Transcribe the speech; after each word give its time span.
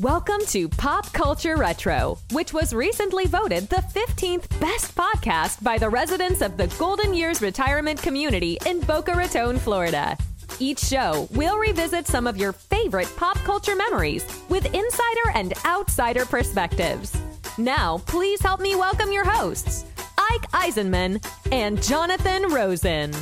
Welcome 0.00 0.40
to 0.46 0.70
Pop 0.70 1.12
Culture 1.12 1.56
Retro, 1.56 2.16
which 2.32 2.54
was 2.54 2.72
recently 2.72 3.26
voted 3.26 3.68
the 3.68 3.84
15th 3.94 4.48
best 4.58 4.94
podcast 4.94 5.62
by 5.62 5.76
the 5.76 5.90
residents 5.90 6.40
of 6.40 6.56
the 6.56 6.68
Golden 6.78 7.12
Years 7.12 7.42
Retirement 7.42 8.00
Community 8.00 8.56
in 8.64 8.80
Boca 8.80 9.12
Raton, 9.12 9.58
Florida. 9.58 10.16
Each 10.58 10.78
show, 10.78 11.28
we'll 11.32 11.58
revisit 11.58 12.06
some 12.06 12.26
of 12.26 12.38
your 12.38 12.52
favorite 12.52 13.12
pop 13.16 13.36
culture 13.40 13.76
memories 13.76 14.24
with 14.48 14.64
insider 14.74 15.30
and 15.34 15.52
outsider 15.66 16.24
perspectives. 16.24 17.14
Now, 17.58 17.98
please 18.06 18.40
help 18.40 18.60
me 18.62 18.74
welcome 18.74 19.12
your 19.12 19.28
hosts, 19.30 19.84
Ike 20.16 20.50
Eisenmann 20.52 21.22
and 21.52 21.82
Jonathan 21.82 22.50
Rosen. 22.50 23.12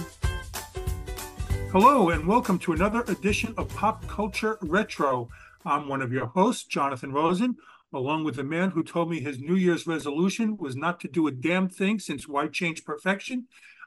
Hello, 1.72 2.10
and 2.10 2.24
welcome 2.28 2.60
to 2.60 2.72
another 2.74 3.02
edition 3.08 3.54
of 3.58 3.68
Pop 3.74 4.06
Culture 4.06 4.56
Retro. 4.62 5.28
I'm 5.64 5.88
one 5.88 6.02
of 6.02 6.12
your 6.12 6.26
hosts, 6.26 6.64
Jonathan 6.64 7.12
Rosen, 7.12 7.56
along 7.92 8.24
with 8.24 8.36
the 8.36 8.44
man 8.44 8.70
who 8.70 8.82
told 8.82 9.10
me 9.10 9.20
his 9.20 9.38
New 9.38 9.56
Year's 9.56 9.86
resolution 9.86 10.56
was 10.56 10.76
not 10.76 11.00
to 11.00 11.08
do 11.08 11.26
a 11.26 11.32
damn 11.32 11.68
thing 11.68 11.98
since 11.98 12.28
why 12.28 12.48
change 12.48 12.84
perfection? 12.84 13.46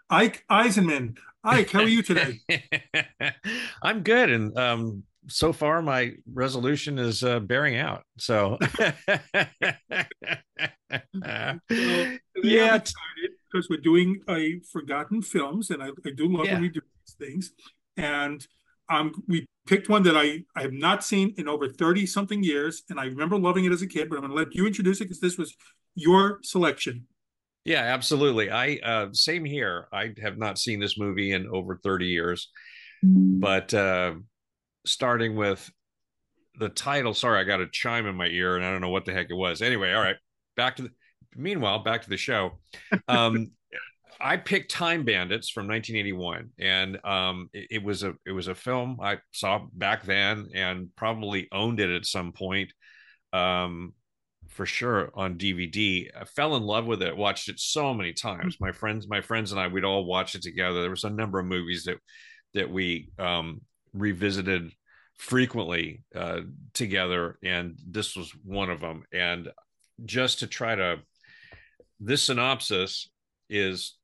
Ike 0.10 0.46
Eisenmann. 0.50 1.18
Ike, 1.44 1.72
how 1.72 1.82
are 1.82 1.88
you 1.88 2.04
today? 2.04 2.40
I'm 3.82 4.04
good. 4.04 4.30
And 4.30 4.58
um, 4.58 5.04
so 5.28 5.54
far, 5.54 5.82
my 5.82 6.14
resolution 6.32 7.00
is 7.00 7.24
uh, 7.24 7.40
bearing 7.40 7.78
out. 7.78 8.04
So, 8.18 8.58
well, 8.80 8.94
yeah, 12.44 12.78
because 13.52 13.70
we're 13.70 13.82
doing 13.82 14.22
a 14.30 14.60
forgotten 14.72 15.22
films, 15.22 15.70
and 15.70 15.82
I, 15.82 15.88
I 16.06 16.12
do 16.16 16.28
love 16.28 16.46
yeah. 16.46 16.54
when 16.54 16.62
we 16.64 16.70
do 16.70 16.82
these 16.82 17.16
things. 17.16 17.52
And 17.98 18.46
um, 18.90 19.14
we 19.28 19.46
picked 19.66 19.90
one 19.90 20.04
that 20.04 20.18
I, 20.18 20.44
I 20.56 20.62
have 20.62 20.74
not 20.74 21.04
seen 21.04 21.34
in 21.38 21.48
over 21.48 21.68
30 21.68 22.06
something 22.06 22.44
years. 22.44 22.84
And 22.90 23.00
I 23.00 23.06
remember 23.06 23.38
loving 23.38 23.66
it 23.66 23.72
as 23.72 23.82
a 23.82 23.88
kid, 23.88 24.10
but 24.10 24.16
I'm 24.16 24.22
going 24.22 24.32
to 24.32 24.38
let 24.38 24.54
you 24.54 24.68
introduce 24.68 25.00
it 25.02 25.06
because 25.06 25.20
this 25.20 25.38
was 25.38 25.56
your 25.96 26.40
selection. 26.44 27.08
Yeah, 27.66 27.82
absolutely. 27.82 28.52
I, 28.52 28.76
uh, 28.84 29.08
same 29.14 29.46
here. 29.46 29.88
I 29.94 30.14
have 30.22 30.38
not 30.38 30.60
seen 30.60 30.80
this 30.80 30.98
movie 30.98 31.32
in 31.32 31.48
over 31.48 31.80
30 31.82 32.08
years, 32.08 32.50
but, 33.02 33.74
uh, 33.74 34.16
starting 34.86 35.38
with 35.38 35.72
the 36.60 36.68
title, 36.68 37.14
sorry, 37.14 37.40
I 37.40 37.46
got 37.46 37.62
a 37.62 37.68
chime 37.72 38.06
in 38.06 38.16
my 38.16 38.28
ear 38.28 38.58
and 38.58 38.66
I 38.66 38.72
don't 38.72 38.82
know 38.82 38.90
what 38.90 39.06
the 39.06 39.14
heck 39.14 39.28
it 39.30 39.36
was. 39.36 39.62
Anyway, 39.62 39.94
all 39.94 40.02
right, 40.02 40.18
back 40.58 40.76
to 40.76 40.84
the, 40.84 40.90
meanwhile, 41.36 41.80
back 41.80 42.02
to 42.04 42.10
the 42.10 42.18
show. 42.18 42.60
Um, 43.08 43.52
I 44.24 44.38
picked 44.38 44.72
Time 44.72 45.04
Bandits 45.04 45.50
from 45.50 45.68
1981, 45.68 46.52
and 46.58 47.06
um, 47.06 47.50
it, 47.52 47.68
it, 47.72 47.84
was 47.84 48.04
a 48.04 48.14
it 48.26 48.32
was 48.32 48.48
a 48.48 48.56
film 48.56 49.00
I 49.02 49.18
saw 49.34 49.66
back 49.74 50.04
then, 50.04 50.48
and 50.56 50.88
probably 50.96 51.50
owned 51.52 51.82
it 51.82 51.90
at 51.90 52.06
some 52.06 52.32
point, 52.32 52.72
um, 53.34 53.94
for 54.48 54.66
sure 54.66 55.12
on 55.14 55.38
DVD. 55.38 56.08
I 56.18 56.24
fell 56.24 56.56
in 56.56 56.64
love 56.64 56.86
with 56.86 57.04
it. 57.04 57.18
Watched 57.18 57.50
it 57.50 57.60
so 57.60 57.94
many 57.94 58.14
times. 58.14 58.56
My 58.62 58.72
friends, 58.72 59.10
my 59.10 59.20
friends 59.20 59.52
and 59.52 59.60
I, 59.60 59.68
we'd 59.68 59.84
all 59.84 60.06
watch 60.06 60.36
it 60.36 60.42
together. 60.42 60.80
There 60.80 60.90
was 60.90 61.04
a 61.04 61.10
number 61.10 61.40
of 61.40 61.46
movies 61.46 61.84
that 61.84 61.98
that 62.54 62.72
we 62.72 63.10
um, 63.20 63.60
revisited 63.94 64.72
frequently 65.18 66.02
uh, 66.16 66.42
together, 66.74 67.38
and 67.44 67.78
this 67.86 68.16
was 68.16 68.32
one 68.46 68.70
of 68.70 68.80
them. 68.80 69.04
And 69.12 69.50
just 70.06 70.40
to 70.40 70.48
try 70.48 70.76
to 70.76 71.00
this 72.00 72.24
synopsis 72.24 73.10
is 73.50 73.98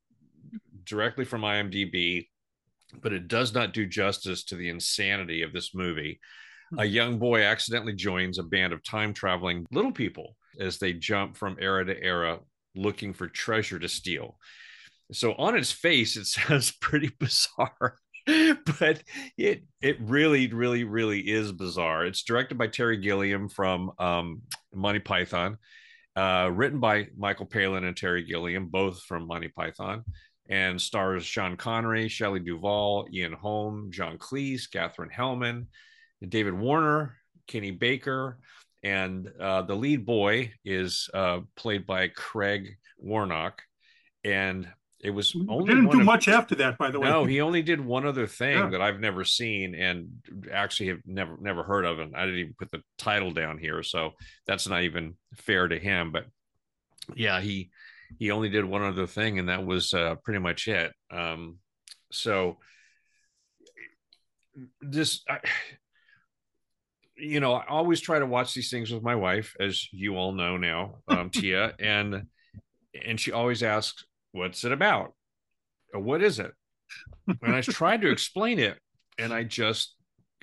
directly 0.90 1.26
from 1.26 1.42
IMDb, 1.42 2.28
but 3.02 3.14
it 3.14 3.28
does 3.28 3.54
not 3.54 3.74
do 3.74 3.86
justice 3.86 4.44
to 4.46 4.56
the 4.56 4.70
insanity 4.70 5.44
of 5.44 5.54
this 5.54 5.74
movie. 5.74 6.20
A 6.78 6.86
hmm. 6.86 6.94
young 6.94 7.20
boy 7.20 7.44
accidentally 7.44 7.94
joins 7.94 8.40
a 8.40 8.44
band 8.44 8.74
of 8.74 8.84
time 8.84 9.14
traveling 9.14 9.66
little 9.72 9.92
people 9.92 10.36
as 10.60 10.78
they 10.78 10.94
jump 10.94 11.38
from 11.38 11.58
era 11.60 11.86
to 11.86 12.04
era 12.04 12.40
looking 12.76 13.14
for 13.14 13.28
treasure 13.28 13.80
to 13.80 13.88
steal. 13.88 14.38
So 15.12 15.34
on 15.34 15.56
its 15.56 15.72
face, 15.72 16.18
it 16.18 16.26
sounds 16.26 16.72
pretty 16.72 17.12
bizarre, 17.20 17.98
but 18.26 19.04
it 19.38 19.64
it 19.82 19.98
really, 20.02 20.52
really, 20.54 20.84
really 20.84 21.20
is 21.20 21.52
bizarre. 21.52 22.06
It's 22.06 22.24
directed 22.24 22.58
by 22.58 22.68
Terry 22.68 22.98
Gilliam 22.98 23.50
from 23.50 23.92
um, 23.98 24.42
Monty 24.74 25.00
Python, 25.00 25.58
uh, 26.16 26.50
written 26.54 26.80
by 26.80 27.08
Michael 27.18 27.48
Palin 27.48 27.86
and 27.86 27.98
Terry 27.98 28.24
Gilliam, 28.24 28.68
both 28.68 29.02
from 29.04 29.28
Monty 29.28 29.48
Python 29.48 30.04
and 30.50 30.82
stars 30.82 31.26
Sean 31.26 31.56
Connery, 31.56 32.08
Shelley 32.08 32.40
Duvall, 32.40 33.08
Ian 33.14 33.34
Holm, 33.34 33.92
John 33.92 34.18
Cleese, 34.18 34.70
Katherine 34.70 35.12
Helmond, 35.16 35.68
David 36.28 36.54
Warner, 36.54 37.16
Kenny 37.48 37.72
Baker, 37.72 38.40
and 38.84 39.32
uh, 39.40 39.62
the 39.62 39.76
lead 39.76 40.06
boy 40.06 40.54
is 40.66 41.10
uh, 41.14 41.42
played 41.56 41.86
by 41.86 42.08
Craig 42.08 42.78
Warnock, 42.98 43.62
and 44.24 44.68
it 45.02 45.12
was 45.12 45.36
only 45.48 45.74
didn't 45.74 45.92
do 45.92 46.00
of, 46.00 46.06
much 46.06 46.28
after 46.28 46.56
that, 46.56 46.78
by 46.78 46.92
the 46.92 47.00
way. 47.00 47.10
No, 47.10 47.26
he 47.26 47.42
only 47.42 47.62
did 47.62 47.80
one 47.80 48.06
other 48.06 48.28
thing 48.28 48.58
yeah. 48.58 48.70
that 48.70 48.82
I've 48.82 49.00
never 49.00 49.24
seen 49.24 49.76
and 49.76 50.10
actually 50.52 50.88
have 50.90 51.00
never 51.06 51.38
never 51.40 51.64
heard 51.64 51.86
of, 51.86 52.00
and 52.00 52.16
I 52.16 52.26
didn't 52.26 52.40
even 52.40 52.56
put 52.58 52.72
the 52.72 52.82
title 52.98 53.32
down 53.32 53.58
here, 53.58 53.84
so 53.84 54.14
that's 54.46 54.68
not 54.68 54.84
even 54.84 55.16
fair 55.36 55.68
to 55.68 55.80
him. 55.80 56.12
But 56.12 56.26
yeah, 57.16 57.40
he 57.40 57.70
he 58.18 58.32
only 58.32 58.50
did 58.50 58.66
one 58.66 58.84
other 58.84 59.08
thing, 59.08 59.40
and 59.40 59.50
that 59.50 59.66
was 59.66 59.94
uh, 59.94 60.16
pretty 60.24 60.40
much 60.40 60.68
it. 60.68 60.94
Um, 61.12 61.58
so 62.12 62.58
this, 64.82 65.24
I, 65.30 65.40
you 67.18 67.40
know, 67.40 67.54
I 67.54 67.66
always 67.68 68.00
try 68.00 68.20
to 68.20 68.26
watch 68.26 68.54
these 68.54 68.70
things 68.70 68.92
with 68.92 69.04
my 69.04 69.16
wife, 69.16 69.56
as 69.60 69.92
you 69.92 70.16
all 70.16 70.32
know 70.32 70.58
now, 70.58 70.96
um, 71.08 71.30
Tia, 71.32 71.74
and 71.80 72.28
and 73.06 73.20
she 73.20 73.32
always 73.32 73.62
asks, 73.62 74.06
"What's 74.32 74.64
it 74.64 74.72
about? 74.72 75.14
Or 75.94 76.00
what 76.00 76.24
is 76.24 76.40
it?" 76.40 76.52
And 77.28 77.56
I 77.56 77.62
tried 77.62 78.02
to 78.02 78.10
explain 78.10 78.58
it, 78.58 78.80
and 79.18 79.34
I 79.34 79.44
just 79.44 79.96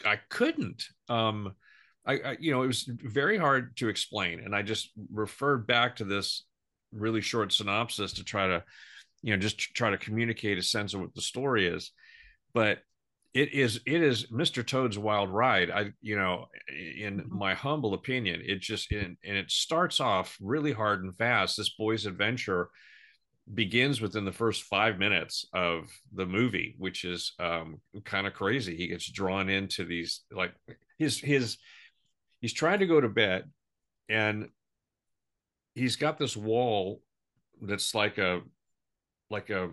I 0.04 0.20
couldn't. 0.28 0.84
Um, 1.08 1.54
I, 2.06 2.12
I, 2.12 2.36
you 2.38 2.52
know 2.52 2.62
it 2.62 2.68
was 2.68 2.88
very 2.88 3.36
hard 3.36 3.76
to 3.78 3.88
explain 3.88 4.38
and 4.38 4.54
i 4.54 4.62
just 4.62 4.92
referred 5.12 5.66
back 5.66 5.96
to 5.96 6.04
this 6.04 6.44
really 6.92 7.20
short 7.20 7.52
synopsis 7.52 8.14
to 8.14 8.24
try 8.24 8.46
to 8.46 8.62
you 9.22 9.32
know 9.32 9.40
just 9.40 9.58
try 9.58 9.90
to 9.90 9.98
communicate 9.98 10.58
a 10.58 10.62
sense 10.62 10.94
of 10.94 11.00
what 11.00 11.14
the 11.14 11.20
story 11.20 11.66
is. 11.66 11.92
But 12.54 12.78
it 13.34 13.52
is 13.52 13.80
it 13.84 14.02
is 14.02 14.28
mr 14.28 14.66
toad's 14.66 14.98
wild 14.98 15.30
ride. 15.30 15.70
I 15.70 15.92
you 16.00 16.16
know 16.16 16.46
in 16.68 17.20
mm-hmm. 17.20 17.38
my 17.38 17.54
humble 17.54 17.94
opinion 17.94 18.40
it 18.44 18.60
just 18.60 18.92
in, 18.92 19.16
and 19.24 19.36
it 19.36 19.50
starts 19.50 20.00
off 20.00 20.36
really 20.40 20.72
hard 20.72 21.02
and 21.02 21.16
fast. 21.16 21.56
This 21.56 21.74
boy's 21.74 22.06
adventure 22.06 22.70
begins 23.52 24.00
within 24.00 24.24
the 24.24 24.32
first 24.32 24.64
five 24.64 24.98
minutes 24.98 25.46
of 25.52 25.84
the 26.12 26.26
movie 26.26 26.74
which 26.78 27.04
is 27.04 27.32
um, 27.38 27.80
kind 28.04 28.26
of 28.26 28.32
crazy. 28.32 28.76
He 28.76 28.88
gets 28.88 29.10
drawn 29.10 29.48
into 29.48 29.84
these 29.84 30.22
like 30.32 30.54
his 30.98 31.18
his 31.20 31.58
he's 32.40 32.52
trying 32.52 32.78
to 32.78 32.86
go 32.86 33.00
to 33.00 33.08
bed 33.08 33.50
and 34.08 34.48
he's 35.76 35.96
got 35.96 36.18
this 36.18 36.36
wall 36.36 37.02
that's 37.62 37.94
like 37.94 38.18
a 38.18 38.40
like 39.30 39.50
a 39.50 39.68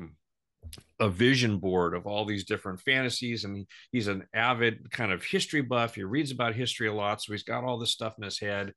a 0.99 1.09
vision 1.09 1.57
board 1.57 1.93
of 1.93 2.05
all 2.05 2.25
these 2.25 2.45
different 2.45 2.79
fantasies. 2.81 3.43
And 3.43 3.57
he, 3.57 3.67
he's 3.91 4.07
an 4.07 4.25
avid 4.33 4.91
kind 4.91 5.11
of 5.11 5.23
history 5.23 5.61
buff. 5.61 5.95
He 5.95 6.03
reads 6.03 6.31
about 6.31 6.55
history 6.55 6.87
a 6.87 6.93
lot. 6.93 7.21
So 7.21 7.33
he's 7.33 7.43
got 7.43 7.63
all 7.63 7.77
this 7.77 7.91
stuff 7.91 8.15
in 8.17 8.23
his 8.23 8.39
head 8.39 8.73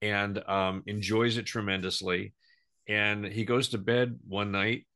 and 0.00 0.42
um, 0.48 0.82
enjoys 0.86 1.36
it 1.36 1.46
tremendously. 1.46 2.34
And 2.88 3.24
he 3.24 3.44
goes 3.44 3.68
to 3.68 3.78
bed 3.78 4.18
one 4.26 4.52
night. 4.52 4.86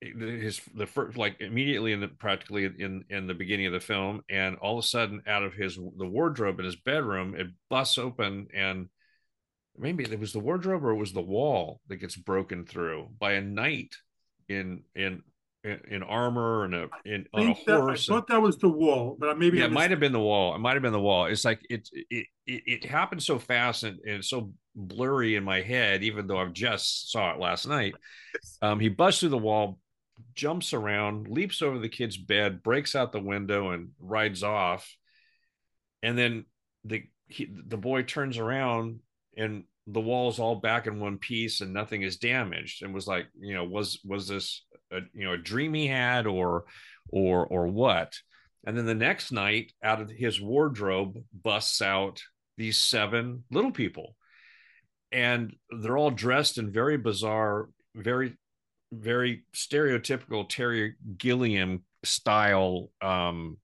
His 0.00 0.60
the 0.74 0.86
first 0.86 1.16
like 1.16 1.40
immediately 1.40 1.92
in 1.92 2.00
the 2.00 2.08
practically 2.08 2.66
in 2.66 3.04
in 3.08 3.26
the 3.26 3.34
beginning 3.34 3.66
of 3.66 3.72
the 3.72 3.80
film. 3.80 4.22
And 4.28 4.56
all 4.56 4.78
of 4.78 4.84
a 4.84 4.86
sudden 4.86 5.22
out 5.26 5.42
of 5.42 5.54
his 5.54 5.76
the 5.76 6.06
wardrobe 6.06 6.58
in 6.58 6.66
his 6.66 6.76
bedroom 6.76 7.34
it 7.34 7.46
busts 7.70 7.96
open 7.96 8.48
and 8.54 8.88
maybe 9.76 10.04
it 10.04 10.18
was 10.18 10.32
the 10.32 10.40
wardrobe 10.40 10.84
or 10.84 10.90
it 10.90 10.96
was 10.96 11.12
the 11.12 11.20
wall 11.20 11.80
that 11.88 11.96
gets 11.96 12.16
broken 12.16 12.64
through 12.64 13.08
by 13.18 13.32
a 13.32 13.40
knight 13.40 13.94
in 14.48 14.82
in 14.94 15.22
in, 15.64 16.02
armor 16.02 16.64
and 16.64 16.74
a 16.74 16.88
in 17.06 17.26
on 17.32 17.48
a 17.48 17.52
horse. 17.54 18.08
I 18.08 18.14
thought 18.14 18.28
that 18.28 18.42
was 18.42 18.58
the 18.58 18.68
wall, 18.68 19.16
but 19.18 19.38
maybe 19.38 19.58
yeah, 19.58 19.64
it 19.64 19.72
might 19.72 19.90
have 19.90 20.00
been 20.00 20.12
the 20.12 20.20
wall. 20.20 20.54
It 20.54 20.58
might 20.58 20.74
have 20.74 20.82
been 20.82 20.92
the 20.92 21.00
wall. 21.00 21.26
It's 21.26 21.44
like 21.44 21.60
it 21.70 21.88
it 21.92 22.26
it, 22.46 22.62
it 22.66 22.84
happened 22.84 23.22
so 23.22 23.38
fast 23.38 23.82
and, 23.82 23.98
and 24.00 24.24
so 24.24 24.52
blurry 24.74 25.36
in 25.36 25.44
my 25.44 25.62
head, 25.62 26.02
even 26.02 26.26
though 26.26 26.38
I've 26.38 26.52
just 26.52 27.10
saw 27.10 27.32
it 27.32 27.40
last 27.40 27.66
night. 27.66 27.94
Um, 28.60 28.80
he 28.80 28.88
busts 28.88 29.20
through 29.20 29.28
the 29.28 29.38
wall, 29.38 29.78
jumps 30.34 30.72
around, 30.72 31.28
leaps 31.28 31.62
over 31.62 31.78
the 31.78 31.88
kid's 31.88 32.16
bed, 32.16 32.64
breaks 32.64 32.96
out 32.96 33.12
the 33.12 33.20
window, 33.20 33.70
and 33.70 33.90
rides 34.00 34.42
off. 34.42 34.92
And 36.02 36.18
then 36.18 36.46
the 36.84 37.04
he, 37.28 37.48
the 37.48 37.76
boy 37.76 38.02
turns 38.02 38.38
around 38.38 38.98
and 39.36 39.64
the 39.86 40.00
wall's 40.00 40.38
all 40.38 40.56
back 40.56 40.86
in 40.86 40.98
one 40.98 41.18
piece 41.18 41.60
and 41.60 41.72
nothing 41.72 42.02
is 42.02 42.16
damaged 42.16 42.82
and 42.82 42.94
was 42.94 43.06
like 43.06 43.26
you 43.38 43.54
know 43.54 43.64
was 43.64 44.00
was 44.04 44.26
this 44.26 44.62
a 44.90 45.00
you 45.12 45.24
know 45.24 45.32
a 45.32 45.38
dream 45.38 45.74
he 45.74 45.86
had 45.86 46.26
or 46.26 46.64
or 47.08 47.46
or 47.46 47.66
what? 47.66 48.14
And 48.66 48.76
then 48.76 48.86
the 48.86 48.94
next 48.94 49.30
night 49.30 49.72
out 49.82 50.00
of 50.00 50.10
his 50.10 50.40
wardrobe 50.40 51.18
busts 51.42 51.82
out 51.82 52.22
these 52.56 52.78
seven 52.78 53.44
little 53.50 53.72
people. 53.72 54.16
And 55.12 55.54
they're 55.70 55.98
all 55.98 56.10
dressed 56.10 56.58
in 56.58 56.72
very 56.72 56.96
bizarre 56.96 57.68
very 57.94 58.36
very 58.92 59.44
stereotypical 59.54 60.48
terry 60.48 60.94
gilliam 61.16 61.84
style 62.04 62.90
um 63.00 63.56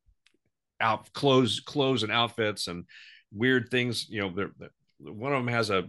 out 0.80 1.12
clothes 1.12 1.60
clothes 1.60 2.02
and 2.02 2.10
outfits 2.10 2.68
and 2.68 2.84
weird 3.32 3.68
things 3.70 4.08
you 4.08 4.20
know 4.20 4.32
they're, 4.34 4.50
they're, 4.58 4.70
one 5.02 5.32
of 5.32 5.44
them 5.44 5.52
has 5.52 5.70
a 5.70 5.88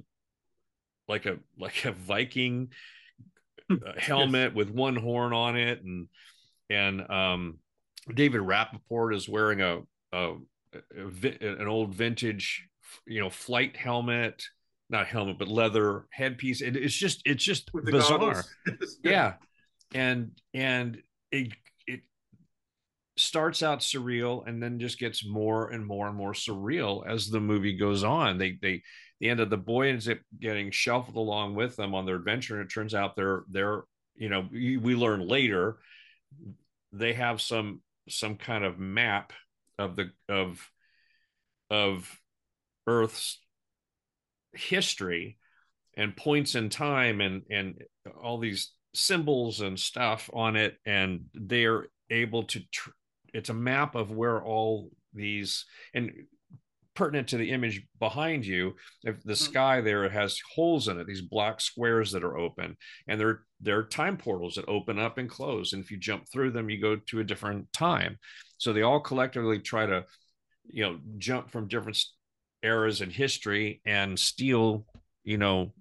like 1.07 1.25
a 1.25 1.37
like 1.59 1.85
a 1.85 1.91
viking 1.91 2.69
uh, 3.69 3.75
helmet 3.97 4.53
with 4.53 4.69
one 4.69 4.95
horn 4.95 5.33
on 5.33 5.55
it 5.57 5.83
and 5.83 6.07
and 6.69 7.09
um 7.09 7.59
david 8.13 8.41
rappaport 8.41 9.15
is 9.15 9.29
wearing 9.29 9.61
a, 9.61 9.79
a, 10.13 10.35
a 10.97 11.59
an 11.59 11.67
old 11.67 11.93
vintage 11.93 12.67
you 13.05 13.19
know 13.19 13.29
flight 13.29 13.75
helmet 13.75 14.41
not 14.91 15.07
helmet 15.07 15.39
but 15.39 15.47
leather 15.47 16.05
headpiece. 16.11 16.61
It, 16.61 16.75
it's 16.75 16.93
just 16.93 17.21
it's 17.25 17.43
just 17.43 17.71
bizarre. 17.73 18.43
yeah. 19.03 19.35
And 19.95 20.31
and 20.53 21.01
it 21.31 21.53
starts 23.21 23.63
out 23.63 23.79
surreal 23.79 24.45
and 24.47 24.61
then 24.61 24.79
just 24.79 24.99
gets 24.99 25.25
more 25.25 25.69
and 25.69 25.85
more 25.85 26.07
and 26.07 26.15
more 26.15 26.33
surreal 26.33 27.05
as 27.07 27.29
the 27.29 27.39
movie 27.39 27.77
goes 27.77 28.03
on. 28.03 28.37
They 28.37 28.57
they 28.61 28.83
the 29.19 29.29
end 29.29 29.39
of 29.39 29.49
the 29.49 29.57
boy 29.57 29.89
ends 29.89 30.09
up 30.09 30.17
getting 30.39 30.71
shuffled 30.71 31.15
along 31.15 31.55
with 31.55 31.75
them 31.75 31.93
on 31.93 32.05
their 32.05 32.15
adventure 32.15 32.59
and 32.59 32.69
it 32.69 32.73
turns 32.73 32.95
out 32.95 33.15
they're 33.15 33.43
they're 33.49 33.83
you 34.15 34.29
know 34.29 34.47
we, 34.51 34.95
learn 34.95 35.27
later 35.27 35.77
they 36.91 37.13
have 37.13 37.39
some 37.39 37.81
some 38.09 38.35
kind 38.35 38.65
of 38.65 38.79
map 38.79 39.31
of 39.77 39.95
the 39.95 40.09
of 40.27 40.69
of 41.69 42.19
earth's 42.87 43.39
history 44.53 45.37
and 45.95 46.17
points 46.17 46.55
in 46.55 46.69
time 46.69 47.21
and 47.21 47.43
and 47.49 47.83
all 48.21 48.39
these 48.39 48.73
symbols 48.93 49.61
and 49.61 49.79
stuff 49.79 50.29
on 50.33 50.55
it 50.55 50.77
and 50.85 51.25
they're 51.33 51.87
able 52.09 52.43
to 52.43 52.59
tr- 52.71 52.89
it's 53.33 53.49
a 53.49 53.53
map 53.53 53.95
of 53.95 54.11
where 54.11 54.41
all 54.41 54.89
these 55.13 55.65
and 55.93 56.11
pertinent 56.93 57.29
to 57.29 57.37
the 57.37 57.51
image 57.51 57.85
behind 57.99 58.45
you 58.45 58.75
if 59.03 59.15
the 59.23 59.33
mm-hmm. 59.33 59.51
sky 59.51 59.81
there 59.81 60.09
has 60.09 60.39
holes 60.53 60.87
in 60.87 60.99
it 60.99 61.07
these 61.07 61.21
black 61.21 61.61
squares 61.61 62.11
that 62.11 62.23
are 62.23 62.37
open 62.37 62.75
and 63.07 63.19
they're 63.19 63.41
they're 63.61 63.83
time 63.83 64.17
portals 64.17 64.55
that 64.55 64.67
open 64.67 64.99
up 64.99 65.17
and 65.17 65.29
close 65.29 65.71
and 65.71 65.83
if 65.83 65.89
you 65.89 65.97
jump 65.97 66.25
through 66.31 66.51
them 66.51 66.69
you 66.69 66.79
go 66.81 66.95
to 66.95 67.19
a 67.19 67.23
different 67.23 67.71
time 67.71 68.17
so 68.57 68.73
they 68.73 68.81
all 68.81 68.99
collectively 68.99 69.59
try 69.59 69.85
to 69.85 70.03
you 70.69 70.83
know 70.83 70.99
jump 71.17 71.49
from 71.49 71.67
different 71.67 71.97
eras 72.61 73.01
in 73.01 73.09
history 73.09 73.81
and 73.85 74.19
steal 74.19 74.85
you 75.23 75.37
know 75.37 75.71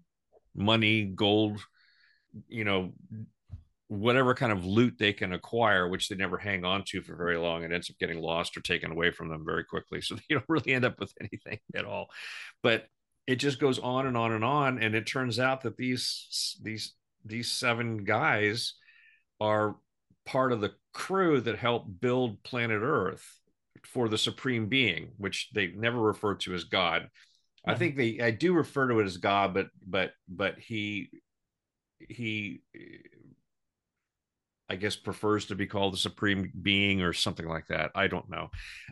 money 0.55 1.05
gold 1.05 1.59
you 2.49 2.65
know 2.65 2.93
whatever 3.91 4.35
kind 4.35 4.53
of 4.53 4.65
loot 4.65 4.95
they 5.01 5.13
can 5.13 5.33
acquire 5.33 5.89
which 5.89 6.09
they 6.09 6.15
never 6.15 6.39
hang 6.39 6.65
on 6.65 6.85
to 6.87 7.03
for 7.03 7.17
very 7.17 7.37
long 7.37 7.65
it 7.65 7.73
ends 7.73 7.91
up 7.91 7.99
getting 7.99 8.21
lost 8.21 8.57
or 8.57 8.61
taken 8.61 8.93
away 8.93 9.11
from 9.11 9.29
them 9.29 9.45
very 9.45 9.65
quickly. 9.65 10.01
So 10.11 10.15
they 10.15 10.23
don't 10.31 10.45
really 10.49 10.73
end 10.73 10.85
up 10.85 11.01
with 11.01 11.13
anything 11.21 11.59
at 11.75 11.85
all. 11.85 12.09
But 12.63 12.87
it 13.27 13.37
just 13.37 13.59
goes 13.59 13.81
on 13.81 14.07
and 14.07 14.17
on 14.17 14.31
and 14.31 14.45
on. 14.45 14.81
And 14.81 14.95
it 14.95 15.09
turns 15.09 15.41
out 15.41 15.63
that 15.63 15.77
these 15.77 16.57
these 16.63 16.95
these 17.25 17.51
seven 17.51 18.05
guys 18.05 18.75
are 19.41 19.75
part 20.25 20.53
of 20.53 20.61
the 20.61 20.73
crew 20.95 21.41
that 21.41 21.59
helped 21.59 22.01
build 22.01 22.43
planet 22.45 22.83
earth 22.83 23.25
for 23.85 24.09
the 24.09 24.19
supreme 24.19 24.69
being, 24.69 25.11
which 25.19 25.51
they 25.53 25.69
never 25.69 26.01
refer 26.01 26.37
to 26.37 26.55
as 26.55 26.63
God. 26.63 27.09
I 27.67 27.75
think 27.75 27.97
they 27.97 28.21
I 28.21 28.31
do 28.31 28.53
refer 28.53 28.87
to 28.87 29.01
it 29.01 29.05
as 29.05 29.17
God, 29.17 29.53
but 29.53 29.67
but 29.85 30.13
but 30.29 30.61
he 30.61 31.11
he 32.09 32.63
I 34.71 34.77
guess 34.77 34.95
prefers 34.95 35.47
to 35.47 35.57
be 35.57 35.67
called 35.67 35.95
the 35.95 35.99
supreme 35.99 36.53
being 36.63 37.03
or 37.03 37.13
something 37.13 37.49
like 37.49 37.67
that. 37.67 37.91
I 37.97 38.07
don't 38.07 38.31
know. 38.31 38.51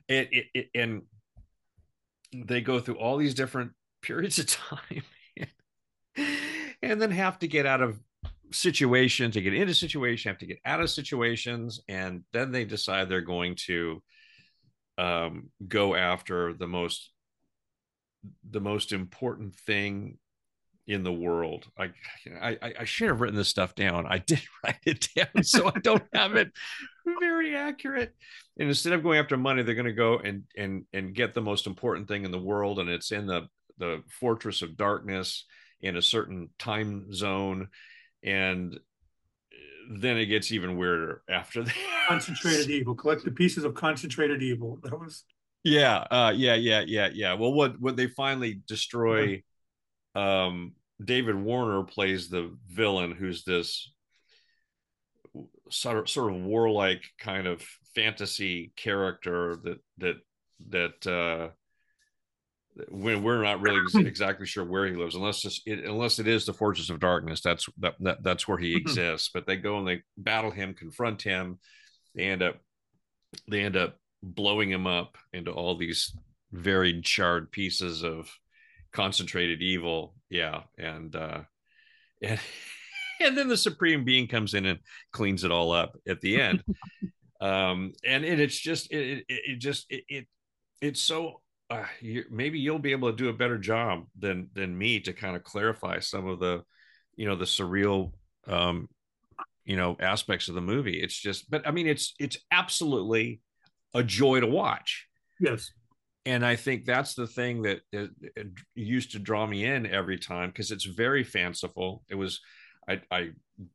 It, 0.08 0.28
it, 0.32 0.46
it 0.52 0.70
and 0.74 1.02
they 2.34 2.60
go 2.60 2.80
through 2.80 2.96
all 2.96 3.16
these 3.16 3.34
different 3.34 3.72
periods 4.02 4.40
of 4.40 4.46
time 4.46 5.02
and 6.82 7.00
then 7.00 7.12
have 7.12 7.38
to 7.38 7.48
get 7.48 7.64
out 7.64 7.80
of 7.80 8.00
situations 8.50 9.34
to 9.34 9.40
get 9.40 9.54
into 9.54 9.72
situations, 9.72 10.24
have 10.24 10.38
to 10.38 10.46
get 10.46 10.58
out 10.64 10.80
of 10.80 10.90
situations, 10.90 11.80
and 11.88 12.24
then 12.32 12.50
they 12.50 12.64
decide 12.64 13.08
they're 13.08 13.20
going 13.20 13.54
to 13.66 14.02
um, 14.98 15.50
go 15.66 15.94
after 15.94 16.54
the 16.54 16.66
most 16.66 17.12
the 18.50 18.60
most 18.60 18.92
important 18.92 19.54
thing 19.54 20.18
in 20.88 21.04
the 21.04 21.12
world. 21.12 21.66
I, 21.78 21.90
I 22.40 22.72
I 22.80 22.84
should 22.84 23.08
have 23.08 23.20
written 23.20 23.36
this 23.36 23.48
stuff 23.48 23.74
down. 23.74 24.06
I 24.08 24.18
did 24.18 24.40
write 24.64 24.78
it 24.84 25.08
down, 25.14 25.44
so 25.44 25.68
I 25.68 25.78
don't 25.78 26.02
have 26.12 26.34
it 26.34 26.50
very 27.20 27.54
accurate. 27.54 28.14
And 28.58 28.68
instead 28.68 28.94
of 28.94 29.02
going 29.02 29.18
after 29.18 29.36
money, 29.36 29.62
they're 29.62 29.74
going 29.74 29.86
to 29.86 29.92
go 29.92 30.18
and 30.18 30.44
and 30.56 30.84
and 30.92 31.14
get 31.14 31.34
the 31.34 31.42
most 31.42 31.66
important 31.66 32.08
thing 32.08 32.24
in 32.24 32.32
the 32.32 32.38
world, 32.38 32.80
and 32.80 32.88
it's 32.88 33.12
in 33.12 33.26
the 33.26 33.48
the 33.76 34.02
fortress 34.18 34.62
of 34.62 34.76
darkness 34.76 35.44
in 35.80 35.96
a 35.96 36.02
certain 36.02 36.48
time 36.58 37.12
zone, 37.12 37.68
and 38.24 38.80
then 39.90 40.16
it 40.16 40.26
gets 40.26 40.50
even 40.50 40.76
weirder 40.76 41.22
after 41.28 41.62
that. 41.62 41.74
Concentrated 42.08 42.70
evil. 42.70 42.94
Collect 42.94 43.24
the 43.24 43.30
pieces 43.30 43.64
of 43.64 43.74
concentrated 43.74 44.42
evil. 44.42 44.78
That 44.82 44.98
was. 44.98 45.24
Yeah, 45.64 45.98
uh, 46.10 46.32
yeah, 46.34 46.54
yeah, 46.54 46.82
yeah, 46.86 47.10
yeah. 47.12 47.34
Well, 47.34 47.52
what 47.52 47.78
what 47.80 47.96
they 47.96 48.06
finally 48.06 48.60
destroy, 48.66 49.42
um, 50.14 50.72
David 51.02 51.36
Warner 51.36 51.84
plays 51.84 52.28
the 52.28 52.56
villain, 52.68 53.12
who's 53.12 53.44
this 53.44 53.90
sort 55.70 55.98
of 55.98 56.08
sort 56.08 56.32
of 56.32 56.40
warlike 56.42 57.04
kind 57.18 57.46
of 57.46 57.62
fantasy 57.94 58.72
character 58.76 59.56
that 59.64 59.78
that 59.98 60.16
that 60.70 61.06
uh, 61.06 61.48
when 62.88 63.22
we're 63.22 63.42
not 63.42 63.60
really 63.60 63.80
exactly 64.06 64.46
sure 64.46 64.64
where 64.64 64.86
he 64.86 64.94
lives, 64.94 65.14
unless 65.14 65.44
it, 65.66 65.84
unless 65.84 66.18
it 66.18 66.28
is 66.28 66.46
the 66.46 66.52
fortress 66.52 66.90
of 66.90 67.00
darkness, 67.00 67.40
that's 67.40 67.66
that, 67.78 67.94
that 68.00 68.22
that's 68.22 68.48
where 68.48 68.58
he 68.58 68.74
mm-hmm. 68.74 68.82
exists. 68.82 69.30
But 69.32 69.46
they 69.46 69.56
go 69.56 69.78
and 69.78 69.86
they 69.86 70.02
battle 70.16 70.50
him, 70.50 70.74
confront 70.74 71.22
him. 71.22 71.58
They 72.14 72.24
end 72.24 72.42
up 72.42 72.56
they 73.48 73.60
end 73.60 73.76
up 73.76 73.96
blowing 74.22 74.70
him 74.70 74.86
up 74.86 75.16
into 75.32 75.52
all 75.52 75.76
these 75.76 76.12
varied 76.52 77.04
charred 77.04 77.52
pieces 77.52 78.02
of 78.02 78.30
concentrated 78.98 79.62
evil. 79.62 80.14
Yeah, 80.28 80.62
and 80.76 81.14
uh, 81.14 81.42
and 82.22 82.40
and 83.20 83.38
then 83.38 83.48
the 83.48 83.56
supreme 83.56 84.04
being 84.04 84.26
comes 84.26 84.54
in 84.54 84.66
and 84.66 84.80
cleans 85.12 85.44
it 85.44 85.52
all 85.52 85.70
up 85.70 85.96
at 86.08 86.20
the 86.20 86.40
end. 86.40 86.64
um, 87.40 87.92
and, 88.04 88.24
and 88.24 88.40
it's 88.40 88.58
just 88.58 88.90
it, 88.92 89.24
it, 89.28 89.40
it 89.46 89.58
just 89.60 89.86
it, 89.88 90.04
it 90.08 90.26
it's 90.80 91.00
so 91.00 91.40
uh, 91.70 91.84
you, 92.00 92.24
maybe 92.30 92.58
you'll 92.58 92.78
be 92.78 92.92
able 92.92 93.10
to 93.10 93.16
do 93.16 93.28
a 93.28 93.32
better 93.32 93.58
job 93.58 94.04
than 94.18 94.48
than 94.52 94.76
me 94.76 94.98
to 95.00 95.12
kind 95.12 95.36
of 95.36 95.44
clarify 95.44 96.00
some 96.00 96.26
of 96.26 96.40
the 96.40 96.62
you 97.14 97.26
know 97.26 97.36
the 97.36 97.44
surreal 97.44 98.12
um 98.46 98.88
you 99.64 99.76
know 99.76 99.96
aspects 100.00 100.48
of 100.48 100.54
the 100.54 100.60
movie 100.60 101.02
it's 101.02 101.18
just 101.18 101.50
but 101.50 101.66
i 101.66 101.70
mean 101.70 101.86
it's 101.86 102.14
it's 102.18 102.38
absolutely 102.50 103.40
a 103.94 104.02
joy 104.02 104.40
to 104.40 104.46
watch 104.46 105.06
yes 105.40 105.72
and 106.26 106.44
i 106.44 106.56
think 106.56 106.84
that's 106.84 107.14
the 107.14 107.26
thing 107.26 107.62
that 107.62 107.80
it, 107.92 108.10
it 108.36 108.48
used 108.74 109.12
to 109.12 109.18
draw 109.18 109.46
me 109.46 109.64
in 109.64 109.86
every 109.86 110.18
time 110.18 110.50
because 110.50 110.70
it's 110.70 110.84
very 110.84 111.24
fanciful 111.24 112.02
it 112.08 112.14
was 112.14 112.40
i 112.88 113.00
i 113.10 113.30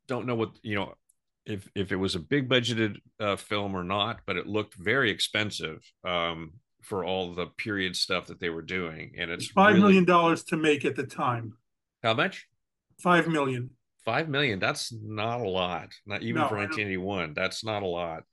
don't 0.08 0.26
know 0.26 0.36
what 0.36 0.52
you 0.62 0.76
know 0.76 0.94
if 1.46 1.68
if 1.76 1.92
it 1.92 1.98
was 1.98 2.16
a 2.16 2.20
big 2.20 2.48
budgeted 2.48 2.98
uh, 3.20 3.36
film 3.36 3.76
or 3.76 3.84
not 3.84 4.20
but 4.26 4.38
it 4.38 4.48
looked 4.48 4.76
very 4.76 5.12
expensive 5.12 5.80
um 6.06 6.52
for 6.84 7.04
all 7.04 7.34
the 7.34 7.48
period 7.48 7.96
stuff 7.96 8.28
that 8.28 8.40
they 8.40 8.50
were 8.50 8.62
doing, 8.62 9.14
and 9.18 9.32
it's 9.32 9.48
five 9.48 9.76
really... 9.76 9.82
million 9.82 10.06
dollars 10.06 10.44
to 10.46 10.58
make 10.58 10.86
at 10.86 10.96
the 10.96 11.06
time. 11.06 11.54
How 12.04 12.14
much? 12.14 12.48
Five 13.02 13.28
million. 13.28 13.72
Five 14.06 14.30
million. 14.30 14.60
That's 14.60 14.94
not 14.94 15.40
a 15.40 15.50
lot. 15.50 15.90
Not 16.06 16.22
even 16.22 16.42
no, 16.42 16.48
for 16.48 16.58
1981. 16.58 17.34
That's 17.34 17.64
not 17.64 17.84
a 17.84 17.88
lot. 17.88 18.24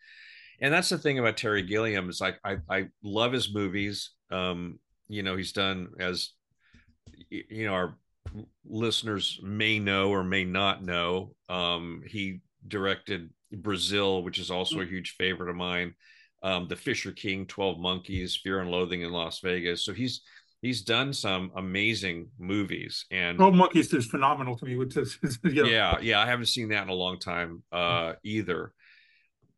And 0.61 0.73
that's 0.73 0.89
the 0.89 0.99
thing 0.99 1.19
about 1.19 1.37
Terry 1.37 1.63
Gilliam 1.63 2.09
is 2.09 2.21
like 2.21 2.39
I 2.45 2.59
I 2.69 2.89
love 3.03 3.33
his 3.33 3.53
movies. 3.53 4.11
Um, 4.31 4.79
you 5.09 5.23
know, 5.23 5.37
he's 5.37 5.53
done 5.53 5.89
as 5.99 6.31
you 7.31 7.67
know 7.67 7.75
our 7.75 7.97
listeners 8.65 9.41
may 9.43 9.79
know 9.79 10.11
or 10.11 10.23
may 10.23 10.45
not 10.45 10.85
know. 10.85 11.35
Um, 11.49 12.03
he 12.07 12.41
directed 12.67 13.31
Brazil, 13.53 14.23
which 14.23 14.39
is 14.39 14.51
also 14.51 14.81
a 14.81 14.87
huge 14.87 15.17
favorite 15.17 15.51
of 15.51 15.57
mine 15.57 15.95
um, 16.43 16.69
The 16.69 16.77
Fisher 16.77 17.13
King, 17.13 17.47
12 17.47 17.79
Monkeys, 17.79 18.37
Fear 18.37 18.61
and 18.61 18.71
Loathing 18.71 19.03
in 19.03 19.13
Las 19.13 19.41
Vegas. 19.41 19.85
So 19.85 19.93
he's 19.93 20.23
he's 20.63 20.83
done 20.83 21.13
some 21.13 21.51
amazing 21.57 22.29
movies 22.39 23.07
and 23.11 23.39
12 23.39 23.55
Monkeys 23.55 23.93
is 23.95 24.07
phenomenal 24.07 24.57
to 24.59 24.65
me. 24.65 24.77
Which 24.77 24.97
is, 24.97 25.19
you 25.45 25.65
know. 25.65 25.69
Yeah, 25.69 25.99
yeah, 26.01 26.21
I 26.21 26.27
haven't 26.27 26.47
seen 26.47 26.69
that 26.69 26.83
in 26.83 26.89
a 26.89 26.95
long 26.95 27.19
time 27.19 27.63
uh, 27.73 28.15
either. 28.23 28.73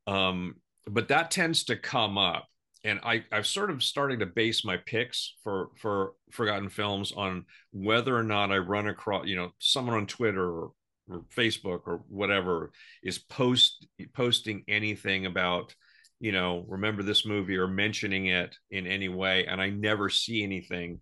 Um, 0.06 0.56
but 0.87 1.09
that 1.09 1.31
tends 1.31 1.65
to 1.65 1.77
come 1.77 2.19
up. 2.19 2.47
And 2.85 2.99
I 3.05 3.25
I've 3.31 3.47
sort 3.47 3.71
of 3.71 3.83
starting 3.83 4.19
to 4.19 4.27
base 4.27 4.65
my 4.65 4.77
picks 4.77 5.35
for 5.45 5.71
for 5.77 6.15
forgotten 6.33 6.69
films 6.69 7.12
on 7.12 7.45
whether 7.71 8.17
or 8.17 8.25
not 8.25 8.51
I 8.51 8.59
run 8.59 8.89
across 8.89 9.27
you 9.27 9.37
know 9.37 9.53
someone 9.61 9.97
on 9.97 10.07
Twitter 10.07 10.45
or, 10.45 10.73
or 11.09 11.25
Facebook 11.35 11.83
or 11.87 12.03
whatever 12.09 12.73
is 13.05 13.19
post 13.19 13.87
posting 14.15 14.65
anything 14.67 15.27
about 15.27 15.75
you 16.19 16.33
know 16.33 16.65
remember 16.67 17.05
this 17.05 17.25
movie 17.25 17.57
or 17.57 17.69
mentioning 17.69 18.27
it 18.27 18.57
in 18.73 18.89
any 18.89 19.09
way. 19.09 19.47
And 19.47 19.62
I 19.62 19.71
never 19.71 20.09
see 20.09 20.43
anything 20.43 20.99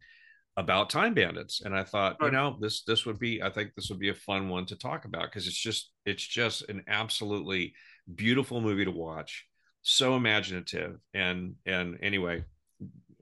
about 0.59 0.91
time 0.91 1.15
bandits. 1.15 1.63
And 1.63 1.75
i 1.75 1.83
thought 1.83 2.17
you 2.21 2.31
know 2.31 2.59
this 2.61 2.83
this 2.83 3.07
would 3.07 3.19
be 3.19 3.43
i 3.43 3.49
think 3.49 3.75
this 3.75 3.89
would 3.89 3.99
be 3.99 4.11
a 4.11 4.15
fun 4.15 4.51
one 4.51 4.67
to 4.67 4.77
talk 4.77 5.07
about 5.07 5.23
because 5.23 5.47
it's 5.47 5.57
just 5.57 5.91
it's 6.05 6.27
just 6.27 6.69
an 6.69 6.83
absolutely 6.89 7.73
beautiful 8.15 8.61
movie 8.61 8.85
to 8.85 8.91
watch 8.91 9.47
so 9.83 10.17
imaginative. 10.17 10.99
And 11.15 11.55
and 11.67 11.99
anyway 12.03 12.45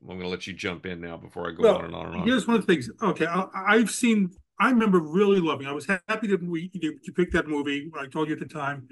i'm 0.03 0.17
going 0.17 0.21
to 0.21 0.29
let 0.29 0.47
you 0.47 0.53
jump 0.53 0.87
in 0.87 1.01
now 1.01 1.17
before 1.17 1.49
i 1.49 1.53
go 1.53 1.63
well, 1.63 1.77
on 1.77 1.85
and 1.87 1.95
on 1.95 2.07
and 2.07 2.17
on. 2.17 2.27
here's 2.27 2.47
one 2.47 2.57
of 2.57 2.67
the 2.67 2.73
things. 2.73 2.91
Okay 3.03 3.27
I, 3.27 3.79
have 3.79 3.91
seen 3.91 4.31
i 4.61 4.71
remember 4.71 5.01
really 5.01 5.41
loving 5.41 5.67
i 5.67 5.73
was 5.73 5.87
happy 5.87 6.27
that 6.29 6.43
we 6.43 6.71
you, 6.73 6.99
you 7.03 7.13
picked 7.13 7.33
that 7.33 7.49
movie 7.49 7.91
i 7.99 8.07
told 8.07 8.29
you 8.29 8.35
at 8.35 8.41
the 8.41 8.47
time. 8.47 8.89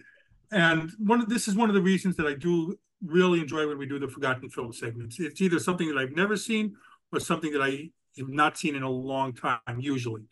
And 0.53 0.93
one 0.99 1.21
of 1.21 1.29
this 1.29 1.49
is 1.49 1.57
one 1.57 1.69
of 1.69 1.75
the 1.75 1.83
reasons 1.83 2.17
that 2.17 2.27
i 2.27 2.35
do 2.35 2.79
really 3.05 3.41
enjoy 3.41 3.67
when 3.67 3.79
we 3.79 3.87
do 3.87 3.99
the 3.99 4.09
forgotten 4.09 4.49
film 4.49 4.73
segments. 4.73 5.21
It's 5.21 5.41
either 5.41 5.59
something 5.59 5.89
that 5.89 5.99
i've 5.99 6.17
never 6.17 6.37
seen 6.37 6.75
or 7.13 7.21
something 7.21 7.53
that 7.53 7.63
i 7.63 7.91
have 8.19 8.29
not 8.29 8.57
seen 8.57 8.75
in 8.75 8.83
a 8.83 8.91
long 8.91 9.33
time 9.33 9.61
usually. 9.79 10.23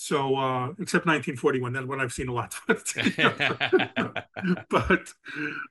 So 0.00 0.36
uh, 0.36 0.68
except 0.78 1.06
1941, 1.06 1.72
that's 1.72 1.86
what 1.86 1.98
I've 1.98 2.12
seen 2.12 2.28
a 2.28 2.32
lot. 2.32 2.54
but 4.70 5.12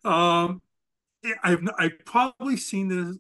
um, 0.04 0.62
I've 1.44 1.62
I've 1.78 2.00
probably 2.06 2.58
seen 2.58 2.88
this 2.88 3.18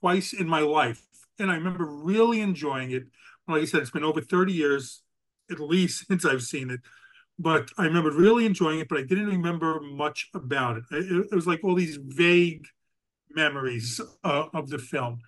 twice 0.00 0.32
in 0.32 0.48
my 0.48 0.60
life, 0.60 1.06
and 1.38 1.50
I 1.50 1.54
remember 1.54 1.84
really 1.84 2.40
enjoying 2.40 2.90
it. 2.92 3.04
Like 3.48 3.62
I 3.62 3.64
said, 3.64 3.80
it's 3.82 3.90
been 3.90 4.04
over 4.04 4.20
30 4.20 4.52
years 4.52 5.02
at 5.50 5.60
least 5.60 6.06
since 6.08 6.24
I've 6.24 6.42
seen 6.42 6.70
it. 6.70 6.80
But 7.38 7.70
I 7.78 7.84
remember 7.86 8.10
really 8.10 8.46
enjoying 8.46 8.80
it, 8.80 8.88
but 8.88 8.98
I 8.98 9.02
didn't 9.02 9.28
remember 9.28 9.80
much 9.80 10.28
about 10.34 10.76
it. 10.78 10.84
It, 10.90 11.28
it 11.32 11.34
was 11.34 11.46
like 11.46 11.64
all 11.64 11.74
these 11.74 11.98
vague 12.00 12.66
memories 13.30 14.00
uh, 14.24 14.46
of 14.54 14.70
the 14.70 14.78
film, 14.78 15.20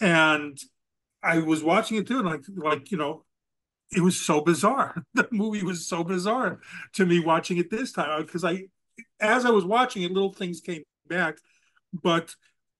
and 0.00 0.58
I 1.22 1.38
was 1.40 1.62
watching 1.62 1.98
it 1.98 2.06
too, 2.06 2.18
and 2.20 2.28
like 2.28 2.42
like 2.56 2.90
you 2.90 2.98
know, 2.98 3.24
it 3.92 4.00
was 4.00 4.20
so 4.20 4.40
bizarre. 4.40 5.04
The 5.14 5.28
movie 5.30 5.62
was 5.62 5.86
so 5.86 6.04
bizarre 6.04 6.60
to 6.94 7.06
me 7.06 7.20
watching 7.20 7.58
it 7.58 7.70
this 7.70 7.92
time 7.92 8.22
because 8.24 8.44
I, 8.44 8.64
as 9.20 9.44
I 9.44 9.50
was 9.50 9.64
watching 9.64 10.02
it, 10.02 10.12
little 10.12 10.32
things 10.32 10.60
came 10.60 10.82
back, 11.08 11.38
but 12.02 12.34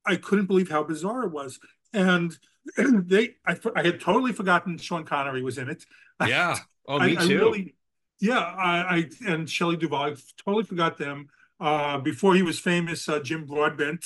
I 0.06 0.16
couldn't 0.16 0.46
believe 0.46 0.70
how 0.70 0.82
bizarre 0.82 1.24
it 1.24 1.32
was. 1.32 1.58
And 1.92 2.36
they, 2.76 3.36
I, 3.46 3.56
I 3.76 3.82
had 3.82 4.00
totally 4.00 4.32
forgotten 4.32 4.78
Sean 4.78 5.04
Connery 5.04 5.42
was 5.42 5.58
in 5.58 5.68
it. 5.68 5.84
Yeah. 6.24 6.56
Oh, 6.86 7.00
me 7.00 7.16
I, 7.16 7.26
too. 7.26 7.38
I 7.38 7.40
really, 7.40 7.74
yeah. 8.20 8.38
I, 8.38 8.78
I 8.78 9.10
and 9.26 9.50
Shelley 9.50 9.76
Duvall, 9.76 10.12
I 10.12 10.14
totally 10.44 10.62
forgot 10.62 10.96
them. 10.96 11.26
Uh, 11.58 11.98
before 11.98 12.36
he 12.36 12.42
was 12.42 12.60
famous, 12.60 13.08
uh, 13.08 13.18
Jim 13.18 13.46
Broadbent 13.46 14.04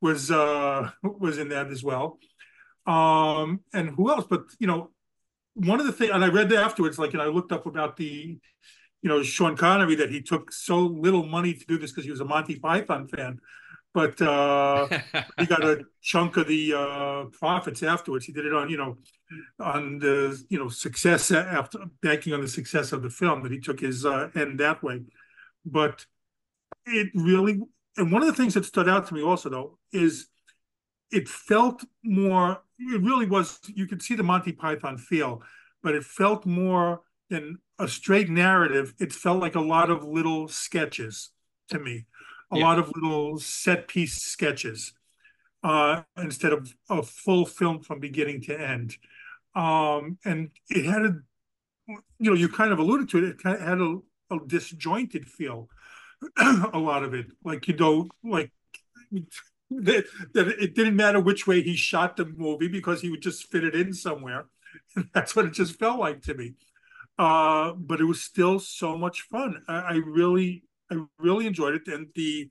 was 0.00 0.32
uh, 0.32 0.90
was 1.02 1.38
in 1.38 1.50
that 1.50 1.68
as 1.68 1.84
well. 1.84 2.18
Um, 2.86 3.60
and 3.72 3.90
who 3.90 4.10
else? 4.10 4.26
But 4.28 4.46
you 4.58 4.66
know, 4.66 4.90
one 5.54 5.80
of 5.80 5.86
the 5.86 5.92
things, 5.92 6.10
and 6.12 6.24
I 6.24 6.28
read 6.28 6.52
afterwards, 6.52 6.98
like, 6.98 7.12
and 7.12 7.22
I 7.22 7.26
looked 7.26 7.52
up 7.52 7.66
about 7.66 7.96
the, 7.96 8.38
you 9.02 9.08
know, 9.08 9.22
Sean 9.22 9.56
Connery 9.56 9.94
that 9.96 10.10
he 10.10 10.20
took 10.20 10.52
so 10.52 10.78
little 10.78 11.24
money 11.24 11.54
to 11.54 11.66
do 11.66 11.78
this 11.78 11.92
because 11.92 12.04
he 12.04 12.10
was 12.10 12.20
a 12.20 12.24
Monty 12.24 12.56
Python 12.56 13.06
fan, 13.06 13.38
but 13.94 14.20
uh, 14.20 14.88
he 15.38 15.46
got 15.46 15.64
a 15.64 15.84
chunk 16.02 16.36
of 16.36 16.48
the 16.48 16.74
uh, 16.74 17.24
profits 17.38 17.82
afterwards. 17.82 18.26
He 18.26 18.32
did 18.32 18.44
it 18.44 18.52
on, 18.52 18.68
you 18.68 18.76
know, 18.76 18.98
on 19.60 20.00
the, 20.00 20.42
you 20.50 20.58
know, 20.58 20.68
success 20.68 21.30
after 21.30 21.78
banking 22.02 22.34
on 22.34 22.40
the 22.40 22.48
success 22.48 22.92
of 22.92 23.02
the 23.02 23.10
film 23.10 23.42
that 23.44 23.52
he 23.52 23.60
took 23.60 23.80
his 23.80 24.04
uh, 24.04 24.28
end 24.34 24.60
that 24.60 24.82
way. 24.82 25.02
But 25.64 26.04
it 26.84 27.08
really, 27.14 27.60
and 27.96 28.12
one 28.12 28.22
of 28.22 28.28
the 28.28 28.34
things 28.34 28.54
that 28.54 28.64
stood 28.64 28.88
out 28.88 29.06
to 29.06 29.14
me 29.14 29.22
also 29.22 29.48
though 29.48 29.78
is 29.92 30.26
it 31.10 31.28
felt 31.28 31.84
more 32.02 32.60
it 32.78 33.00
really 33.00 33.26
was 33.26 33.60
you 33.74 33.86
could 33.86 34.02
see 34.02 34.14
the 34.14 34.22
monty 34.22 34.52
python 34.52 34.98
feel 34.98 35.42
but 35.82 35.94
it 35.94 36.04
felt 36.04 36.44
more 36.44 37.02
than 37.30 37.58
a 37.78 37.86
straight 37.86 38.28
narrative 38.28 38.94
it 38.98 39.12
felt 39.12 39.40
like 39.40 39.54
a 39.54 39.60
lot 39.60 39.90
of 39.90 40.04
little 40.04 40.48
sketches 40.48 41.30
to 41.68 41.78
me 41.78 42.04
a 42.52 42.58
yeah. 42.58 42.64
lot 42.64 42.78
of 42.78 42.92
little 42.94 43.38
set 43.38 43.88
piece 43.88 44.22
sketches 44.22 44.92
uh, 45.62 46.02
instead 46.18 46.52
of 46.52 46.74
a 46.90 47.02
full 47.02 47.46
film 47.46 47.80
from 47.80 48.00
beginning 48.00 48.40
to 48.40 48.58
end 48.58 48.96
um, 49.54 50.18
and 50.24 50.50
it 50.68 50.84
had 50.84 51.02
a 51.02 51.16
you 52.18 52.30
know 52.30 52.34
you 52.34 52.48
kind 52.48 52.72
of 52.72 52.78
alluded 52.78 53.08
to 53.08 53.18
it 53.18 53.24
it 53.24 53.42
kind 53.42 53.56
of 53.56 53.62
had 53.62 53.80
a, 53.80 53.98
a 54.30 54.46
disjointed 54.46 55.26
feel 55.28 55.68
a 56.72 56.78
lot 56.78 57.04
of 57.04 57.12
it 57.12 57.26
like 57.44 57.68
you 57.68 57.76
know 57.76 58.08
like 58.22 58.50
that, 59.70 60.04
that 60.32 60.48
it 60.48 60.74
didn't 60.74 60.96
matter 60.96 61.20
which 61.20 61.46
way 61.46 61.62
he 61.62 61.76
shot 61.76 62.16
the 62.16 62.24
movie 62.24 62.68
because 62.68 63.00
he 63.00 63.10
would 63.10 63.22
just 63.22 63.50
fit 63.50 63.64
it 63.64 63.74
in 63.74 63.92
somewhere. 63.92 64.46
That's 65.14 65.34
what 65.34 65.46
it 65.46 65.52
just 65.52 65.78
felt 65.78 65.98
like 65.98 66.22
to 66.22 66.34
me. 66.34 66.54
Uh, 67.18 67.72
but 67.72 68.00
it 68.00 68.04
was 68.04 68.20
still 68.20 68.58
so 68.58 68.96
much 68.98 69.22
fun. 69.22 69.62
I, 69.68 69.74
I 69.74 69.92
really, 69.94 70.64
I 70.90 71.04
really 71.18 71.46
enjoyed 71.46 71.74
it. 71.74 71.88
And 71.88 72.08
the, 72.14 72.50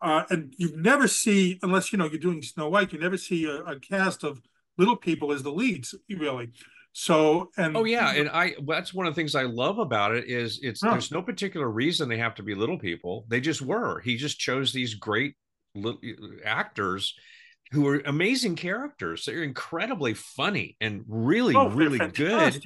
uh, 0.00 0.24
and 0.30 0.54
you 0.56 0.72
never 0.76 1.08
see, 1.08 1.58
unless 1.62 1.92
you 1.92 1.98
know 1.98 2.06
you're 2.06 2.18
doing 2.18 2.42
Snow 2.42 2.68
White, 2.68 2.92
you 2.92 2.98
never 2.98 3.16
see 3.16 3.44
a, 3.44 3.62
a 3.62 3.80
cast 3.80 4.24
of 4.24 4.40
little 4.78 4.96
people 4.96 5.32
as 5.32 5.42
the 5.42 5.52
leads, 5.52 5.94
really. 6.08 6.50
So 6.94 7.50
and 7.56 7.74
oh 7.76 7.84
yeah, 7.84 8.12
and 8.12 8.28
I 8.28 8.54
that's 8.66 8.92
one 8.92 9.06
of 9.06 9.14
the 9.14 9.18
things 9.18 9.34
I 9.34 9.44
love 9.44 9.78
about 9.78 10.14
it 10.14 10.28
is 10.28 10.60
it's 10.62 10.80
there's 10.80 11.10
no 11.10 11.22
particular 11.22 11.70
reason 11.70 12.08
they 12.08 12.18
have 12.18 12.34
to 12.34 12.42
be 12.42 12.54
little 12.54 12.78
people. 12.78 13.24
They 13.28 13.40
just 13.40 13.62
were. 13.62 14.00
He 14.00 14.16
just 14.16 14.38
chose 14.38 14.72
these 14.72 14.94
great 14.94 15.34
little 15.74 16.00
actors 16.44 17.14
who 17.72 17.88
are 17.88 18.02
amazing 18.04 18.56
characters. 18.56 19.24
They're 19.24 19.42
incredibly 19.42 20.12
funny 20.12 20.76
and 20.82 21.04
really, 21.08 21.54
oh, 21.54 21.70
really 21.70 21.98
good. 21.98 22.62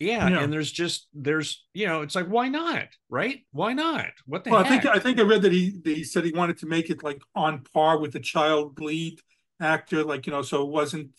Yeah, 0.00 0.28
yeah, 0.28 0.40
and 0.40 0.52
there's 0.52 0.72
just 0.72 1.06
there's 1.14 1.64
you 1.72 1.86
know 1.86 2.02
it's 2.02 2.16
like 2.16 2.26
why 2.26 2.48
not 2.48 2.88
right? 3.08 3.40
Why 3.52 3.72
not? 3.72 4.10
What 4.26 4.44
the 4.44 4.50
well, 4.50 4.64
heck? 4.64 4.72
I 4.72 4.80
think 4.80 4.96
I 4.96 4.98
think 4.98 5.20
I 5.20 5.22
read 5.22 5.42
that 5.42 5.52
he 5.52 5.80
he 5.84 6.02
said 6.02 6.24
he 6.24 6.32
wanted 6.32 6.58
to 6.58 6.66
make 6.66 6.90
it 6.90 7.04
like 7.04 7.22
on 7.34 7.64
par 7.72 7.98
with 7.98 8.12
the 8.12 8.20
child 8.20 8.80
lead 8.80 9.20
actor 9.60 10.02
like 10.04 10.26
you 10.26 10.32
know 10.32 10.42
so 10.42 10.62
it 10.62 10.68
wasn't 10.68 11.10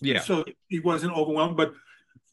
yeah. 0.00 0.20
so 0.20 0.44
he 0.68 0.80
wasn't 0.80 1.12
overwhelmed 1.12 1.56
but 1.56 1.72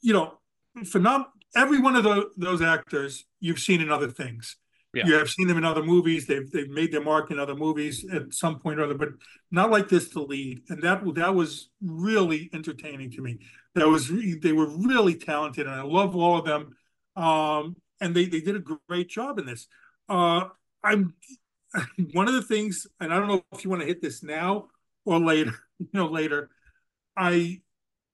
you 0.01 0.13
know 0.13 0.39
phenom- 0.79 1.27
every 1.55 1.79
one 1.79 1.95
of 1.95 2.03
the, 2.03 2.29
those 2.37 2.61
actors 2.61 3.25
you've 3.39 3.59
seen 3.59 3.81
in 3.81 3.91
other 3.91 4.09
things 4.09 4.57
yeah. 4.93 5.07
You 5.07 5.13
have 5.15 5.29
seen 5.29 5.47
them 5.47 5.57
in 5.57 5.65
other 5.65 5.81
movies. 5.81 6.27
They've 6.27 6.49
they've 6.51 6.69
made 6.69 6.91
their 6.91 7.03
mark 7.03 7.31
in 7.31 7.39
other 7.39 7.55
movies 7.55 8.05
at 8.11 8.33
some 8.33 8.59
point 8.59 8.79
or 8.79 8.83
other, 8.83 8.93
but 8.93 9.09
not 9.49 9.71
like 9.71 9.89
this 9.89 10.09
to 10.09 10.21
lead. 10.21 10.61
And 10.69 10.83
that 10.83 11.01
that 11.15 11.33
was 11.33 11.69
really 11.81 12.49
entertaining 12.53 13.09
to 13.11 13.21
me. 13.21 13.39
That 13.73 13.87
was 13.87 14.09
they 14.09 14.53
were 14.53 14.67
really 14.67 15.15
talented, 15.15 15.65
and 15.65 15.75
I 15.75 15.81
love 15.81 16.15
all 16.15 16.37
of 16.37 16.45
them. 16.45 16.75
Um, 17.15 17.75
and 18.01 18.15
they 18.15 18.25
they 18.25 18.41
did 18.41 18.55
a 18.55 18.77
great 18.87 19.09
job 19.09 19.39
in 19.39 19.47
this. 19.47 19.67
Uh, 20.07 20.45
I'm 20.83 21.15
one 22.13 22.27
of 22.27 22.35
the 22.35 22.43
things, 22.43 22.85
and 22.99 23.11
I 23.11 23.17
don't 23.17 23.27
know 23.27 23.43
if 23.51 23.63
you 23.63 23.71
want 23.71 23.81
to 23.81 23.87
hit 23.87 24.01
this 24.01 24.23
now 24.23 24.67
or 25.05 25.19
later. 25.19 25.53
You 25.79 25.99
know, 25.99 26.05
later. 26.05 26.49
I 27.17 27.59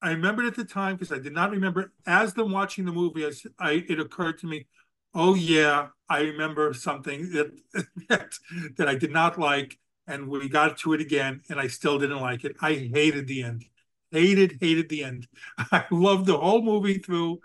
I 0.01 0.11
remembered 0.11 0.45
at 0.45 0.55
the 0.55 0.63
time 0.63 0.95
because 0.95 1.11
I 1.11 1.19
did 1.19 1.33
not 1.33 1.51
remember 1.51 1.91
as 2.07 2.33
them 2.33 2.51
watching 2.51 2.85
the 2.85 2.91
movie. 2.91 3.23
As 3.25 3.45
I 3.59 3.83
it 3.87 3.99
occurred 3.99 4.39
to 4.39 4.47
me, 4.47 4.65
oh 5.13 5.35
yeah, 5.35 5.87
I 6.09 6.21
remember 6.21 6.73
something 6.73 7.31
that 7.31 7.51
that, 8.09 8.33
that 8.77 8.87
I 8.87 8.95
did 8.95 9.11
not 9.11 9.39
like, 9.39 9.77
and 10.07 10.27
we 10.27 10.49
got 10.49 10.77
to 10.79 10.93
it 10.93 11.01
again, 11.01 11.41
and 11.49 11.59
I 11.59 11.67
still 11.67 11.99
didn't 11.99 12.21
like 12.21 12.43
it. 12.43 12.55
I 12.61 12.73
hated 12.73 13.27
the 13.27 13.43
end, 13.43 13.65
hated 14.11 14.57
hated 14.59 14.89
the 14.89 15.03
end. 15.03 15.27
I 15.57 15.85
loved 15.91 16.25
the 16.25 16.37
whole 16.37 16.61
movie 16.61 16.99
through, 16.99 17.39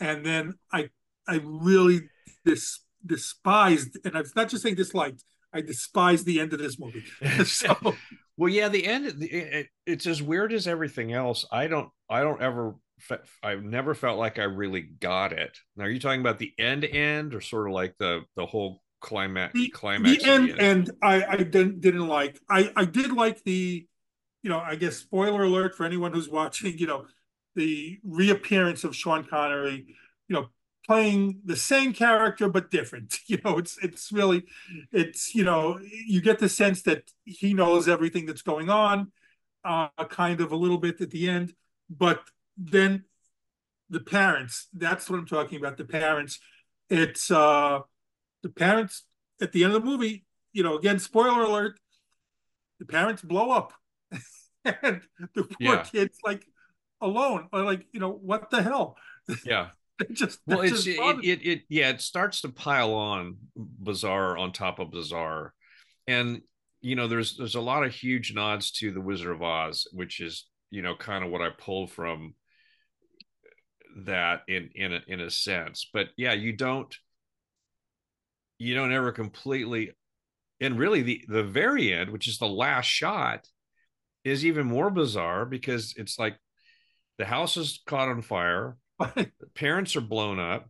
and 0.00 0.24
then 0.24 0.54
I 0.72 0.90
I 1.26 1.40
really 1.42 2.02
dis, 2.44 2.80
despised, 3.04 3.98
and 4.04 4.16
I'm 4.16 4.24
not 4.36 4.48
just 4.48 4.62
saying 4.62 4.76
disliked. 4.76 5.24
I 5.52 5.60
despised 5.60 6.24
the 6.24 6.40
end 6.40 6.52
of 6.52 6.58
this 6.58 6.78
movie. 6.78 7.04
so, 7.44 7.94
well, 8.36 8.48
yeah, 8.48 8.68
the 8.68 8.86
end. 8.86 9.22
It, 9.22 9.22
it, 9.22 9.66
it's 9.86 10.06
as 10.06 10.22
weird 10.22 10.52
as 10.52 10.66
everything 10.66 11.12
else. 11.12 11.44
I 11.52 11.66
don't. 11.66 11.90
I 12.08 12.22
don't 12.22 12.40
ever 12.40 12.74
I've 13.42 13.62
never 13.62 13.94
felt 13.94 14.18
like 14.18 14.38
I 14.38 14.44
really 14.44 14.82
got 14.82 15.32
it. 15.32 15.58
Now, 15.76 15.84
are 15.84 15.90
you 15.90 16.00
talking 16.00 16.20
about 16.20 16.38
the 16.38 16.52
end 16.58 16.84
end 16.84 17.34
or 17.34 17.40
sort 17.40 17.68
of 17.68 17.74
like 17.74 17.96
the 17.98 18.22
the 18.36 18.46
whole 18.46 18.82
climax? 19.00 19.54
The, 19.54 19.68
climax 19.68 20.22
the 20.22 20.30
end 20.30 20.48
the 20.48 20.60
end, 20.60 20.90
I 21.02 21.24
I 21.24 21.36
didn't 21.36 21.80
didn't 21.80 22.06
like. 22.06 22.38
I 22.48 22.72
I 22.76 22.84
did 22.84 23.12
like 23.12 23.42
the, 23.44 23.86
you 24.42 24.50
know, 24.50 24.58
I 24.58 24.76
guess 24.76 24.96
spoiler 24.96 25.44
alert 25.44 25.74
for 25.74 25.84
anyone 25.84 26.12
who's 26.12 26.28
watching. 26.40 26.78
You 26.78 26.86
know, 26.86 27.06
the 27.54 27.98
reappearance 28.04 28.84
of 28.84 28.96
Sean 28.96 29.24
Connery. 29.24 29.94
You 30.28 30.36
know, 30.36 30.48
playing 30.86 31.40
the 31.44 31.56
same 31.56 31.92
character 31.92 32.48
but 32.48 32.70
different. 32.70 33.18
You 33.26 33.38
know, 33.44 33.58
it's 33.58 33.78
it's 33.82 34.12
really, 34.12 34.44
it's 34.92 35.34
you 35.34 35.44
know, 35.44 35.78
you 36.06 36.20
get 36.20 36.38
the 36.38 36.48
sense 36.48 36.82
that 36.82 37.10
he 37.24 37.54
knows 37.54 37.88
everything 37.88 38.26
that's 38.26 38.42
going 38.42 38.70
on 38.70 39.12
uh, 39.64 39.88
kind 40.08 40.40
of 40.40 40.52
a 40.52 40.56
little 40.56 40.78
bit 40.78 41.00
at 41.00 41.10
the 41.10 41.28
end, 41.28 41.54
but 41.88 42.20
then 42.56 43.04
the 43.90 44.00
parents. 44.00 44.68
That's 44.72 45.08
what 45.08 45.18
I'm 45.18 45.26
talking 45.26 45.58
about. 45.58 45.76
The 45.76 45.84
parents. 45.84 46.40
It's 46.90 47.30
uh, 47.30 47.80
the 48.42 48.48
parents 48.48 49.04
at 49.40 49.52
the 49.52 49.64
end 49.64 49.74
of 49.74 49.82
the 49.82 49.88
movie. 49.88 50.24
You 50.52 50.62
know, 50.62 50.76
again, 50.76 50.98
spoiler 50.98 51.42
alert. 51.42 51.78
The 52.78 52.86
parents 52.86 53.22
blow 53.22 53.50
up, 53.50 53.72
and 54.64 55.00
the 55.34 55.44
poor 55.44 55.54
yeah. 55.60 55.82
kid's 55.84 56.18
like 56.24 56.44
alone. 57.00 57.48
Or 57.52 57.62
like, 57.62 57.86
you 57.92 58.00
know, 58.00 58.10
what 58.10 58.50
the 58.50 58.62
hell? 58.62 58.96
Yeah. 59.44 59.68
just 60.12 60.40
well, 60.46 60.60
it's 60.60 60.84
just 60.84 60.88
it, 60.88 61.24
it, 61.24 61.46
it 61.46 61.62
yeah, 61.68 61.90
it 61.90 62.00
starts 62.00 62.40
to 62.40 62.48
pile 62.48 62.92
on 62.94 63.36
bizarre 63.56 64.36
on 64.36 64.52
top 64.52 64.78
of 64.78 64.90
bizarre, 64.90 65.52
and 66.06 66.42
you 66.80 66.96
know, 66.96 67.08
there's 67.08 67.36
there's 67.36 67.54
a 67.54 67.60
lot 67.60 67.84
of 67.84 67.94
huge 67.94 68.34
nods 68.34 68.72
to 68.72 68.92
the 68.92 69.00
Wizard 69.00 69.30
of 69.30 69.42
Oz, 69.42 69.86
which 69.92 70.20
is 70.20 70.46
you 70.70 70.82
know 70.82 70.96
kind 70.96 71.24
of 71.24 71.30
what 71.30 71.42
I 71.42 71.50
pulled 71.50 71.92
from 71.92 72.34
that 74.04 74.42
in 74.48 74.70
in 74.74 74.92
a, 74.92 75.00
in 75.06 75.20
a 75.20 75.30
sense. 75.30 75.88
But 75.92 76.08
yeah, 76.16 76.32
you 76.32 76.52
don't 76.52 76.94
you 78.58 78.74
don't 78.74 78.92
ever 78.92 79.12
completely 79.12 79.92
and 80.60 80.78
really 80.78 81.02
the 81.02 81.24
the 81.28 81.44
very 81.44 81.92
end, 81.92 82.10
which 82.10 82.28
is 82.28 82.38
the 82.38 82.48
last 82.48 82.86
shot, 82.86 83.46
is 84.24 84.46
even 84.46 84.66
more 84.66 84.90
bizarre 84.90 85.44
because 85.44 85.94
it's 85.96 86.18
like 86.18 86.36
the 87.18 87.24
house 87.24 87.56
is 87.56 87.80
caught 87.86 88.08
on 88.08 88.22
fire, 88.22 88.76
the 88.98 89.30
parents 89.54 89.96
are 89.96 90.00
blown 90.00 90.38
up, 90.38 90.68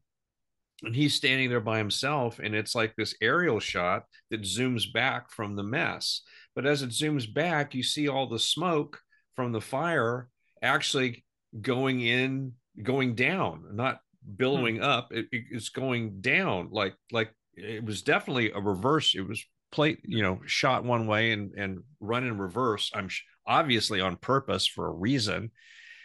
and 0.83 0.95
he's 0.95 1.15
standing 1.15 1.49
there 1.49 1.61
by 1.61 1.79
himself 1.79 2.39
and 2.39 2.55
it's 2.55 2.75
like 2.75 2.95
this 2.97 3.15
aerial 3.21 3.61
shot 3.61 4.05
that 4.31 4.43
zooms 4.43 4.93
back 4.93 5.31
from 5.31 5.57
the 5.57 5.63
mess 5.63 6.23
but 6.55 6.67
as 6.67 6.83
it 6.83 6.91
zooms 6.91 7.33
back 7.33 7.75
you 7.75 7.83
see 7.83 8.09
all 8.09 8.29
the 8.29 8.39
smoke 8.39 9.01
from 9.35 9.53
the 9.53 9.61
fire 9.61 10.29
actually 10.61 11.25
going 11.61 12.01
in 12.01 12.53
going 12.83 13.15
down 13.15 13.65
not 13.73 14.01
billowing 14.37 14.77
hmm. 14.77 14.83
up 14.83 15.09
it, 15.13 15.27
it's 15.31 15.69
going 15.69 16.21
down 16.21 16.69
like 16.71 16.95
like 17.11 17.35
it 17.55 17.85
was 17.85 18.03
definitely 18.03 18.51
a 18.53 18.61
reverse 18.61 19.15
it 19.15 19.27
was 19.27 19.45
plate 19.71 19.99
you 20.05 20.23
know 20.23 20.41
shot 20.47 20.85
one 20.85 21.07
way 21.07 21.33
and 21.33 21.53
and 21.55 21.83
run 22.01 22.25
in 22.25 22.39
reverse 22.39 22.91
i'm 22.95 23.09
sh- 23.09 23.23
obviously 23.47 24.01
on 24.01 24.17
purpose 24.17 24.67
for 24.67 24.87
a 24.87 24.93
reason 24.93 25.51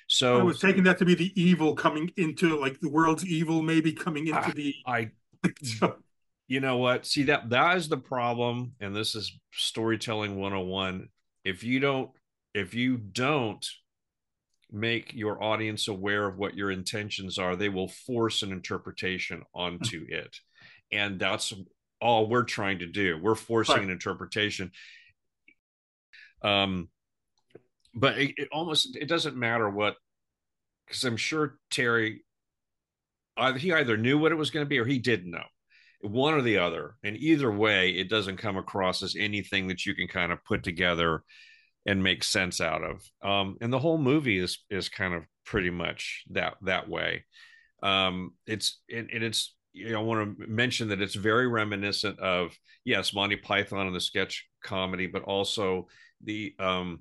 so 0.07 0.39
I 0.39 0.43
was 0.43 0.59
taking 0.59 0.83
that 0.83 0.97
to 0.99 1.05
be 1.05 1.15
the 1.15 1.39
evil 1.39 1.75
coming 1.75 2.11
into 2.15 2.57
like 2.57 2.79
the 2.79 2.89
world's 2.89 3.25
evil, 3.25 3.61
maybe 3.61 3.91
coming 3.91 4.27
into 4.27 4.39
I, 4.39 4.51
the. 4.51 4.75
I, 4.85 5.91
you 6.47 6.61
know 6.61 6.77
what? 6.77 7.05
See 7.05 7.23
that 7.23 7.49
that 7.49 7.77
is 7.77 7.89
the 7.89 7.97
problem, 7.97 8.73
and 8.79 8.95
this 8.95 9.15
is 9.15 9.37
storytelling 9.51 10.39
101. 10.39 11.09
If 11.43 11.63
you 11.63 11.81
don't, 11.81 12.09
if 12.53 12.73
you 12.73 12.97
don't 12.97 13.65
make 14.71 15.13
your 15.13 15.41
audience 15.41 15.87
aware 15.87 16.27
of 16.27 16.37
what 16.37 16.55
your 16.55 16.71
intentions 16.71 17.37
are, 17.37 17.55
they 17.55 17.69
will 17.69 17.87
force 17.87 18.43
an 18.43 18.51
interpretation 18.51 19.43
onto 19.53 20.05
it, 20.09 20.39
and 20.91 21.19
that's 21.19 21.53
all 22.01 22.27
we're 22.27 22.43
trying 22.43 22.79
to 22.79 22.87
do. 22.87 23.19
We're 23.21 23.35
forcing 23.35 23.75
right. 23.75 23.83
an 23.83 23.89
interpretation. 23.89 24.71
Um, 26.41 26.89
but 27.97 28.17
it, 28.19 28.33
it 28.37 28.49
almost 28.51 28.95
it 28.95 29.07
doesn't 29.07 29.35
matter 29.35 29.69
what 29.69 29.95
because 30.85 31.03
I'm 31.03 31.17
sure 31.17 31.57
Terry 31.71 32.23
either 33.35 33.57
he 33.57 33.73
either 33.73 33.97
knew 33.97 34.17
what 34.17 34.31
it 34.31 34.35
was 34.35 34.51
going 34.51 34.65
to 34.65 34.69
be 34.69 34.79
or 34.79 34.85
he 34.85 34.99
didn't 34.99 35.31
know 35.31 35.43
one 36.01 36.35
or 36.35 36.41
the 36.43 36.59
other 36.59 36.95
and 37.03 37.17
either 37.17 37.51
way 37.51 37.89
it 37.89 38.07
doesn't 38.07 38.37
come 38.37 38.55
across 38.55 39.01
as 39.01 39.15
anything 39.17 39.67
that 39.67 39.85
you 39.85 39.95
can 39.95 40.07
kind 40.07 40.31
of 40.31 40.43
put 40.45 40.63
together 40.63 41.23
and 41.87 42.03
make 42.03 42.23
sense 42.23 42.61
out 42.61 42.83
of 42.83 43.01
um, 43.23 43.57
and 43.61 43.73
the 43.73 43.79
whole 43.79 43.97
movie 43.97 44.37
is 44.37 44.63
is 44.69 44.89
kind 44.89 45.13
of 45.13 45.23
pretty 45.45 45.71
much 45.71 46.23
that 46.29 46.55
that 46.61 46.87
way 46.87 47.23
um, 47.83 48.31
it's 48.45 48.81
and, 48.93 49.09
and 49.11 49.23
it's 49.23 49.55
you 49.73 49.91
know, 49.91 49.99
I 49.99 50.03
want 50.03 50.39
to 50.39 50.47
mention 50.47 50.89
that 50.89 51.01
it's 51.01 51.15
very 51.15 51.47
reminiscent 51.47 52.19
of 52.19 52.55
yes 52.83 53.13
Monty 53.13 53.35
Python 53.35 53.87
and 53.87 53.95
the 53.95 54.01
sketch 54.01 54.47
comedy 54.63 55.07
but 55.07 55.23
also 55.23 55.87
the 56.23 56.53
um 56.59 56.99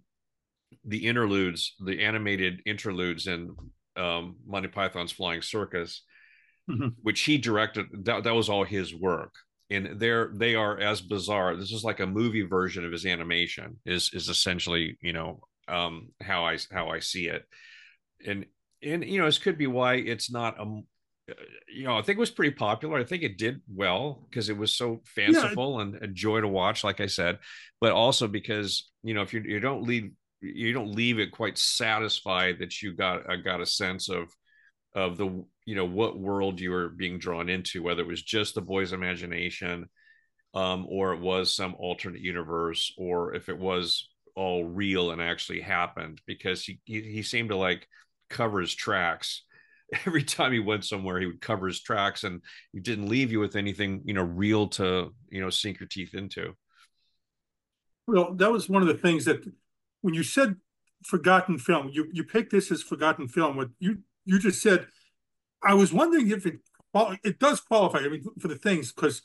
the 0.84 1.06
interludes, 1.06 1.74
the 1.80 2.02
animated 2.02 2.62
interludes 2.66 3.26
in 3.26 3.54
um, 3.96 4.36
Monty 4.46 4.68
Python's 4.68 5.12
Flying 5.12 5.42
Circus, 5.42 6.02
mm-hmm. 6.70 6.88
which 7.02 7.22
he 7.22 7.38
directed. 7.38 7.86
That, 8.04 8.24
that 8.24 8.34
was 8.34 8.48
all 8.48 8.64
his 8.64 8.94
work, 8.94 9.34
and 9.70 9.98
they're 9.98 10.30
they 10.34 10.54
are 10.54 10.78
as 10.78 11.00
bizarre. 11.00 11.56
This 11.56 11.72
is 11.72 11.84
like 11.84 12.00
a 12.00 12.06
movie 12.06 12.46
version 12.46 12.84
of 12.84 12.92
his 12.92 13.06
animation. 13.06 13.78
Is 13.84 14.10
is 14.12 14.28
essentially 14.28 14.98
you 15.00 15.12
know 15.12 15.40
um, 15.68 16.08
how 16.22 16.44
I 16.44 16.58
how 16.72 16.88
I 16.88 17.00
see 17.00 17.28
it, 17.28 17.44
and 18.26 18.46
and 18.82 19.04
you 19.04 19.18
know 19.18 19.26
this 19.26 19.38
could 19.38 19.58
be 19.58 19.66
why 19.66 19.94
it's 19.94 20.30
not 20.30 20.60
a 20.60 20.80
you 21.68 21.84
know, 21.84 21.98
I 21.98 22.02
think 22.02 22.16
it 22.16 22.20
was 22.20 22.30
pretty 22.30 22.54
popular. 22.54 22.98
I 22.98 23.04
think 23.04 23.22
it 23.22 23.38
did 23.38 23.60
well 23.72 24.26
because 24.28 24.48
it 24.48 24.56
was 24.56 24.74
so 24.74 25.02
fanciful 25.04 25.76
yeah. 25.76 25.82
and 25.82 26.02
a 26.02 26.06
joy 26.06 26.40
to 26.40 26.48
watch, 26.48 26.84
like 26.84 27.00
I 27.00 27.06
said, 27.06 27.38
but 27.80 27.92
also 27.92 28.28
because 28.28 28.90
you 29.02 29.14
know 29.14 29.22
if 29.22 29.32
you 29.32 29.42
you 29.44 29.60
don't 29.60 29.82
leave 29.82 30.12
you 30.40 30.72
don't 30.72 30.92
leave 30.92 31.18
it 31.18 31.32
quite 31.32 31.58
satisfied 31.58 32.58
that 32.60 32.80
you 32.80 32.94
got 32.94 33.28
uh, 33.28 33.36
got 33.36 33.60
a 33.60 33.66
sense 33.66 34.08
of 34.08 34.28
of 34.96 35.16
the 35.16 35.44
you 35.66 35.74
know 35.74 35.84
what 35.84 36.18
world 36.18 36.58
you 36.58 36.70
were 36.70 36.88
being 36.88 37.18
drawn 37.18 37.48
into 37.48 37.82
whether 37.82 38.00
it 38.00 38.08
was 38.08 38.22
just 38.22 38.54
the 38.54 38.62
boy's 38.62 38.92
imagination 38.92 39.88
um, 40.54 40.86
or 40.88 41.12
it 41.12 41.20
was 41.20 41.54
some 41.54 41.74
alternate 41.78 42.22
universe 42.22 42.92
or 42.96 43.34
if 43.34 43.48
it 43.48 43.58
was 43.58 44.08
all 44.34 44.64
real 44.64 45.10
and 45.10 45.20
actually 45.20 45.60
happened 45.60 46.20
because 46.26 46.64
he, 46.64 46.80
he, 46.84 47.02
he 47.02 47.22
seemed 47.22 47.50
to 47.50 47.56
like 47.56 47.86
cover 48.30 48.60
his 48.60 48.74
tracks 48.74 49.42
every 50.06 50.22
time 50.22 50.52
he 50.52 50.58
went 50.58 50.84
somewhere 50.84 51.20
he 51.20 51.26
would 51.26 51.42
cover 51.42 51.66
his 51.66 51.82
tracks 51.82 52.24
and 52.24 52.40
he 52.72 52.80
didn't 52.80 53.08
leave 53.08 53.30
you 53.30 53.38
with 53.38 53.54
anything 53.54 54.00
you 54.06 54.14
know 54.14 54.24
real 54.24 54.66
to 54.66 55.12
you 55.28 55.40
know 55.40 55.50
sink 55.50 55.78
your 55.78 55.88
teeth 55.88 56.14
into 56.14 56.56
well 58.06 58.34
that 58.34 58.50
was 58.50 58.68
one 58.68 58.82
of 58.82 58.88
the 58.88 58.94
things 58.94 59.26
that 59.26 59.44
when 60.00 60.14
you 60.14 60.22
said 60.22 60.56
forgotten 61.04 61.58
film, 61.58 61.88
you 61.92 62.08
you 62.12 62.24
picked 62.24 62.50
this 62.50 62.70
as 62.70 62.82
forgotten 62.82 63.28
film. 63.28 63.56
What 63.56 63.70
you 63.78 63.98
you 64.26 64.38
just 64.38 64.60
said, 64.60 64.86
I 65.62 65.74
was 65.74 65.92
wondering 65.92 66.30
if 66.30 66.46
it 66.46 66.58
it 67.24 67.38
does 67.38 67.60
qualify. 67.60 67.98
I 67.98 68.08
mean, 68.08 68.24
for 68.38 68.48
the 68.48 68.56
things 68.56 68.92
because, 68.92 69.22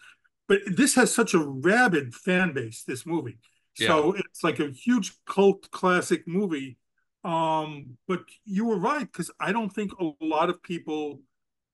but 0.47 0.59
this 0.65 0.95
has 0.95 1.13
such 1.13 1.33
a 1.33 1.39
rabid 1.39 2.13
fan 2.13 2.53
base. 2.53 2.83
This 2.83 3.05
movie, 3.05 3.37
yeah. 3.79 3.87
so 3.87 4.13
it's 4.13 4.43
like 4.43 4.59
a 4.59 4.69
huge 4.69 5.13
cult 5.25 5.69
classic 5.71 6.27
movie. 6.27 6.77
Um, 7.23 7.97
but 8.07 8.23
you 8.45 8.65
were 8.65 8.79
right 8.79 9.09
because 9.09 9.31
I 9.39 9.51
don't 9.51 9.69
think 9.69 9.91
a 9.99 10.11
lot 10.21 10.49
of 10.49 10.63
people 10.63 11.21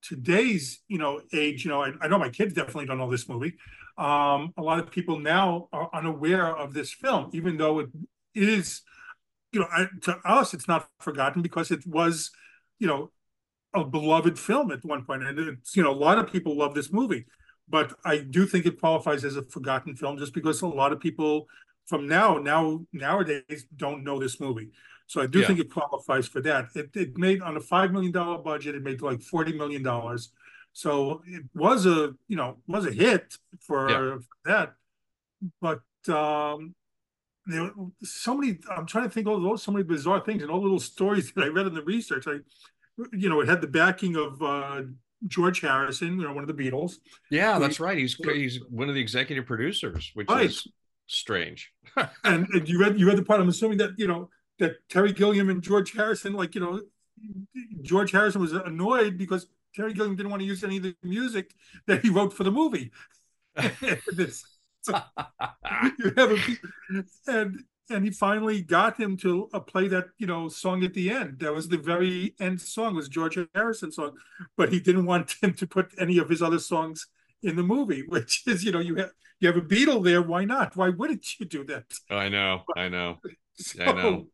today's 0.03 0.81
you 0.87 0.99
know 0.99 1.21
age 1.33 1.65
you 1.65 1.71
know 1.71 1.81
I, 1.81 1.91
I, 1.99 2.07
know 2.07 2.19
my 2.19 2.29
kids 2.29 2.53
definitely 2.53 2.85
don't 2.85 2.99
know 2.99 3.09
this 3.09 3.27
movie 3.27 3.55
um 3.97 4.53
a 4.55 4.61
lot 4.61 4.77
of 4.79 4.91
people 4.91 5.19
now 5.19 5.69
are 5.73 5.89
unaware 5.91 6.55
of 6.55 6.71
this 6.71 6.93
film 6.93 7.31
even 7.33 7.57
though 7.57 7.79
it 7.79 7.89
is 8.35 8.83
you 9.51 9.59
know, 9.59 9.67
I, 9.71 9.87
to 10.01 10.17
us, 10.25 10.53
it's 10.53 10.67
not 10.67 10.87
forgotten 10.99 11.41
because 11.41 11.71
it 11.71 11.85
was, 11.87 12.31
you 12.79 12.87
know, 12.87 13.11
a 13.81 13.85
beloved 13.85 14.37
film 14.37 14.71
at 14.71 14.83
one 14.83 15.03
point, 15.05 15.23
and 15.23 15.39
it's 15.39 15.75
you 15.75 15.83
know 15.83 15.91
a 15.91 16.01
lot 16.07 16.17
of 16.17 16.31
people 16.31 16.57
love 16.57 16.73
this 16.73 16.91
movie, 16.91 17.25
but 17.69 17.93
I 18.05 18.19
do 18.19 18.45
think 18.45 18.65
it 18.65 18.79
qualifies 18.79 19.23
as 19.23 19.37
a 19.37 19.43
forgotten 19.43 19.95
film 19.95 20.17
just 20.17 20.33
because 20.33 20.61
a 20.61 20.67
lot 20.67 20.91
of 20.91 20.99
people 20.99 21.47
from 21.85 22.07
now 22.07 22.37
now 22.37 22.81
nowadays 22.93 23.65
don't 23.75 24.03
know 24.03 24.19
this 24.19 24.39
movie. 24.39 24.69
So 25.07 25.21
I 25.21 25.27
do 25.27 25.39
yeah. 25.39 25.47
think 25.47 25.59
it 25.59 25.71
qualifies 25.71 26.27
for 26.27 26.41
that. 26.41 26.67
It, 26.75 26.89
it 26.93 27.17
made 27.17 27.41
on 27.41 27.55
a 27.55 27.61
five 27.61 27.91
million 27.91 28.11
dollar 28.11 28.39
budget, 28.39 28.75
it 28.75 28.83
made 28.83 29.01
like 29.01 29.21
forty 29.21 29.53
million 29.53 29.83
dollars. 29.83 30.31
So 30.73 31.21
it 31.25 31.43
was 31.55 31.85
a 31.85 32.13
you 32.27 32.35
know 32.35 32.57
was 32.67 32.85
a 32.85 32.91
hit 32.91 33.35
for, 33.61 33.89
yeah. 33.89 33.97
for 33.97 34.19
that, 34.45 34.73
but 35.61 35.81
um, 36.13 36.75
there 37.47 37.63
were 37.63 37.87
so 38.03 38.35
many 38.35 38.59
i'm 38.75 38.85
trying 38.85 39.05
to 39.05 39.09
think 39.09 39.27
of 39.27 39.41
those 39.41 39.63
so 39.63 39.71
many 39.71 39.83
bizarre 39.83 40.19
things 40.19 40.41
and 40.41 40.51
all 40.51 40.59
the 40.59 40.63
little 40.63 40.79
stories 40.79 41.31
that 41.35 41.45
i 41.45 41.47
read 41.47 41.65
in 41.65 41.73
the 41.73 41.83
research 41.83 42.27
i 42.27 42.37
you 43.13 43.29
know 43.29 43.41
it 43.41 43.47
had 43.47 43.61
the 43.61 43.67
backing 43.67 44.15
of 44.15 44.41
uh, 44.41 44.81
george 45.27 45.61
harrison 45.61 46.19
you 46.19 46.25
know 46.25 46.33
one 46.33 46.47
of 46.47 46.55
the 46.55 46.63
beatles. 46.63 46.95
Yeah 47.29 47.59
that's 47.59 47.79
right. 47.79 47.97
He's 47.97 48.15
he's 48.15 48.59
one 48.69 48.89
of 48.89 48.95
the 48.95 49.01
executive 49.01 49.45
producers 49.45 50.11
which 50.13 50.29
right. 50.29 50.45
is 50.45 50.67
strange. 51.07 51.71
And, 52.23 52.47
and 52.53 52.67
you 52.67 52.79
read 52.79 52.99
you 52.99 53.07
read 53.07 53.17
the 53.17 53.23
part 53.23 53.39
i'm 53.39 53.49
assuming 53.49 53.77
that 53.79 53.91
you 53.97 54.07
know 54.07 54.29
that 54.59 54.75
terry 54.89 55.13
gilliam 55.13 55.49
and 55.49 55.63
george 55.63 55.93
harrison 55.93 56.33
like 56.33 56.53
you 56.53 56.61
know 56.61 56.81
george 57.81 58.11
harrison 58.11 58.41
was 58.41 58.53
annoyed 58.53 59.17
because 59.17 59.47
terry 59.73 59.93
gilliam 59.93 60.15
didn't 60.15 60.29
want 60.29 60.41
to 60.41 60.45
use 60.45 60.63
any 60.63 60.77
of 60.77 60.83
the 60.83 60.95
music 61.03 61.55
that 61.87 62.01
he 62.01 62.09
wrote 62.09 62.33
for 62.33 62.43
the 62.43 62.51
movie. 62.51 62.91
This. 64.11 64.43
You 64.87 66.13
have 66.15 66.31
a, 66.31 66.39
and 67.27 67.63
and 67.89 68.03
he 68.03 68.11
finally 68.11 68.61
got 68.61 68.99
him 68.99 69.17
to 69.17 69.47
play 69.67 69.87
that 69.87 70.05
you 70.17 70.27
know 70.27 70.47
song 70.47 70.83
at 70.83 70.93
the 70.93 71.09
end. 71.09 71.39
That 71.39 71.53
was 71.53 71.67
the 71.67 71.77
very 71.77 72.35
end 72.39 72.61
song 72.61 72.95
was 72.95 73.09
George 73.09 73.37
Harrison 73.53 73.91
song, 73.91 74.17
but 74.55 74.71
he 74.71 74.79
didn't 74.79 75.05
want 75.05 75.35
him 75.41 75.53
to 75.53 75.67
put 75.67 75.93
any 75.97 76.17
of 76.17 76.29
his 76.29 76.41
other 76.41 76.59
songs 76.59 77.07
in 77.43 77.55
the 77.55 77.63
movie, 77.63 78.03
which 78.07 78.43
is 78.47 78.63
you 78.63 78.71
know 78.71 78.79
you 78.79 78.95
have 78.95 79.11
you 79.39 79.47
have 79.47 79.57
a 79.57 79.61
Beatle 79.61 80.03
there. 80.03 80.21
Why 80.21 80.45
not? 80.45 80.75
Why 80.75 80.89
wouldn't 80.89 81.39
you 81.39 81.45
do 81.45 81.63
that? 81.65 81.85
I 82.09 82.29
know, 82.29 82.63
I 82.75 82.89
know, 82.89 83.19
so, 83.55 83.83
I 83.83 83.91
know. 83.91 84.27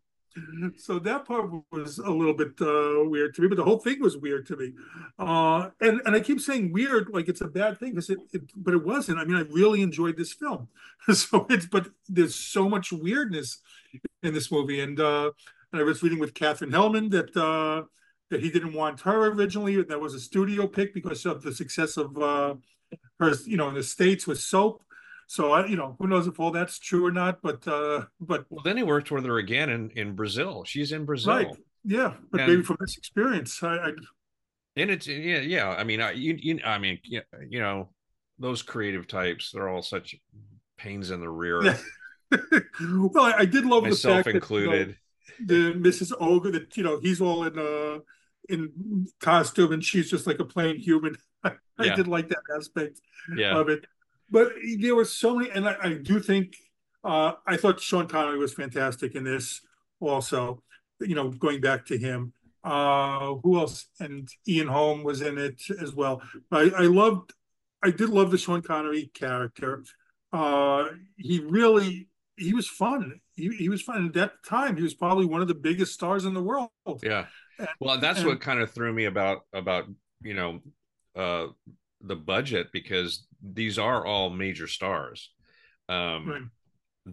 So 0.78 1.00
that 1.00 1.26
part 1.26 1.50
was 1.72 2.00
a 2.00 2.10
little 2.10 2.34
bit 2.34 2.54
uh, 2.60 3.08
weird 3.08 3.36
to 3.36 3.42
me, 3.42 3.48
but 3.48 3.58
the 3.58 3.64
whole 3.64 3.78
thing 3.78 4.02
was 4.02 4.18
weird 4.18 4.46
to 4.48 4.56
me. 4.56 4.74
Uh, 5.20 5.70
and 5.80 6.02
and 6.06 6.16
I 6.16 6.20
keep 6.20 6.40
saying 6.40 6.72
weird 6.72 7.10
like 7.10 7.30
it's 7.30 7.42
a 7.42 7.48
bad 7.48 7.80
thing 7.80 7.92
because 7.92 8.10
it, 8.10 8.20
it, 8.32 8.42
but 8.56 8.74
it 8.74 8.84
wasn't. 8.84 9.20
I 9.20 9.26
mean, 9.26 9.36
I 9.36 9.42
really 9.42 9.82
enjoyed 9.82 10.18
this 10.18 10.34
film. 10.34 10.70
so 11.14 11.46
it's 11.50 11.66
but 11.66 11.90
there's 12.10 12.36
so 12.36 12.68
much 12.68 12.92
weirdness 12.92 13.60
in 14.24 14.34
this 14.34 14.52
movie, 14.52 14.80
and 14.80 15.00
uh, 15.00 15.32
and 15.72 15.82
I 15.82 15.84
was 15.84 16.02
reading 16.02 16.20
with 16.20 16.34
Katherine 16.34 16.72
Helmond 16.72 17.12
that 17.12 17.36
uh, 17.38 17.84
that 18.30 18.42
he 18.42 18.50
didn't 18.50 18.74
want 18.74 19.02
her 19.02 19.28
originally. 19.28 19.82
That 19.84 20.00
was 20.00 20.16
a 20.16 20.20
studio 20.20 20.68
pick 20.68 20.94
because 20.94 21.26
of 21.26 21.44
the 21.44 21.54
success 21.54 21.98
of 21.98 22.18
uh, 22.18 22.56
her, 23.20 23.34
you 23.46 23.58
know, 23.58 23.70
in 23.70 23.76
the 23.76 23.84
states 23.84 24.26
with 24.26 24.40
soap. 24.40 24.84
So 25.34 25.52
I, 25.52 25.66
you 25.66 25.76
know, 25.76 25.96
who 25.98 26.06
knows 26.06 26.28
if 26.28 26.40
all 26.40 26.52
that's 26.52 26.78
true 26.78 27.08
or 27.08 27.12
not? 27.12 27.42
But 27.42 27.68
uh, 27.68 28.06
but 28.22 28.46
well, 28.52 28.62
then 28.64 28.78
he 28.78 28.84
worked 28.84 29.10
with 29.10 29.26
her 29.26 29.40
again 29.40 29.72
in 29.72 29.90
in 29.96 30.14
Brazil. 30.14 30.64
She's 30.64 30.92
in 30.92 31.06
Brazil, 31.06 31.34
right? 31.34 31.48
Yeah, 31.84 32.14
but 32.30 32.42
and, 32.42 32.52
maybe 32.52 32.62
from 32.62 32.78
this 32.80 32.98
experience, 32.98 33.64
I, 33.64 33.78
I 33.78 33.92
and 34.76 34.92
it's 34.92 35.08
yeah, 35.08 35.40
yeah. 35.40 35.70
I 35.70 35.86
mean, 35.86 36.02
I 36.02 36.12
you, 36.12 36.38
you 36.40 36.60
I 36.64 36.78
mean, 36.78 37.00
you, 37.04 37.22
you 37.50 37.60
know, 37.60 37.90
those 38.38 38.62
creative 38.62 39.08
types, 39.08 39.50
they're 39.52 39.68
all 39.68 39.82
such 39.82 40.16
pains 40.78 41.10
in 41.10 41.20
the 41.20 41.30
rear. 41.30 41.64
well, 42.30 43.26
I, 43.26 43.34
I, 43.40 43.46
did 43.46 43.66
love 43.66 43.86
myself 43.86 44.18
the 44.18 44.24
fact 44.26 44.36
included. 44.36 44.90
That, 45.40 45.56
you 45.56 45.72
know, 45.72 45.74
the 45.74 45.90
Mrs. 45.90 46.14
Ogre, 46.20 46.52
that 46.52 46.78
you 46.78 46.84
know, 46.84 47.00
he's 47.00 47.22
all 47.22 47.46
in 47.46 47.58
uh 47.58 48.02
in 48.50 49.08
costume 49.20 49.72
and 49.72 49.84
she's 49.84 50.12
just 50.12 50.28
like 50.28 50.38
a 50.38 50.46
plain 50.46 50.78
human. 50.78 51.18
I, 51.44 51.56
yeah. 51.80 51.96
did 51.96 52.08
like 52.08 52.30
that 52.30 52.44
aspect 52.56 53.02
yeah. 53.36 53.58
of 53.58 53.68
it 53.68 53.88
but 54.30 54.52
there 54.80 54.96
were 54.96 55.06
so 55.06 55.36
many, 55.36 55.52
and 55.52 55.68
I, 55.68 55.76
I 55.82 55.94
do 55.94 56.20
think 56.20 56.56
uh, 57.04 57.34
I 57.46 57.58
thought 57.58 57.80
Sean 57.80 58.08
Connery 58.08 58.38
was 58.38 58.54
fantastic 58.54 59.16
in 59.16 59.24
this. 59.24 59.62
Also, 60.00 60.62
you 61.00 61.16
know, 61.16 61.30
going 61.30 61.62
back 61.62 61.86
to 61.88 61.98
him, 61.98 62.34
uh, 62.64 63.36
who 63.44 63.60
else? 63.60 63.88
And 64.00 64.28
Ian 64.48 64.68
Holm 64.68 65.04
was 65.04 65.22
in 65.22 65.38
it 65.38 65.62
as 65.82 65.94
well. 65.94 66.22
I, 66.52 66.72
I 66.76 66.84
loved, 66.84 67.34
I 67.84 67.92
did 67.92 68.10
love 68.10 68.32
the 68.32 68.38
Sean 68.38 68.62
Connery 68.62 69.12
character. 69.14 69.84
Uh, 70.32 70.86
he 71.18 71.40
really, 71.40 72.08
he 72.38 72.54
was 72.54 72.68
fun. 72.68 73.20
He, 73.36 73.50
he 73.50 73.70
was 73.70 73.82
fun. 73.82 74.08
At 74.08 74.14
that 74.14 74.32
time, 74.48 74.78
he 74.78 74.84
was 74.84 74.94
probably 74.94 75.26
one 75.26 75.42
of 75.42 75.48
the 75.48 75.56
biggest 75.56 75.94
stars 75.94 76.26
in 76.26 76.34
the 76.34 76.42
world. 76.42 76.70
Yeah. 77.02 77.26
Well, 77.80 78.00
that's 78.00 78.20
and, 78.20 78.28
what 78.28 78.42
kind 78.42 78.60
of 78.60 78.72
threw 78.72 78.92
me 78.94 79.06
about 79.06 79.42
about 79.54 79.86
you 80.22 80.34
know 80.34 80.60
uh, 81.16 81.48
the 82.04 82.16
budget 82.16 82.68
because 82.72 83.26
these 83.42 83.80
are 83.80 84.06
all 84.06 84.30
major 84.30 84.68
stars. 84.68 85.32
Um, 85.90 86.30
right. 86.30 86.42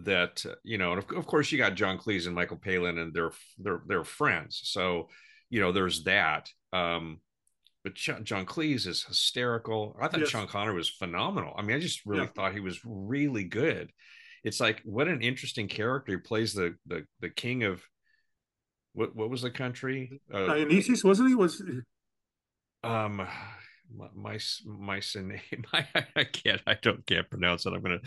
That 0.05 0.45
you 0.63 0.77
know, 0.77 0.93
and 0.93 1.03
of, 1.03 1.17
of, 1.17 1.27
course, 1.27 1.51
you 1.51 1.57
got 1.57 1.75
John 1.75 1.97
Cleese 1.97 2.25
and 2.25 2.35
Michael 2.35 2.57
Palin, 2.57 2.97
and 2.97 3.13
they're 3.13 3.31
they're 3.57 3.81
they're 3.85 4.03
friends. 4.05 4.61
So 4.63 5.09
you 5.49 5.59
know, 5.59 5.73
there's 5.73 6.05
that. 6.05 6.49
Um, 6.71 7.19
but 7.83 7.95
John, 7.95 8.23
John 8.23 8.45
Cleese 8.45 8.87
is 8.87 9.03
hysterical. 9.03 9.97
I 9.99 10.07
thought 10.07 10.21
yes. 10.21 10.29
Sean 10.29 10.47
Connery 10.47 10.75
was 10.75 10.89
phenomenal. 10.89 11.53
I 11.57 11.61
mean, 11.61 11.75
I 11.75 11.79
just 11.79 12.05
really 12.05 12.21
yeah. 12.21 12.29
thought 12.35 12.53
he 12.53 12.61
was 12.61 12.79
really 12.85 13.43
good. 13.43 13.91
It's 14.43 14.61
like 14.61 14.81
what 14.85 15.07
an 15.07 15.21
interesting 15.21 15.67
character. 15.67 16.13
He 16.13 16.17
plays 16.19 16.53
the 16.53 16.75
the 16.85 17.05
the 17.19 17.29
king 17.29 17.63
of 17.63 17.83
what 18.93 19.15
what 19.15 19.29
was 19.29 19.41
the 19.41 19.51
country? 19.51 20.21
Uh, 20.33 20.45
Dionysus 20.45 21.03
wasn't 21.03 21.29
he? 21.29 21.35
Was 21.35 21.61
um 22.83 23.27
my 24.15 24.39
my 24.65 25.01
name 25.15 25.63
I, 25.73 25.85
I 26.15 26.23
can't 26.23 26.61
i 26.67 26.75
don't 26.81 27.05
can't 27.05 27.29
pronounce 27.29 27.65
it. 27.65 27.73
I'm 27.73 27.81
gonna 27.81 27.99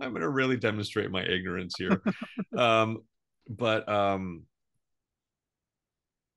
i'm 0.00 0.12
gonna 0.12 0.28
really 0.28 0.56
demonstrate 0.56 1.10
my 1.10 1.22
ignorance 1.22 1.74
here. 1.78 2.02
Um 2.56 2.98
but 3.48 3.88
um 3.88 4.42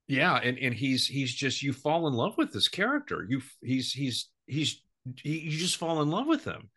yeah 0.08 0.36
and 0.36 0.58
and 0.58 0.74
he's 0.74 1.06
he's 1.06 1.32
just 1.32 1.62
you 1.62 1.72
fall 1.72 2.08
in 2.08 2.14
love 2.14 2.36
with 2.36 2.52
this 2.52 2.68
character. 2.68 3.26
You 3.28 3.40
he's 3.62 3.92
he's 3.92 4.28
he's 4.46 4.82
he, 5.22 5.38
you 5.38 5.58
just 5.58 5.76
fall 5.76 6.02
in 6.02 6.10
love 6.10 6.26
with 6.26 6.44
him 6.44 6.70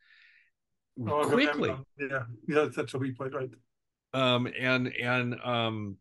oh, 1.08 1.26
quickly. 1.26 1.74
yeah 1.98 2.24
yeah 2.48 2.68
that's 2.76 2.94
what 2.94 3.02
we 3.02 3.12
played 3.12 3.34
right. 3.34 3.50
Um 4.13 4.48
and 4.60 4.88
and 4.88 5.40
um 5.42 5.98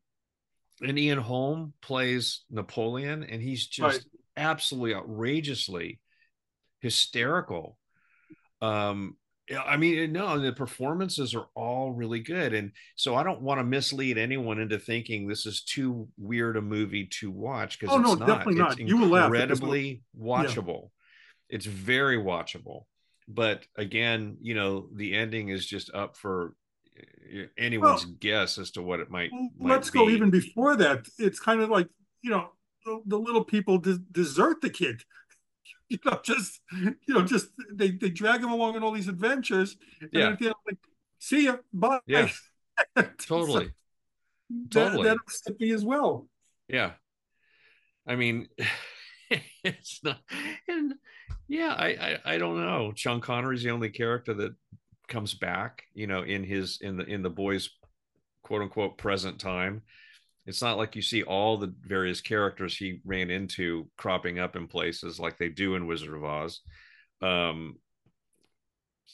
and 0.82 0.98
ian 0.98 1.18
holm 1.18 1.72
plays 1.80 2.44
napoleon 2.50 3.22
and 3.24 3.42
he's 3.42 3.66
just 3.66 3.96
right. 3.96 4.04
absolutely 4.36 4.94
outrageously 4.94 6.00
hysterical. 6.80 7.78
Um, 8.60 9.16
I 9.64 9.76
mean, 9.76 10.12
no, 10.12 10.40
the 10.40 10.52
performances 10.52 11.34
are 11.34 11.46
all 11.54 11.92
really 11.92 12.18
good. 12.18 12.52
And 12.52 12.72
so 12.96 13.14
I 13.14 13.22
don't 13.22 13.42
want 13.42 13.60
to 13.60 13.64
mislead 13.64 14.18
anyone 14.18 14.58
into 14.58 14.78
thinking 14.78 15.26
this 15.26 15.46
is 15.46 15.62
too 15.62 16.08
weird 16.16 16.56
a 16.56 16.62
movie 16.62 17.06
to 17.20 17.30
watch 17.30 17.78
because 17.78 17.94
oh, 17.94 18.00
it's 18.00 18.08
no, 18.08 18.14
not. 18.14 18.26
Definitely 18.26 18.62
it's 18.62 18.78
not. 18.78 18.88
You 18.88 18.96
will 18.98 19.08
laugh. 19.08 19.26
Incredibly 19.26 20.02
watchable. 20.18 20.90
Yeah. 21.48 21.56
It's 21.56 21.66
very 21.66 22.18
watchable. 22.18 22.86
But 23.28 23.64
again, 23.76 24.36
you 24.40 24.54
know, 24.54 24.88
the 24.92 25.14
ending 25.14 25.48
is 25.50 25.64
just 25.64 25.94
up 25.94 26.16
for 26.16 26.54
eh, 27.32 27.46
anyone's 27.56 28.04
well, 28.04 28.16
guess 28.18 28.58
as 28.58 28.72
to 28.72 28.82
what 28.82 28.98
it 28.98 29.10
might. 29.10 29.30
might 29.58 29.74
let's 29.74 29.90
be. 29.90 30.00
go 30.00 30.08
even 30.08 30.30
before 30.30 30.74
that. 30.76 31.06
It's 31.18 31.38
kind 31.38 31.60
of 31.60 31.70
like, 31.70 31.88
you 32.22 32.30
know, 32.30 32.50
the, 32.84 33.00
the 33.06 33.18
little 33.18 33.44
people 33.44 33.78
de- 33.78 33.98
desert 33.98 34.60
the 34.60 34.70
kid. 34.70 35.02
you 35.88 35.98
know, 36.04 36.20
just 36.22 36.60
you 36.72 37.14
know, 37.14 37.22
just 37.22 37.48
they 37.72 37.90
they 37.90 38.10
drag 38.10 38.40
him 38.40 38.50
along 38.50 38.76
in 38.76 38.82
all 38.82 38.92
these 38.92 39.08
adventures. 39.08 39.76
And 40.00 40.10
yeah. 40.12 40.36
Then, 40.38 40.52
like, 40.66 40.78
see 41.18 41.44
ya, 41.44 41.56
bye. 41.72 42.00
Yeah. 42.06 42.28
totally. 43.18 43.66
So 43.66 43.70
totally. 44.70 45.08
That, 45.08 45.18
that'll 45.46 45.56
me 45.60 45.72
as 45.72 45.84
well. 45.84 46.26
Yeah. 46.68 46.92
I 48.06 48.16
mean, 48.16 48.48
it's 49.64 50.00
not, 50.04 50.20
and 50.68 50.94
yeah, 51.48 51.74
I, 51.76 51.86
I 51.86 52.34
I 52.34 52.38
don't 52.38 52.58
know. 52.58 52.92
Sean 52.94 53.20
Connery's 53.20 53.62
the 53.62 53.70
only 53.70 53.90
character 53.90 54.34
that 54.34 54.54
comes 55.08 55.34
back, 55.34 55.84
you 55.94 56.06
know, 56.06 56.22
in 56.22 56.44
his 56.44 56.78
in 56.80 56.96
the 56.96 57.04
in 57.04 57.22
the 57.22 57.30
boys 57.30 57.70
quote 58.42 58.62
unquote 58.62 58.98
present 58.98 59.40
time 59.40 59.82
it's 60.46 60.62
not 60.62 60.78
like 60.78 60.94
you 60.94 61.02
see 61.02 61.24
all 61.24 61.56
the 61.56 61.74
various 61.82 62.20
characters 62.20 62.76
he 62.76 63.00
ran 63.04 63.30
into 63.30 63.88
cropping 63.96 64.38
up 64.38 64.54
in 64.54 64.68
places 64.68 65.18
like 65.18 65.38
they 65.38 65.48
do 65.48 65.74
in 65.74 65.86
Wizard 65.86 66.14
of 66.14 66.24
Oz. 66.24 66.60
Um, 67.20 67.76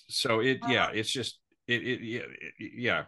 so 0.09 0.40
it, 0.40 0.61
yeah, 0.68 0.90
it's 0.92 1.11
just 1.11 1.38
it, 1.66 1.83
it, 1.83 2.01
yeah, 2.03 2.21
it, 2.59 2.73
yeah. 2.77 3.05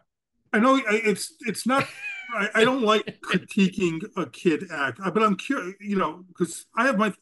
I 0.53 0.59
know 0.59 0.81
it's 0.87 1.35
it's 1.41 1.67
not. 1.67 1.87
I, 2.35 2.49
I 2.55 2.65
don't 2.65 2.83
like 2.83 3.21
critiquing 3.25 4.03
a 4.17 4.27
kid 4.27 4.65
act, 4.73 5.01
but 5.03 5.23
I'm 5.23 5.37
curious, 5.37 5.75
you 5.81 5.97
know, 5.97 6.25
because 6.29 6.67
I 6.77 6.87
have 6.87 6.97
my. 6.97 7.13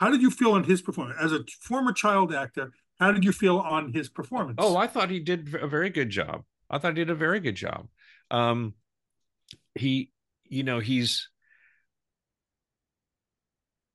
How 0.00 0.10
did 0.10 0.22
you 0.22 0.30
feel 0.30 0.52
on 0.52 0.64
his 0.64 0.80
performance 0.80 1.18
as 1.20 1.32
a 1.32 1.40
former 1.60 1.92
child 1.92 2.32
actor? 2.32 2.72
How 3.00 3.12
did 3.12 3.24
you 3.24 3.32
feel 3.32 3.58
on 3.58 3.92
his 3.92 4.08
performance? 4.08 4.56
Oh, 4.58 4.76
I 4.76 4.86
thought 4.86 5.10
he 5.10 5.20
did 5.20 5.54
a 5.54 5.66
very 5.66 5.90
good 5.90 6.08
job. 6.08 6.44
I 6.70 6.78
thought 6.78 6.96
he 6.96 7.04
did 7.04 7.10
a 7.10 7.16
very 7.16 7.40
good 7.40 7.54
job. 7.54 7.88
Um, 8.30 8.74
he 9.74 10.12
you 10.48 10.62
know 10.62 10.78
he's 10.78 11.28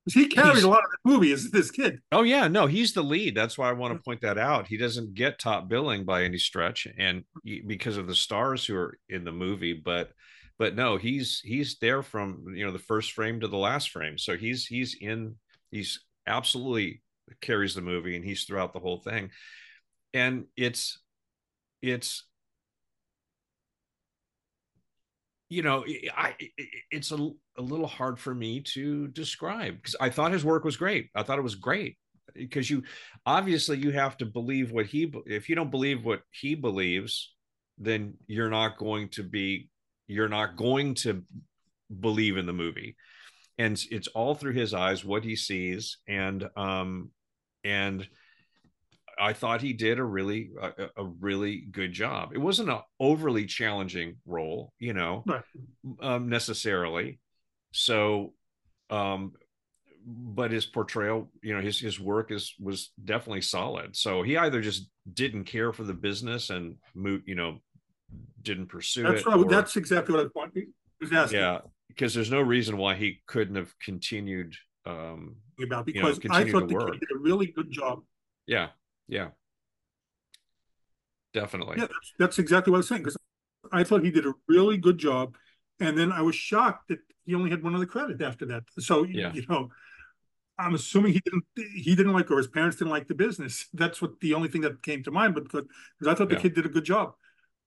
he 0.06 0.28
carried 0.28 0.64
a 0.64 0.68
lot 0.68 0.84
of 0.84 0.92
the 0.92 1.12
movie 1.12 1.32
as 1.32 1.50
this 1.50 1.72
kid. 1.72 2.00
Oh 2.12 2.24
yeah, 2.24 2.48
no, 2.50 2.68
he's 2.68 2.94
the 2.94 3.02
lead. 3.02 3.36
That's 3.36 3.58
why 3.58 3.70
I 3.70 3.74
want 3.74 3.94
to 3.94 4.04
point 4.04 4.22
that 4.22 4.38
out. 4.38 4.68
He 4.68 4.76
doesn't 4.76 5.14
get 5.14 5.40
top 5.40 5.70
billing 5.70 6.04
by 6.04 6.24
any 6.24 6.38
stretch, 6.38 6.88
and 6.98 7.24
because 7.68 7.96
of 7.96 8.08
the 8.08 8.16
stars 8.16 8.66
who 8.66 8.76
are 8.76 8.98
in 9.08 9.24
the 9.24 9.32
movie, 9.32 9.74
but 9.74 10.12
but 10.60 10.76
no, 10.76 10.98
he's 10.98 11.40
he's 11.40 11.78
there 11.80 12.04
from 12.04 12.44
you 12.54 12.66
know 12.66 12.72
the 12.74 12.80
first 12.80 13.14
frame 13.14 13.40
to 13.40 13.48
the 13.48 13.58
last 13.58 13.92
frame. 13.92 14.18
So 14.18 14.36
he's 14.36 14.66
he's 14.66 14.98
in 15.00 15.36
he's 15.72 16.02
absolutely 16.28 17.02
carries 17.42 17.74
the 17.74 17.82
movie, 17.82 18.18
and 18.18 18.26
he's 18.26 18.44
throughout 18.44 18.74
the 18.74 18.80
whole 18.80 19.00
thing, 19.00 19.30
and 20.14 20.46
it's 20.58 21.00
it's 21.82 22.26
you 25.54 25.62
know, 25.62 25.86
I 26.18 26.34
it's 26.90 27.12
a, 27.12 27.30
a 27.58 27.62
little 27.62 27.86
hard 27.86 28.18
for 28.18 28.34
me 28.34 28.62
to 28.74 29.08
describe 29.10 29.76
because 29.76 29.96
I 30.00 30.10
thought 30.10 30.32
his 30.32 30.44
work 30.44 30.64
was 30.64 30.78
great. 30.78 31.10
I 31.14 31.22
thought 31.22 31.38
it 31.38 31.44
was 31.44 31.54
great 31.54 31.98
because 32.34 32.72
you 32.72 32.82
obviously 33.28 33.78
you 33.78 33.92
have 33.92 34.18
to 34.18 34.26
believe 34.26 34.72
what 34.72 34.88
he 34.88 35.14
if 35.28 35.50
you 35.50 35.56
don't 35.56 35.70
believe 35.70 36.04
what 36.04 36.22
he 36.32 36.56
believes, 36.56 37.36
then 37.78 38.16
you're 38.26 38.50
not 38.50 38.80
going 38.80 39.10
to 39.10 39.22
be 39.22 39.70
you're 40.08 40.28
not 40.28 40.58
going 40.58 40.96
to 40.96 41.24
believe 42.00 42.38
in 42.38 42.48
the 42.48 42.54
movie. 42.54 42.96
And 43.60 43.80
it's 43.92 44.08
all 44.08 44.34
through 44.34 44.54
his 44.54 44.74
eyes 44.74 45.06
what 45.06 45.24
he 45.24 45.36
sees 45.36 46.00
and 46.08 46.50
um 46.58 47.12
and 47.64 48.08
I 49.20 49.34
thought 49.34 49.62
he 49.62 49.74
did 49.74 50.00
a 50.00 50.04
really 50.04 50.52
a, 50.60 50.90
a, 50.98 51.04
really 51.04 51.58
good 51.72 51.92
job. 51.94 52.32
It 52.34 52.40
wasn't 52.40 52.70
an 52.70 52.80
overly 53.00 53.46
challenging 53.46 54.18
role, 54.26 54.74
you 54.80 54.94
know, 54.94 55.24
right. 55.26 55.44
um, 56.02 56.30
necessarily. 56.30 57.20
So, 57.72 58.34
um, 58.90 59.34
but 60.06 60.52
his 60.52 60.66
portrayal, 60.66 61.32
you 61.42 61.56
know, 61.56 61.62
his 61.62 61.80
his 61.80 62.00
work 62.00 62.32
is 62.32 62.54
was 62.60 62.92
definitely 63.04 63.42
solid. 63.42 63.96
So 63.96 64.22
he 64.22 64.38
either 64.38 64.62
just 64.62 64.90
didn't 65.12 65.46
care 65.46 65.74
for 65.74 65.84
the 65.84 65.94
business 65.94 66.50
and 66.50 66.76
moved, 66.94 67.28
you 67.28 67.36
know, 67.36 67.60
didn't 68.42 68.68
pursue 68.68 69.04
that's 69.04 69.22
it. 69.22 69.28
Right. 69.28 69.38
Or, 69.38 69.46
that's 69.46 69.76
exactly 69.78 70.16
what 70.16 70.26
I 70.26 70.30
want. 70.36 71.32
yeah, 71.32 71.60
because 71.88 72.14
there's 72.14 72.32
no 72.32 72.42
reason 72.42 72.78
why 72.78 72.96
he 72.96 73.22
couldn't 73.28 73.56
have 73.56 73.74
continued. 73.80 74.56
Um, 74.86 75.38
about 75.62 75.86
because 75.86 76.20
you 76.24 76.30
know, 76.30 76.36
I 76.36 76.52
thought 76.52 76.68
the 76.68 76.92
kid 76.92 77.00
did 77.00 77.16
a 77.16 77.20
really 77.20 77.48
good 77.48 77.72
job. 77.72 78.02
Yeah, 78.46 78.70
yeah, 79.14 79.28
definitely. 81.34 81.78
Yeah, 81.78 81.88
that's, 81.88 82.14
that's 82.20 82.40
exactly 82.40 82.72
what 82.72 82.78
I 82.78 82.80
was 82.80 82.88
saying 82.88 83.02
because 83.02 83.18
I 83.72 83.84
thought 83.84 84.04
he 84.04 84.12
did 84.12 84.26
a 84.26 84.34
really 84.48 84.78
good 84.78 84.98
job, 84.98 85.36
and 85.80 85.98
then 85.98 86.12
I 86.12 86.22
was 86.22 86.36
shocked 86.36 86.90
that 86.90 87.00
he 87.26 87.36
only 87.36 87.50
had 87.50 87.64
one 87.64 87.76
other 87.76 87.86
credit 87.86 88.22
after 88.22 88.46
that. 88.48 88.64
So 88.80 89.04
yeah. 89.04 89.32
you 89.34 89.46
know, 89.48 89.70
I'm 90.58 90.76
assuming 90.76 91.14
he 91.14 91.22
didn't 91.24 91.46
he 91.56 91.96
didn't 91.96 92.14
like 92.14 92.30
or 92.32 92.38
his 92.38 92.48
parents 92.48 92.78
didn't 92.78 92.92
like 92.92 93.08
the 93.08 93.16
business. 93.16 93.68
That's 93.74 94.02
what 94.02 94.20
the 94.20 94.34
only 94.34 94.50
thing 94.50 94.62
that 94.62 94.84
came 94.84 95.04
to 95.04 95.12
mind. 95.12 95.34
But 95.34 95.44
because 95.44 95.68
I 96.08 96.14
thought 96.14 96.30
the 96.30 96.36
yeah. 96.36 96.42
kid 96.42 96.56
did 96.56 96.66
a 96.66 96.70
good 96.70 96.86
job. 96.86 97.14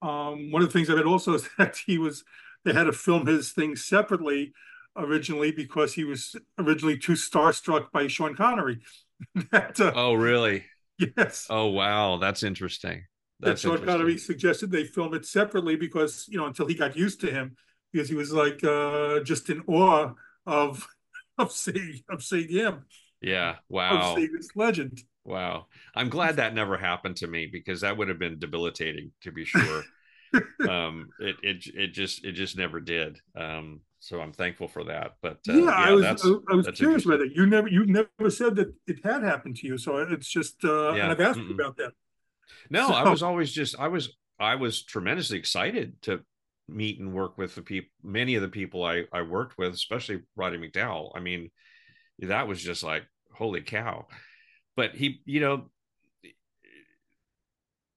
Um, 0.02 0.52
one 0.52 0.62
of 0.62 0.68
the 0.68 0.72
things 0.72 0.90
I 0.90 0.94
read 0.94 1.06
also 1.06 1.34
is 1.38 1.48
that 1.58 1.76
he 1.86 1.98
was 1.98 2.24
they 2.64 2.72
had 2.72 2.84
to 2.84 2.92
film 2.92 3.26
his 3.26 3.52
thing 3.52 3.76
separately 3.76 4.52
originally 4.96 5.52
because 5.52 5.94
he 5.94 6.04
was 6.04 6.34
originally 6.58 6.98
too 6.98 7.12
starstruck 7.12 7.92
by 7.92 8.06
Sean 8.06 8.34
Connery. 8.34 8.80
that, 9.50 9.80
uh, 9.80 9.92
oh, 9.94 10.14
really? 10.14 10.64
Yes. 11.16 11.46
Oh, 11.50 11.66
wow, 11.66 12.16
that's 12.16 12.42
interesting. 12.42 13.04
That's 13.40 13.62
that 13.62 13.68
Sean 13.68 13.84
Connery 13.84 14.16
suggested 14.16 14.70
they 14.70 14.84
film 14.84 15.12
it 15.14 15.26
separately 15.26 15.76
because 15.76 16.26
you 16.28 16.38
know 16.38 16.46
until 16.46 16.66
he 16.66 16.74
got 16.74 16.96
used 16.96 17.20
to 17.20 17.30
him 17.30 17.56
because 17.92 18.08
he 18.08 18.14
was 18.14 18.32
like 18.32 18.64
uh, 18.64 19.20
just 19.20 19.50
in 19.50 19.62
awe 19.66 20.12
of 20.46 20.86
of 21.38 21.52
seeing 21.52 22.00
of 22.08 22.22
seeing 22.22 22.48
him. 22.48 22.84
Yeah. 23.20 23.56
Wow. 23.68 24.12
Of 24.12 24.16
seeing 24.16 24.32
this 24.32 24.48
legend. 24.54 25.02
Wow. 25.24 25.66
I'm 25.94 26.08
glad 26.08 26.36
that 26.36 26.54
never 26.54 26.76
happened 26.76 27.16
to 27.16 27.26
me 27.26 27.48
because 27.50 27.80
that 27.80 27.96
would 27.96 28.08
have 28.08 28.18
been 28.18 28.38
debilitating 28.38 29.12
to 29.22 29.32
be 29.32 29.44
sure. 29.44 29.82
um 30.68 31.08
it 31.18 31.36
it 31.42 31.66
it 31.74 31.86
just 31.88 32.24
it 32.24 32.32
just 32.32 32.56
never 32.56 32.80
did. 32.80 33.18
Um 33.34 33.80
so 34.06 34.20
I'm 34.20 34.32
thankful 34.32 34.68
for 34.68 34.84
that. 34.84 35.16
But 35.20 35.38
uh, 35.48 35.52
yeah, 35.52 35.64
yeah, 35.64 35.70
I 35.70 35.90
was 35.90 36.04
I, 36.48 36.54
was 36.54 36.68
curious 36.74 37.04
about 37.04 37.20
it. 37.22 37.32
You 37.34 37.44
never 37.44 37.66
you 37.66 37.86
never 37.86 38.30
said 38.30 38.54
that 38.54 38.72
it 38.86 39.04
had 39.04 39.24
happened 39.24 39.56
to 39.56 39.66
you, 39.66 39.76
so 39.78 39.96
it's 39.98 40.28
just 40.28 40.64
uh 40.64 40.92
yeah. 40.92 41.02
and 41.02 41.12
I've 41.12 41.20
asked 41.20 41.40
Mm-mm. 41.40 41.48
you 41.48 41.54
about 41.54 41.76
that. 41.78 41.92
No, 42.70 42.86
so, 42.86 42.94
I 42.94 43.08
was 43.10 43.24
always 43.24 43.50
just 43.50 43.76
I 43.80 43.88
was 43.88 44.16
I 44.38 44.54
was 44.54 44.84
tremendously 44.84 45.38
excited 45.38 46.00
to 46.02 46.20
meet 46.68 47.00
and 47.00 47.12
work 47.12 47.36
with 47.36 47.56
the 47.56 47.62
people 47.62 47.90
many 48.04 48.36
of 48.36 48.42
the 48.42 48.48
people 48.48 48.84
I 48.84 49.06
I 49.12 49.22
worked 49.22 49.58
with, 49.58 49.74
especially 49.74 50.22
Roddy 50.36 50.58
McDowall. 50.58 51.10
I 51.16 51.20
mean, 51.20 51.50
that 52.20 52.46
was 52.46 52.62
just 52.62 52.84
like 52.84 53.02
holy 53.32 53.62
cow. 53.62 54.06
But 54.76 54.94
he, 54.94 55.20
you 55.24 55.40
know, 55.40 55.70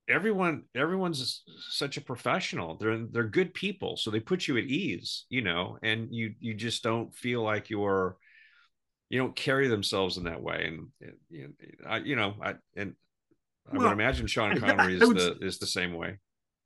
everyone 0.09 0.63
everyone's 0.75 1.43
such 1.69 1.97
a 1.97 2.01
professional 2.01 2.77
they're 2.77 3.05
they're 3.11 3.23
good 3.23 3.53
people 3.53 3.95
so 3.95 4.09
they 4.09 4.19
put 4.19 4.47
you 4.47 4.57
at 4.57 4.63
ease 4.63 5.25
you 5.29 5.41
know 5.41 5.77
and 5.83 6.07
you 6.11 6.33
you 6.39 6.53
just 6.53 6.83
don't 6.83 7.13
feel 7.13 7.43
like 7.43 7.69
you're 7.69 8.17
you 9.09 9.19
don't 9.19 9.35
carry 9.35 9.67
themselves 9.67 10.17
in 10.17 10.23
that 10.25 10.41
way 10.41 10.65
and 10.65 11.13
you 11.29 11.43
know, 11.43 11.87
I, 11.87 11.97
you 11.97 12.15
know 12.15 12.35
I 12.41 12.55
and 12.75 12.95
I 13.71 13.77
well, 13.77 13.87
would 13.87 13.93
imagine 13.93 14.27
Sean 14.27 14.59
Connery 14.59 14.95
is 14.95 14.99
the 14.99 15.37
is 15.41 15.59
the 15.59 15.67
same 15.67 15.93
way 15.93 16.17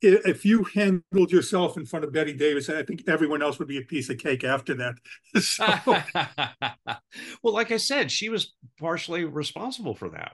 if 0.04 0.44
you 0.44 0.66
handled 0.76 1.32
yourself 1.32 1.78
in 1.78 1.86
front 1.86 2.04
of 2.04 2.12
Bette 2.12 2.34
Davis, 2.34 2.70
I 2.70 2.84
think 2.84 3.04
everyone 3.08 3.42
else 3.42 3.58
would 3.58 3.70
be 3.70 3.78
a 3.78 3.84
piece 3.84 4.10
of 4.10 4.18
cake 4.18 4.44
after 4.44 4.74
that. 4.76 4.96
So. 5.42 5.66
well, 7.42 7.54
like 7.54 7.72
I 7.72 7.78
said, 7.78 8.12
she 8.12 8.28
was 8.28 8.54
partially 8.80 9.24
responsible 9.24 9.96
for 9.96 10.10
that 10.10 10.34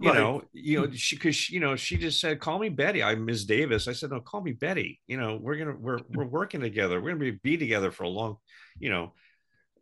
you 0.00 0.10
right. 0.10 0.18
know, 0.18 0.42
you 0.52 0.80
know, 0.80 0.90
she 0.92 1.16
because 1.16 1.50
you 1.50 1.60
know 1.60 1.76
she 1.76 1.96
just 1.96 2.20
said, 2.20 2.40
"Call 2.40 2.58
me 2.58 2.68
Betty." 2.68 3.02
I'm 3.02 3.24
Ms. 3.24 3.44
Davis. 3.44 3.86
I 3.86 3.92
said, 3.92 4.10
"No, 4.10 4.20
call 4.20 4.40
me 4.40 4.52
Betty." 4.52 5.00
You 5.06 5.18
know, 5.18 5.38
we're 5.40 5.56
gonna 5.56 5.76
we're 5.78 6.00
we're 6.14 6.24
working 6.24 6.60
together. 6.60 7.00
We're 7.00 7.12
gonna 7.12 7.32
be 7.32 7.38
be 7.42 7.56
together 7.56 7.92
for 7.92 8.02
a 8.02 8.08
long, 8.08 8.36
you 8.78 8.90
know, 8.90 9.12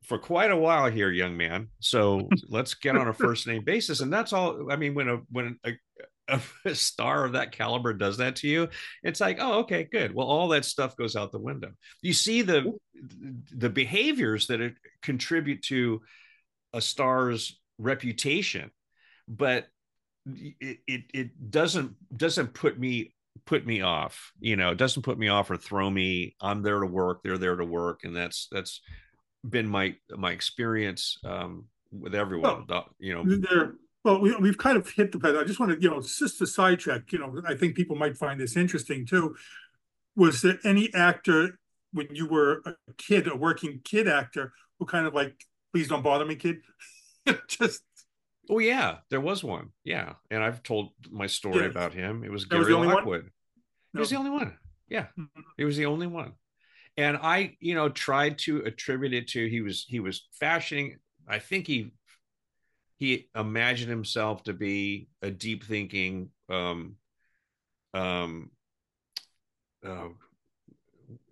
for 0.04 0.18
quite 0.18 0.50
a 0.50 0.56
while 0.56 0.90
here, 0.90 1.10
young 1.10 1.36
man. 1.36 1.68
So 1.80 2.28
let's 2.48 2.74
get 2.74 2.96
on 2.96 3.08
a 3.08 3.14
first 3.14 3.46
name 3.46 3.64
basis. 3.64 4.00
And 4.00 4.12
that's 4.12 4.34
all. 4.34 4.70
I 4.70 4.76
mean, 4.76 4.94
when 4.94 5.08
a 5.08 5.16
when 5.30 5.58
a, 5.64 5.72
a 6.66 6.74
star 6.74 7.24
of 7.24 7.32
that 7.32 7.52
caliber 7.52 7.94
does 7.94 8.18
that 8.18 8.36
to 8.36 8.48
you, 8.48 8.68
it's 9.02 9.20
like, 9.20 9.38
oh, 9.40 9.60
okay, 9.60 9.88
good. 9.90 10.14
Well, 10.14 10.26
all 10.26 10.48
that 10.48 10.66
stuff 10.66 10.96
goes 10.96 11.16
out 11.16 11.32
the 11.32 11.38
window. 11.38 11.72
You 12.02 12.12
see 12.12 12.42
the 12.42 12.72
the 13.56 13.70
behaviors 13.70 14.46
that 14.48 14.74
contribute 15.02 15.62
to 15.62 16.02
a 16.74 16.82
star's 16.82 17.58
reputation, 17.78 18.70
but 19.26 19.66
it, 20.26 20.78
it 20.86 21.02
it 21.12 21.50
doesn't 21.50 21.94
doesn't 22.16 22.54
put 22.54 22.78
me 22.78 23.12
put 23.46 23.66
me 23.66 23.80
off 23.80 24.32
you 24.40 24.56
know 24.56 24.70
it 24.70 24.78
doesn't 24.78 25.02
put 25.02 25.18
me 25.18 25.28
off 25.28 25.50
or 25.50 25.56
throw 25.56 25.90
me 25.90 26.36
i'm 26.40 26.62
there 26.62 26.80
to 26.80 26.86
work 26.86 27.22
they're 27.22 27.38
there 27.38 27.56
to 27.56 27.64
work 27.64 28.00
and 28.04 28.14
that's 28.14 28.48
that's 28.52 28.80
been 29.48 29.66
my 29.66 29.94
my 30.10 30.30
experience 30.30 31.18
um 31.24 31.64
with 31.90 32.14
everyone 32.14 32.64
well, 32.68 32.88
you 32.98 33.14
know. 33.14 33.24
there 33.24 33.74
well 34.04 34.20
we, 34.20 34.34
we've 34.36 34.58
kind 34.58 34.76
of 34.76 34.88
hit 34.90 35.10
the 35.12 35.40
i 35.40 35.44
just 35.44 35.58
want 35.58 35.72
to 35.72 35.80
you 35.80 35.90
know 35.90 36.00
just 36.00 36.38
to 36.38 36.46
sidetrack 36.46 37.10
you 37.12 37.18
know 37.18 37.42
i 37.46 37.54
think 37.54 37.74
people 37.74 37.96
might 37.96 38.16
find 38.16 38.40
this 38.40 38.56
interesting 38.56 39.04
too. 39.06 39.34
Was 40.14 40.42
there 40.42 40.58
any 40.62 40.92
actor 40.92 41.58
when 41.92 42.08
you 42.14 42.26
were 42.26 42.62
a 42.66 42.74
kid 42.98 43.26
a 43.28 43.36
working 43.36 43.80
kid 43.82 44.08
actor 44.08 44.52
who 44.78 44.86
kind 44.86 45.06
of 45.06 45.14
like 45.14 45.46
please 45.72 45.88
don't 45.88 46.02
bother 46.02 46.24
me 46.24 46.36
kid. 46.36 46.58
Just 47.48 47.82
Oh 48.50 48.58
yeah, 48.58 48.98
there 49.10 49.20
was 49.20 49.44
one. 49.44 49.70
Yeah, 49.84 50.14
and 50.30 50.42
I've 50.42 50.62
told 50.62 50.90
my 51.10 51.26
story 51.26 51.60
yeah. 51.60 51.70
about 51.70 51.94
him. 51.94 52.24
It 52.24 52.30
was 52.30 52.44
that 52.44 52.50
Gary 52.50 52.74
was 52.74 52.88
Lockwood. 52.88 53.24
No. 53.94 53.98
He 53.98 54.00
was 54.00 54.10
the 54.10 54.16
only 54.16 54.30
one. 54.30 54.56
Yeah, 54.88 55.06
mm-hmm. 55.18 55.40
he 55.56 55.64
was 55.64 55.76
the 55.76 55.86
only 55.86 56.06
one. 56.06 56.32
And 56.96 57.16
I, 57.16 57.56
you 57.60 57.74
know, 57.74 57.88
tried 57.88 58.38
to 58.40 58.58
attribute 58.64 59.14
it 59.14 59.28
to 59.28 59.48
he 59.48 59.60
was 59.60 59.86
he 59.88 60.00
was 60.00 60.26
fashioning. 60.38 60.98
I 61.28 61.38
think 61.38 61.66
he 61.66 61.92
he 62.98 63.28
imagined 63.34 63.90
himself 63.90 64.44
to 64.44 64.52
be 64.52 65.08
a 65.22 65.30
deep 65.30 65.64
thinking, 65.64 66.30
um, 66.48 66.96
um, 67.94 68.50
uh, 69.84 70.08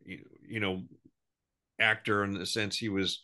you, 0.05 0.25
you 0.49 0.61
know, 0.61 0.83
actor 1.79 2.25
in 2.25 2.33
the 2.35 2.47
sense 2.47 2.77
he 2.77 2.89
was 2.89 3.23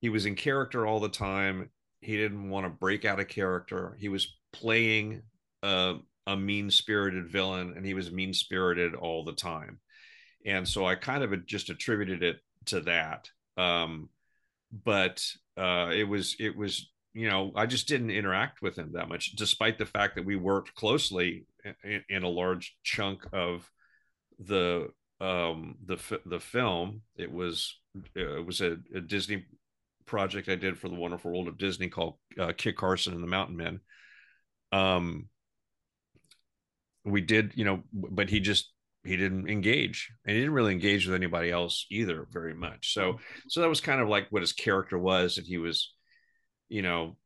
he 0.00 0.08
was 0.08 0.26
in 0.26 0.34
character 0.34 0.86
all 0.86 1.00
the 1.00 1.08
time 1.08 1.70
he 2.00 2.16
didn't 2.16 2.50
want 2.50 2.66
to 2.66 2.70
break 2.70 3.04
out 3.04 3.20
a 3.20 3.24
character. 3.24 3.96
He 3.98 4.08
was 4.08 4.36
playing 4.52 5.22
a, 5.62 5.96
a 6.26 6.36
mean 6.36 6.70
spirited 6.70 7.30
villain 7.30 7.74
and 7.76 7.84
he 7.84 7.94
was 7.94 8.12
mean 8.12 8.32
spirited 8.32 8.94
all 8.94 9.24
the 9.24 9.32
time. 9.32 9.80
And 10.46 10.66
so 10.66 10.86
I 10.86 10.94
kind 10.94 11.22
of 11.24 11.46
just 11.46 11.70
attributed 11.70 12.22
it 12.22 12.36
to 12.66 12.80
that. 12.82 13.28
Um, 13.56 14.08
but 14.84 15.24
uh, 15.56 15.90
it 15.92 16.04
was, 16.04 16.36
it 16.38 16.56
was, 16.56 16.90
you 17.14 17.28
know, 17.28 17.52
I 17.56 17.66
just 17.66 17.88
didn't 17.88 18.10
interact 18.10 18.62
with 18.62 18.76
him 18.76 18.92
that 18.92 19.08
much, 19.08 19.32
despite 19.32 19.78
the 19.78 19.86
fact 19.86 20.14
that 20.14 20.24
we 20.24 20.36
worked 20.36 20.74
closely 20.74 21.46
in, 21.82 22.04
in 22.08 22.22
a 22.22 22.28
large 22.28 22.76
chunk 22.84 23.26
of 23.32 23.68
the 24.38 24.88
um 25.20 25.74
the 25.84 25.98
the 26.26 26.38
film 26.38 27.02
it 27.16 27.30
was 27.30 27.80
it 28.14 28.46
was 28.46 28.60
a, 28.60 28.76
a 28.94 29.00
disney 29.00 29.44
project 30.08 30.48
I 30.48 30.56
did 30.56 30.78
for 30.78 30.88
the 30.88 30.96
Wonderful 30.96 31.30
World 31.30 31.48
of 31.48 31.58
Disney 31.58 31.88
called 31.88 32.14
uh, 32.38 32.52
Kit 32.56 32.76
Carson 32.76 33.14
and 33.14 33.22
the 33.22 33.28
Mountain 33.28 33.56
Men. 33.56 33.80
Um, 34.72 35.28
we 37.04 37.20
did, 37.20 37.52
you 37.54 37.64
know, 37.64 37.82
but 37.92 38.28
he 38.28 38.40
just 38.40 38.72
he 39.04 39.16
didn't 39.16 39.48
engage, 39.48 40.10
and 40.26 40.34
he 40.34 40.40
didn't 40.42 40.54
really 40.54 40.72
engage 40.72 41.06
with 41.06 41.14
anybody 41.14 41.50
else 41.50 41.86
either 41.90 42.26
very 42.30 42.54
much. 42.54 42.92
So, 42.92 43.18
so 43.48 43.60
that 43.60 43.68
was 43.68 43.80
kind 43.80 44.00
of 44.00 44.08
like 44.08 44.26
what 44.30 44.42
his 44.42 44.52
character 44.52 44.98
was, 44.98 45.38
and 45.38 45.46
he 45.46 45.56
was, 45.56 45.94
you 46.68 46.82
know, 46.82 47.16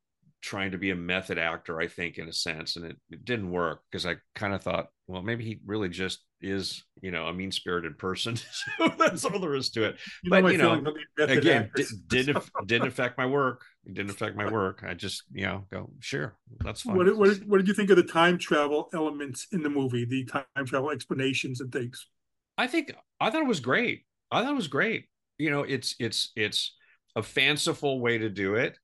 trying 0.42 0.72
to 0.72 0.78
be 0.78 0.90
a 0.90 0.96
method 0.96 1.38
actor, 1.38 1.80
I 1.80 1.88
think, 1.88 2.18
in 2.18 2.28
a 2.28 2.32
sense, 2.32 2.76
and 2.76 2.84
it, 2.84 2.96
it 3.10 3.24
didn't 3.24 3.50
work 3.50 3.80
because 3.90 4.06
I 4.06 4.16
kind 4.34 4.54
of 4.54 4.62
thought, 4.62 4.88
well, 5.12 5.20
maybe 5.20 5.44
he 5.44 5.60
really 5.66 5.90
just 5.90 6.20
is, 6.40 6.82
you 7.02 7.10
know, 7.10 7.26
a 7.26 7.34
mean 7.34 7.52
spirited 7.52 7.98
person. 7.98 8.36
so 8.78 8.92
that's 8.98 9.24
all 9.26 9.38
there 9.38 9.54
is 9.54 9.68
to 9.70 9.84
it. 9.84 9.96
You 10.22 10.30
but 10.30 10.50
you 10.50 10.56
know, 10.58 10.82
again, 11.18 11.70
d- 11.76 11.84
didn't 12.08 12.42
didn't 12.66 12.88
affect 12.88 13.18
my 13.18 13.26
work. 13.26 13.62
It 13.84 13.92
didn't 13.92 14.10
affect 14.10 14.36
my 14.36 14.50
work. 14.50 14.82
I 14.86 14.94
just, 14.94 15.24
you 15.30 15.44
know, 15.44 15.66
go 15.70 15.90
sure, 16.00 16.34
that's 16.60 16.80
fine. 16.80 16.96
What 16.96 17.04
did, 17.04 17.18
what, 17.18 17.28
did, 17.28 17.48
what 17.48 17.58
did 17.58 17.68
you 17.68 17.74
think 17.74 17.90
of 17.90 17.96
the 17.96 18.04
time 18.04 18.38
travel 18.38 18.88
elements 18.94 19.48
in 19.52 19.62
the 19.62 19.68
movie? 19.68 20.06
The 20.06 20.24
time 20.24 20.64
travel 20.64 20.90
explanations 20.90 21.60
and 21.60 21.70
things. 21.70 22.06
I 22.56 22.66
think 22.66 22.94
I 23.20 23.28
thought 23.28 23.42
it 23.42 23.48
was 23.48 23.60
great. 23.60 24.06
I 24.30 24.40
thought 24.40 24.52
it 24.52 24.56
was 24.56 24.68
great. 24.68 25.08
You 25.36 25.50
know, 25.50 25.62
it's 25.62 25.94
it's 25.98 26.32
it's 26.36 26.74
a 27.16 27.22
fanciful 27.22 28.00
way 28.00 28.16
to 28.16 28.30
do 28.30 28.54
it 28.54 28.78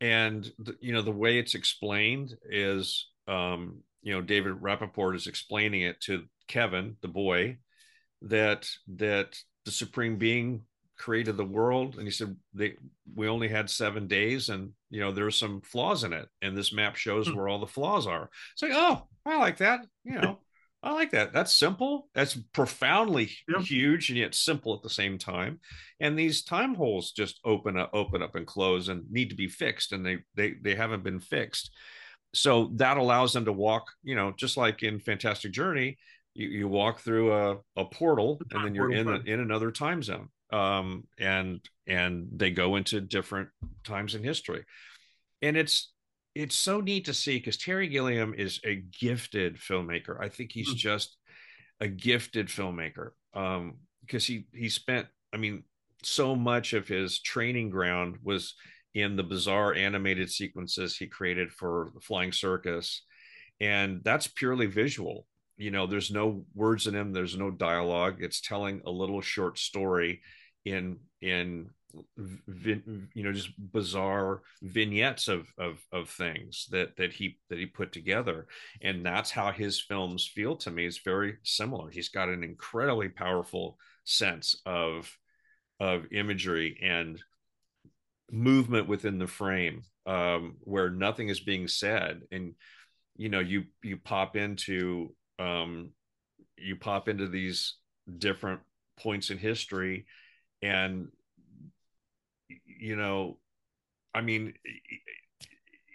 and 0.00 0.50
the, 0.58 0.74
you 0.80 0.92
know 0.92 1.02
the 1.02 1.10
way 1.10 1.38
it's 1.38 1.54
explained 1.54 2.34
is 2.50 3.08
um, 3.28 3.82
you 4.02 4.12
know 4.12 4.20
david 4.20 4.54
rappaport 4.54 5.14
is 5.14 5.26
explaining 5.26 5.82
it 5.82 6.00
to 6.00 6.24
kevin 6.48 6.96
the 7.02 7.08
boy 7.08 7.56
that 8.22 8.68
that 8.88 9.36
the 9.64 9.70
supreme 9.70 10.16
being 10.16 10.62
created 10.96 11.36
the 11.36 11.44
world 11.44 11.96
and 11.96 12.04
he 12.04 12.10
said 12.10 12.36
they 12.52 12.74
we 13.14 13.26
only 13.26 13.48
had 13.48 13.70
seven 13.70 14.06
days 14.06 14.50
and 14.50 14.70
you 14.90 15.00
know 15.00 15.12
there's 15.12 15.36
some 15.36 15.60
flaws 15.62 16.04
in 16.04 16.12
it 16.12 16.28
and 16.42 16.56
this 16.56 16.72
map 16.72 16.94
shows 16.94 17.26
hmm. 17.26 17.36
where 17.36 17.48
all 17.48 17.58
the 17.58 17.66
flaws 17.66 18.06
are 18.06 18.28
it's 18.52 18.62
like 18.62 18.72
oh 18.74 19.06
i 19.24 19.38
like 19.38 19.56
that 19.56 19.80
you 20.04 20.18
know 20.18 20.38
I 20.82 20.92
like 20.92 21.10
that. 21.10 21.32
That's 21.32 21.52
simple. 21.52 22.08
That's 22.14 22.36
profoundly 22.54 23.30
yep. 23.48 23.60
huge 23.60 24.08
and 24.08 24.18
yet 24.18 24.34
simple 24.34 24.74
at 24.74 24.82
the 24.82 24.88
same 24.88 25.18
time. 25.18 25.60
And 26.00 26.18
these 26.18 26.42
time 26.42 26.74
holes 26.74 27.12
just 27.12 27.38
open 27.44 27.76
up, 27.76 27.90
open 27.92 28.22
up 28.22 28.34
and 28.34 28.46
close 28.46 28.88
and 28.88 29.04
need 29.10 29.28
to 29.30 29.36
be 29.36 29.48
fixed. 29.48 29.92
And 29.92 30.04
they 30.06 30.18
they 30.34 30.54
they 30.60 30.74
haven't 30.74 31.04
been 31.04 31.20
fixed. 31.20 31.70
So 32.32 32.70
that 32.76 32.96
allows 32.96 33.32
them 33.32 33.44
to 33.46 33.52
walk, 33.52 33.86
you 34.02 34.14
know, 34.14 34.32
just 34.36 34.56
like 34.56 34.82
in 34.82 35.00
Fantastic 35.00 35.52
Journey, 35.52 35.98
you, 36.34 36.48
you 36.48 36.68
walk 36.68 37.00
through 37.00 37.32
a, 37.32 37.56
a 37.76 37.84
portal 37.84 38.40
and 38.52 38.64
then 38.64 38.74
you're 38.74 38.92
in 38.92 39.08
a, 39.08 39.18
in 39.20 39.40
another 39.40 39.70
time 39.70 40.02
zone. 40.02 40.28
Um, 40.52 41.04
and 41.18 41.60
and 41.86 42.28
they 42.32 42.50
go 42.50 42.76
into 42.76 43.00
different 43.00 43.48
times 43.84 44.14
in 44.14 44.22
history. 44.22 44.64
And 45.42 45.56
it's 45.56 45.92
it's 46.34 46.56
so 46.56 46.80
neat 46.80 47.06
to 47.06 47.14
see 47.14 47.38
because 47.38 47.56
Terry 47.56 47.88
Gilliam 47.88 48.34
is 48.34 48.60
a 48.64 48.76
gifted 48.76 49.56
filmmaker. 49.56 50.16
I 50.20 50.28
think 50.28 50.52
he's 50.52 50.68
mm-hmm. 50.68 50.76
just 50.76 51.16
a 51.80 51.88
gifted 51.88 52.48
filmmaker. 52.48 53.10
Um, 53.34 53.78
because 54.00 54.26
he 54.26 54.46
he 54.52 54.68
spent, 54.68 55.06
I 55.32 55.36
mean, 55.36 55.64
so 56.02 56.34
much 56.34 56.72
of 56.72 56.88
his 56.88 57.20
training 57.20 57.70
ground 57.70 58.16
was 58.22 58.54
in 58.94 59.16
the 59.16 59.22
bizarre 59.22 59.74
animated 59.74 60.30
sequences 60.30 60.96
he 60.96 61.06
created 61.06 61.52
for 61.52 61.90
the 61.94 62.00
Flying 62.00 62.32
Circus, 62.32 63.02
and 63.60 64.02
that's 64.04 64.26
purely 64.26 64.66
visual. 64.66 65.26
You 65.56 65.70
know, 65.70 65.86
there's 65.86 66.10
no 66.10 66.44
words 66.54 66.86
in 66.86 66.94
him. 66.94 67.12
There's 67.12 67.36
no 67.36 67.50
dialogue. 67.50 68.16
It's 68.20 68.40
telling 68.40 68.80
a 68.86 68.90
little 68.90 69.20
short 69.20 69.58
story 69.58 70.22
in 70.64 70.98
in 71.20 71.70
you 72.46 73.22
know 73.24 73.32
just 73.32 73.50
bizarre 73.72 74.42
vignettes 74.62 75.28
of 75.28 75.48
of 75.58 75.78
of 75.92 76.08
things 76.08 76.68
that 76.70 76.96
that 76.96 77.12
he 77.12 77.38
that 77.48 77.58
he 77.58 77.66
put 77.66 77.92
together 77.92 78.46
and 78.80 79.04
that's 79.04 79.30
how 79.30 79.50
his 79.50 79.80
films 79.80 80.24
feel 80.24 80.54
to 80.56 80.70
me 80.70 80.86
is 80.86 80.98
very 80.98 81.36
similar 81.42 81.90
he's 81.90 82.08
got 82.08 82.28
an 82.28 82.44
incredibly 82.44 83.08
powerful 83.08 83.76
sense 84.04 84.54
of 84.64 85.16
of 85.80 86.04
imagery 86.12 86.78
and 86.80 87.20
movement 88.30 88.88
within 88.88 89.18
the 89.18 89.26
frame 89.26 89.82
um 90.06 90.56
where 90.60 90.90
nothing 90.90 91.28
is 91.28 91.40
being 91.40 91.68
said. 91.68 92.22
And 92.30 92.54
you 93.16 93.28
know 93.28 93.40
you 93.40 93.64
you 93.82 93.96
pop 93.96 94.36
into 94.36 95.14
um 95.38 95.90
you 96.56 96.76
pop 96.76 97.08
into 97.08 97.28
these 97.28 97.76
different 98.18 98.60
points 98.96 99.30
in 99.30 99.38
history 99.38 100.06
and 100.62 101.08
you 102.80 102.96
know, 102.96 103.38
I 104.14 104.20
mean, 104.20 104.54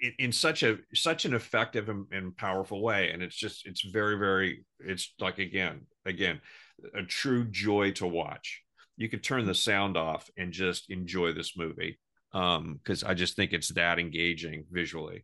in, 0.02 0.14
in 0.20 0.32
such 0.32 0.64
a 0.64 0.78
such 0.94 1.26
an 1.26 1.34
effective 1.34 1.90
and, 1.90 2.06
and, 2.12 2.36
powerful 2.36 2.82
way, 2.82 3.12
and 3.12 3.22
it's 3.22 3.36
just 3.36 3.66
it's 3.66 3.82
very 3.82 4.18
very 4.18 4.66
it's 4.80 5.14
like 5.20 5.40
again 5.40 5.82
again 6.06 6.42
a 6.94 7.04
true 7.04 7.46
joy 7.46 7.92
to 7.94 8.08
watch. 8.08 8.62
You 8.98 9.10
could 9.10 9.24
turn 9.24 9.46
the 9.46 9.56
sound 9.56 9.98
off 9.98 10.30
and 10.38 10.52
just 10.52 10.90
enjoy 10.90 11.34
this 11.34 11.58
movie 11.58 12.00
because 12.36 13.04
um, 13.04 13.10
I 13.10 13.14
just 13.14 13.38
think 13.38 13.54
it's 13.54 13.70
that 13.70 13.98
engaging 13.98 14.66
visually. 14.70 15.24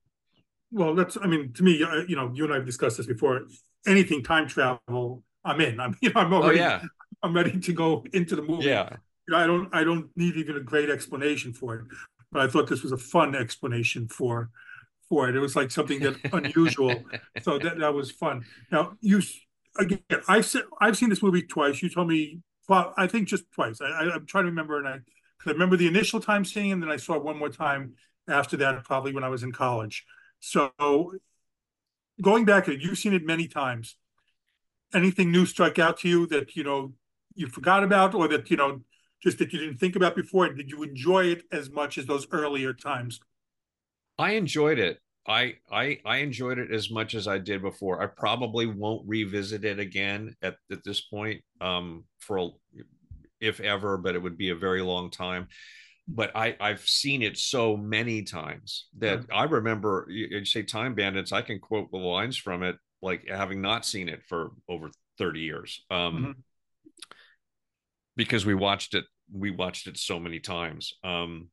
Well, 0.72 0.96
that's 0.96 1.18
I 1.22 1.28
mean 1.28 1.52
to 1.54 1.64
me, 1.64 1.74
you 2.08 2.16
know, 2.16 2.32
you 2.34 2.46
and 2.46 2.54
I 2.54 2.56
have 2.56 2.66
discussed 2.66 2.98
this 2.98 3.06
before. 3.06 3.42
Anything 3.86 4.24
time 4.24 4.48
travel, 4.48 5.24
I'm 5.44 5.60
in. 5.60 5.80
I'm 5.82 5.98
you 6.02 6.14
know, 6.14 6.22
I'm 6.22 6.34
already 6.34 6.62
oh, 6.62 6.64
yeah. 6.64 6.82
I'm 7.22 7.36
ready 7.36 7.60
to 7.60 7.74
go 7.74 8.06
into 8.14 8.36
the 8.38 8.42
movie. 8.42 8.66
Yeah. 8.66 8.96
I 9.34 9.46
don't 9.46 9.74
I 9.74 9.84
don't 9.84 10.10
need 10.16 10.36
even 10.38 10.56
a 10.56 10.62
great 10.62 10.90
explanation 10.90 11.52
for 11.52 11.76
it, 11.76 11.86
but 12.32 12.44
I 12.44 12.48
thought 12.48 12.68
this 12.68 12.84
was 12.84 12.94
a 12.94 12.98
fun 12.98 13.36
explanation 13.36 14.08
for 14.08 14.50
for 15.10 15.28
it. 15.28 15.36
It 15.36 15.40
was 15.40 15.56
like 15.56 15.70
something 15.70 16.00
that 16.00 16.16
unusual, 16.34 16.96
so 17.42 17.60
that 17.60 17.78
that 17.80 17.94
was 17.94 18.12
fun. 18.12 18.46
Now 18.72 18.94
you 19.02 19.22
again, 19.78 20.00
I've 20.30 20.46
seen 20.46 20.64
I've 20.80 20.98
seen 20.98 21.10
this 21.10 21.22
movie 21.22 21.44
twice. 21.44 21.82
You 21.82 21.90
told 21.90 22.08
me, 22.08 22.40
well, 22.70 22.94
I 22.98 23.08
think 23.08 23.28
just 23.28 23.44
twice. 23.52 23.82
I, 23.82 23.88
I 23.88 24.16
am 24.16 24.26
trying 24.26 24.46
to 24.46 24.50
remember, 24.50 24.80
and 24.80 24.88
I 24.88 25.00
I 25.46 25.52
remember 25.52 25.78
the 25.78 25.88
initial 25.88 26.20
time 26.20 26.46
seeing, 26.46 26.72
and 26.72 26.82
then 26.82 26.92
I 26.92 26.98
saw 26.98 27.16
it 27.16 27.24
one 27.24 27.38
more 27.38 27.50
time 27.50 27.94
after 28.28 28.58
that, 28.58 28.84
probably 28.84 29.14
when 29.14 29.24
I 29.24 29.30
was 29.30 29.44
in 29.44 29.52
college. 29.52 30.06
So 30.40 30.72
going 32.22 32.46
back, 32.46 32.68
you've 32.68 32.98
seen 32.98 33.14
it 33.14 33.26
many 33.26 33.48
times. 33.48 33.96
Anything 34.94 35.32
new 35.32 35.46
struck 35.46 35.80
out 35.80 36.00
to 36.00 36.10
you 36.10 36.28
that 36.28 36.56
you 36.56 36.64
know 36.64 36.94
you 37.34 37.48
forgot 37.48 37.84
about, 37.84 38.14
or 38.14 38.28
that 38.28 38.50
you 38.52 38.58
know 38.58 38.82
just 39.22 39.38
that 39.38 39.54
you 39.54 39.60
didn't 39.60 39.78
think 39.78 39.96
about 39.96 40.16
before? 40.16 40.50
Did 40.50 40.70
you 40.70 40.84
enjoy 40.84 41.26
it 41.26 41.44
as 41.52 41.70
much 41.70 41.98
as 41.98 42.06
those 42.06 42.28
earlier 42.32 42.74
times? 42.74 43.20
I 44.18 44.32
enjoyed 44.32 44.80
it. 44.80 45.00
I 45.28 45.56
I 45.72 46.00
I 46.04 46.18
enjoyed 46.18 46.58
it 46.58 46.72
as 46.72 46.90
much 46.90 47.16
as 47.16 47.28
I 47.28 47.38
did 47.38 47.62
before. 47.62 48.02
I 48.02 48.08
probably 48.08 48.66
won't 48.66 49.08
revisit 49.08 49.64
it 49.64 49.80
again 49.80 50.36
at, 50.42 50.56
at 50.72 50.84
this 50.84 51.02
point 51.02 51.42
um 51.62 52.06
for 52.20 52.52
if 53.42 53.60
ever, 53.60 53.98
but 53.98 54.16
it 54.16 54.22
would 54.22 54.38
be 54.38 54.50
a 54.50 54.56
very 54.56 54.82
long 54.82 55.10
time. 55.10 55.48
But 56.08 56.36
I 56.36 56.56
I've 56.60 56.82
seen 56.82 57.22
it 57.22 57.38
so 57.38 57.78
many 57.78 58.24
times 58.24 58.88
that 59.00 59.26
yeah. 59.30 59.36
I 59.36 59.44
remember 59.44 60.08
you, 60.10 60.28
you 60.32 60.46
say 60.46 60.64
Time 60.64 60.96
Bandits, 60.96 61.32
I 61.32 61.42
can 61.42 61.60
quote 61.60 61.92
the 61.92 61.98
lines 61.98 62.38
from 62.38 62.64
it 62.64 62.76
like 63.02 63.28
having 63.28 63.62
not 63.62 63.86
seen 63.86 64.10
it 64.10 64.22
for 64.28 64.52
over 64.70 64.92
30 65.18 65.40
years. 65.40 65.84
Um 65.90 66.18
mm-hmm 66.18 66.32
because 68.16 68.46
we 68.46 68.54
watched 68.54 68.94
it 68.94 69.06
we 69.34 69.52
watched 69.52 69.88
it 69.88 69.98
so 69.98 70.20
many 70.20 70.40
times 70.40 70.94
um 71.04 71.50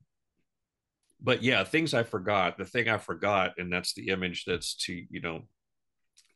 but 1.21 1.43
yeah 1.43 1.65
things 1.65 1.95
i 1.95 2.03
forgot 2.03 2.59
the 2.59 2.65
thing 2.65 2.89
i 2.89 2.99
forgot 2.99 3.53
and 3.59 3.73
that's 3.73 3.95
the 3.95 4.09
image 4.09 4.45
that's 4.45 4.75
to 4.75 4.93
you 5.11 5.21
know 5.21 5.43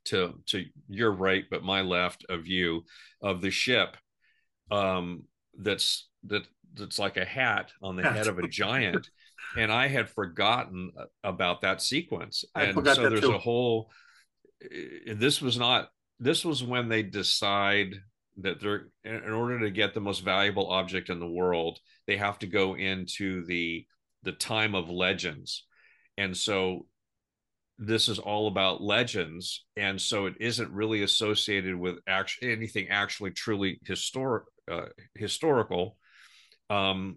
to 0.04 0.34
to 0.46 0.64
your 0.88 1.12
right 1.12 1.44
but 1.50 1.62
my 1.62 1.80
left 1.80 2.24
of 2.28 2.46
you 2.46 2.82
of 3.20 3.40
the 3.40 3.50
ship 3.50 3.96
um 4.70 5.24
that's 5.58 6.08
that 6.24 6.42
that's 6.74 6.98
like 6.98 7.16
a 7.16 7.24
hat 7.24 7.70
on 7.82 7.96
the 7.96 8.02
head 8.02 8.26
of 8.26 8.38
a 8.38 8.48
giant. 8.48 9.08
And 9.56 9.70
i 9.70 9.88
had 9.88 10.08
forgotten 10.08 10.92
about 11.22 11.60
that 11.62 11.82
sequence. 11.82 12.44
And 12.54 12.74
so 12.74 13.08
there's 13.08 13.20
too. 13.20 13.32
a 13.32 13.38
whole 13.38 13.90
eh, 14.62 15.14
this 15.14 15.42
was 15.42 15.58
not 15.58 15.88
this 16.18 16.44
was 16.44 16.62
when 16.62 16.88
they 16.88 17.02
decide 17.02 17.94
that 18.38 18.60
they're 18.60 18.86
in 19.04 19.32
order 19.32 19.60
to 19.60 19.70
get 19.70 19.92
the 19.92 20.00
most 20.00 20.20
valuable 20.20 20.70
object 20.70 21.10
in 21.10 21.20
the 21.20 21.28
world 21.28 21.78
they 22.06 22.16
have 22.16 22.38
to 22.38 22.46
go 22.46 22.74
into 22.74 23.44
the 23.44 23.86
the 24.22 24.32
time 24.32 24.74
of 24.74 24.88
legends. 24.88 25.66
And 26.16 26.36
so 26.36 26.86
this 27.78 28.08
is 28.08 28.18
all 28.18 28.46
about 28.46 28.80
legends. 28.80 29.64
And 29.76 30.00
so 30.00 30.26
it 30.26 30.34
isn't 30.40 30.70
really 30.70 31.02
associated 31.02 31.74
with 31.74 31.96
actually 32.06 32.52
anything 32.52 32.88
actually 32.88 33.32
truly 33.32 33.80
historic 33.84 34.44
uh, 34.70 34.86
historical 35.14 35.96
um 36.70 37.16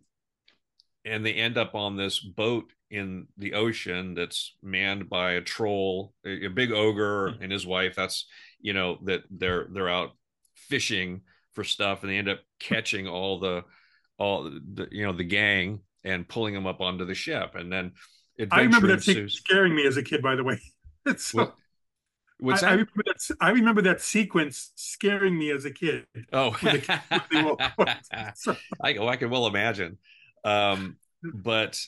and 1.06 1.26
they 1.26 1.34
end 1.34 1.58
up 1.58 1.76
on 1.76 1.96
this 1.96 2.20
boat 2.20 2.72
in 2.90 3.28
the 3.38 3.54
ocean 3.54 4.14
that's 4.16 4.56
manned 4.62 5.10
by 5.10 5.34
a 5.34 5.42
troll 5.42 6.14
a, 6.26 6.46
a 6.46 6.50
big 6.50 6.72
ogre 6.72 7.32
mm-hmm. 7.32 7.44
and 7.44 7.52
his 7.52 7.66
wife 7.66 7.96
that's 7.96 8.28
you 8.60 8.74
know 8.74 8.98
that 9.04 9.22
they're 9.30 9.68
they're 9.72 9.90
out 9.90 10.12
fishing 10.56 11.22
for 11.54 11.64
stuff 11.64 12.04
and 12.04 12.12
they 12.12 12.18
end 12.18 12.30
up 12.30 12.40
catching 12.60 13.08
all 13.08 13.40
the 13.40 13.64
all 14.18 14.44
the 14.44 14.88
you 14.92 15.06
know 15.06 15.14
the 15.14 15.24
gang 15.24 15.80
and 16.04 16.28
pulling 16.28 16.54
them 16.54 16.68
up 16.68 16.82
onto 16.82 17.06
the 17.06 17.16
ship 17.16 17.56
and 17.56 17.72
then 17.72 17.92
I 18.52 18.62
remember 18.62 18.88
that 18.88 19.08
ensues. 19.08 19.36
scaring 19.36 19.76
me 19.76 19.86
as 19.88 19.98
a 19.98 20.04
kid 20.04 20.22
by 20.22 20.36
the 20.36 20.44
way 20.44 20.60
so, 21.18 21.38
what, 21.38 21.56
what's 22.40 22.64
I, 22.64 22.66
that? 22.66 22.70
I 22.70 22.72
remember 22.74 23.04
that 23.16 23.38
I 23.42 23.50
remember 23.52 23.82
that 23.84 24.02
sequence 24.02 24.72
scaring 24.76 25.38
me 25.38 25.52
as 25.52 25.66
a 25.66 25.72
kid. 25.72 26.06
Oh. 26.32 26.56
So. 28.36 28.56
I, 28.82 28.96
oh, 28.96 29.08
I 29.08 29.16
can 29.16 29.30
well 29.30 29.48
imagine. 29.48 29.98
Um, 30.44 30.98
but 31.34 31.80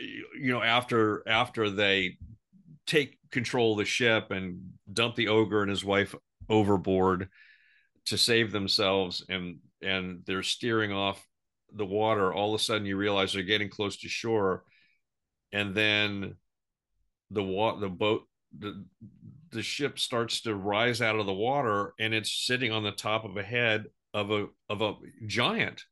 you 0.00 0.52
know 0.52 0.62
after 0.62 1.22
after 1.28 1.70
they 1.70 2.16
take 2.86 3.18
control 3.30 3.72
of 3.72 3.78
the 3.78 3.84
ship 3.84 4.30
and 4.30 4.72
dump 4.92 5.14
the 5.14 5.28
ogre 5.28 5.62
and 5.62 5.70
his 5.70 5.84
wife 5.84 6.14
overboard 6.48 7.28
to 8.06 8.18
save 8.18 8.50
themselves 8.50 9.24
and 9.28 9.58
and 9.82 10.22
they're 10.26 10.42
steering 10.42 10.92
off 10.92 11.24
the 11.72 11.86
water 11.86 12.32
all 12.32 12.54
of 12.54 12.60
a 12.60 12.62
sudden 12.62 12.86
you 12.86 12.96
realize 12.96 13.32
they're 13.32 13.42
getting 13.42 13.68
close 13.70 13.98
to 13.98 14.08
shore. 14.08 14.64
And 15.52 15.74
then 15.74 16.36
the 17.30 17.42
wa- 17.42 17.76
the 17.76 17.88
boat 17.88 18.22
the 18.58 18.84
the 19.52 19.62
ship 19.62 19.98
starts 19.98 20.42
to 20.42 20.54
rise 20.54 21.02
out 21.02 21.18
of 21.18 21.26
the 21.26 21.32
water 21.32 21.94
and 21.98 22.14
it's 22.14 22.32
sitting 22.32 22.72
on 22.72 22.82
the 22.82 22.92
top 22.92 23.24
of 23.24 23.36
a 23.36 23.42
head 23.42 23.86
of 24.14 24.30
a 24.30 24.46
of 24.68 24.82
a 24.82 24.94
giant 25.26 25.82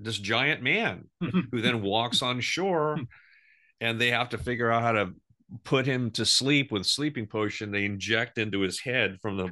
this 0.00 0.18
giant 0.18 0.62
man 0.62 1.04
who 1.20 1.60
then 1.60 1.82
walks 1.82 2.22
on 2.22 2.40
shore 2.40 2.98
and 3.80 4.00
they 4.00 4.10
have 4.10 4.30
to 4.30 4.38
figure 4.38 4.70
out 4.70 4.82
how 4.82 4.92
to 4.92 5.14
put 5.64 5.86
him 5.86 6.10
to 6.12 6.24
sleep 6.24 6.72
with 6.72 6.86
sleeping 6.86 7.26
potion. 7.26 7.70
They 7.70 7.84
inject 7.84 8.38
into 8.38 8.60
his 8.60 8.80
head 8.80 9.18
from 9.20 9.36
the 9.36 9.50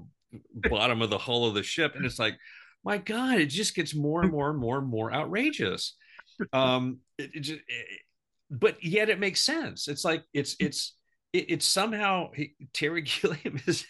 bottom 0.71 1.03
of 1.03 1.11
the 1.11 1.19
hull 1.19 1.47
of 1.47 1.55
the 1.55 1.63
ship 1.63 1.95
and 1.95 2.05
it's 2.05 2.19
like 2.19 2.37
my 2.85 2.99
god 2.99 3.39
it 3.39 3.47
just 3.47 3.75
gets 3.75 3.95
more 3.95 4.23
and 4.23 4.31
more 4.31 4.51
and 4.51 4.59
more 4.59 4.79
and 4.79 4.89
more 4.89 5.13
outrageous. 5.13 5.95
Um 6.53 6.99
it, 7.19 7.31
it 7.35 7.41
just, 7.41 7.61
it, 7.67 8.01
but 8.49 8.83
yet 8.83 9.09
it 9.09 9.19
makes 9.19 9.41
sense. 9.41 9.89
It's 9.89 10.05
like 10.05 10.23
it's 10.33 10.55
it's 10.61 10.95
it, 11.33 11.51
it's 11.51 11.67
somehow 11.67 12.31
he, 12.35 12.55
terry 12.73 13.03
gilliam 13.23 13.61
is 13.67 13.87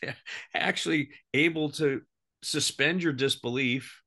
actually 0.55 1.11
able 1.35 1.71
to 1.71 2.03
suspend 2.43 3.03
your 3.03 3.13
disbelief 3.13 4.03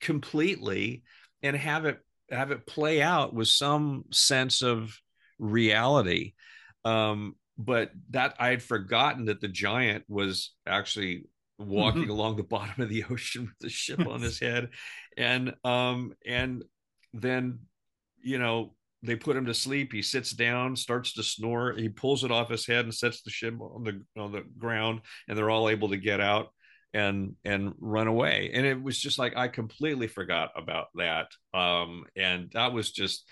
completely 0.00 1.02
and 1.42 1.56
have 1.56 1.84
it 1.84 1.98
have 2.30 2.50
it 2.50 2.66
play 2.66 3.00
out 3.00 3.34
with 3.34 3.48
some 3.48 4.04
sense 4.10 4.62
of 4.62 4.98
reality 5.38 6.32
um 6.84 7.34
but 7.58 7.90
that 8.10 8.34
i 8.38 8.48
had 8.48 8.62
forgotten 8.62 9.26
that 9.26 9.40
the 9.40 9.48
giant 9.48 10.04
was 10.08 10.54
actually 10.66 11.24
walking 11.58 12.02
mm-hmm. 12.02 12.10
along 12.10 12.36
the 12.36 12.42
bottom 12.56 12.82
of 12.82 12.88
the 12.88 13.04
ocean 13.10 13.42
with 13.42 13.58
the 13.60 13.68
ship 13.68 14.06
on 14.06 14.20
his 14.22 14.38
head 14.40 14.70
and 15.16 15.54
um 15.64 16.12
and 16.26 16.64
then 17.12 17.60
you 18.22 18.38
know 18.38 18.74
they 19.06 19.16
put 19.16 19.36
him 19.36 19.46
to 19.46 19.54
sleep. 19.54 19.92
He 19.92 20.02
sits 20.02 20.32
down 20.32 20.76
starts 20.76 21.12
to 21.14 21.22
snore. 21.22 21.72
He 21.72 21.88
pulls 21.88 22.24
it 22.24 22.30
off 22.30 22.50
his 22.50 22.66
head 22.66 22.84
and 22.84 22.94
sets 22.94 23.22
the 23.22 23.30
ship 23.30 23.54
on 23.60 23.84
the 23.84 24.02
on 24.20 24.32
the 24.32 24.42
ground 24.58 25.00
and 25.28 25.36
they're 25.36 25.50
all 25.50 25.68
able 25.68 25.88
to 25.90 25.96
get 25.96 26.20
out 26.20 26.48
and 26.94 27.34
and 27.44 27.74
run 27.78 28.06
away. 28.06 28.50
And 28.52 28.66
it 28.66 28.82
was 28.82 28.98
just 28.98 29.18
like 29.18 29.36
i 29.36 29.48
completely 29.48 30.06
forgot 30.06 30.50
about 30.56 30.86
that. 30.94 31.28
Um 31.54 32.04
and 32.16 32.50
that 32.52 32.72
was 32.72 32.90
just 32.90 33.28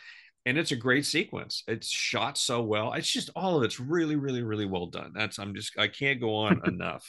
and 0.46 0.58
it's 0.58 0.72
a 0.72 0.76
great 0.76 1.06
sequence. 1.06 1.62
It's 1.66 1.88
shot 1.88 2.36
so 2.36 2.62
well. 2.62 2.92
It's 2.92 3.10
just 3.10 3.30
all 3.34 3.56
of 3.56 3.62
it's 3.62 3.80
really 3.80 4.16
really 4.16 4.42
really 4.42 4.66
well 4.66 4.86
done. 4.86 5.12
That's 5.14 5.38
i'm 5.38 5.54
just 5.54 5.78
i 5.78 5.88
can't 5.88 6.20
go 6.20 6.34
on 6.34 6.60
enough 6.66 7.06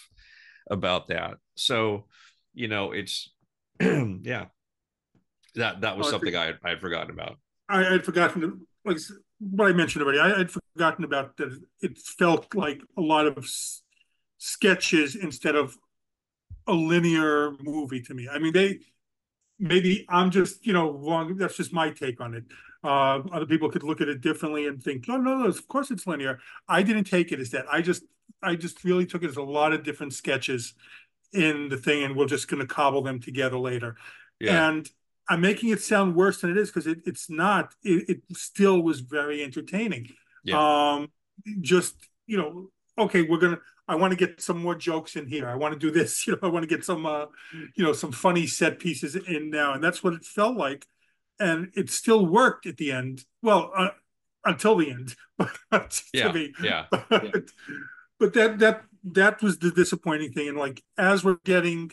about 0.69 1.07
that. 1.09 1.35
So 1.55 2.05
you 2.53 2.67
know 2.67 2.91
it's 2.91 3.31
yeah. 3.79 4.45
That 5.55 5.81
that 5.81 5.97
was 5.97 6.07
oh, 6.07 6.11
something 6.11 6.35
I, 6.35 6.53
I 6.63 6.69
had 6.69 6.81
forgotten 6.81 7.11
about 7.11 7.37
i 7.69 7.83
had 7.83 8.05
forgotten 8.05 8.65
like 8.83 8.97
what 9.39 9.67
i 9.67 9.73
mentioned 9.73 10.03
already 10.03 10.19
i 10.19 10.37
had 10.37 10.51
forgotten 10.51 11.03
about 11.03 11.35
that 11.37 11.57
it 11.81 11.97
felt 11.97 12.53
like 12.55 12.81
a 12.97 13.01
lot 13.01 13.25
of 13.25 13.47
sketches 14.37 15.15
instead 15.15 15.55
of 15.55 15.77
a 16.67 16.73
linear 16.73 17.51
movie 17.61 18.01
to 18.01 18.13
me. 18.13 18.27
I 18.29 18.39
mean, 18.39 18.53
they 18.53 18.79
maybe 19.59 20.05
I'm 20.09 20.31
just 20.31 20.65
you 20.65 20.73
know 20.73 20.91
wrong. 20.91 21.37
That's 21.37 21.57
just 21.57 21.73
my 21.73 21.91
take 21.91 22.21
on 22.21 22.33
it. 22.33 22.43
Uh, 22.83 23.21
other 23.31 23.45
people 23.45 23.69
could 23.69 23.83
look 23.83 24.01
at 24.01 24.09
it 24.09 24.21
differently 24.21 24.67
and 24.67 24.81
think, 24.81 25.07
no, 25.07 25.17
no, 25.17 25.39
no, 25.39 25.47
of 25.47 25.67
course 25.67 25.89
it's 25.89 26.05
linear. 26.05 26.39
I 26.67 26.83
didn't 26.83 27.05
take 27.05 27.31
it 27.31 27.39
as 27.39 27.49
that. 27.51 27.65
I 27.71 27.81
just 27.81 28.03
I 28.41 28.55
just 28.55 28.83
really 28.83 29.05
took 29.05 29.23
it 29.23 29.29
as 29.29 29.37
a 29.37 29.43
lot 29.43 29.73
of 29.73 29.83
different 29.83 30.13
sketches 30.13 30.73
in 31.33 31.69
the 31.69 31.77
thing, 31.77 32.03
and 32.03 32.15
we're 32.15 32.27
just 32.27 32.47
going 32.47 32.61
to 32.61 32.67
cobble 32.67 33.01
them 33.01 33.19
together 33.19 33.57
later. 33.57 33.95
Yeah. 34.39 34.69
And 34.69 34.89
I'm 35.27 35.41
making 35.41 35.69
it 35.69 35.81
sound 35.81 36.15
worse 36.15 36.41
than 36.41 36.51
it 36.51 36.57
is 36.57 36.69
because 36.69 36.87
it, 36.87 36.99
it's 37.05 37.29
not. 37.29 37.73
It, 37.83 38.09
it, 38.09 38.37
still 38.37 38.81
was 38.81 38.99
very 38.99 39.43
entertaining. 39.43 40.09
Yeah. 40.43 40.93
Um, 40.95 41.09
just 41.61 41.95
you 42.27 42.37
know, 42.37 42.69
okay, 42.97 43.23
we're 43.23 43.39
gonna 43.39 43.59
I 43.87 43.95
want 43.95 44.11
to 44.11 44.17
get 44.17 44.41
some 44.41 44.61
more 44.61 44.75
jokes 44.75 45.15
in 45.15 45.27
here. 45.27 45.47
I 45.47 45.55
want 45.55 45.73
to 45.73 45.79
do 45.79 45.91
this. 45.91 46.25
You 46.27 46.33
know, 46.33 46.39
I 46.43 46.47
want 46.47 46.63
to 46.63 46.75
get 46.75 46.83
some, 46.83 47.05
uh, 47.05 47.25
you 47.75 47.83
know, 47.83 47.93
some 47.93 48.11
funny 48.11 48.47
set 48.47 48.79
pieces 48.79 49.15
in 49.15 49.49
now, 49.49 49.73
and 49.73 49.83
that's 49.83 50.03
what 50.03 50.13
it 50.13 50.25
felt 50.25 50.57
like, 50.57 50.87
and 51.39 51.71
it 51.75 51.89
still 51.89 52.25
worked 52.25 52.65
at 52.65 52.77
the 52.77 52.91
end. 52.91 53.25
Well, 53.41 53.71
uh, 53.75 53.89
until 54.43 54.75
the 54.75 54.91
end. 54.91 55.15
yeah, 56.13 56.31
me. 56.31 56.53
yeah. 56.61 56.85
But, 56.91 57.05
yeah. 57.11 57.41
but 58.19 58.33
that 58.33 58.59
that 58.59 58.83
that 59.03 59.41
was 59.41 59.59
the 59.59 59.71
disappointing 59.71 60.31
thing. 60.31 60.49
And 60.49 60.57
like 60.57 60.81
as 60.97 61.23
we're 61.23 61.37
getting, 61.43 61.91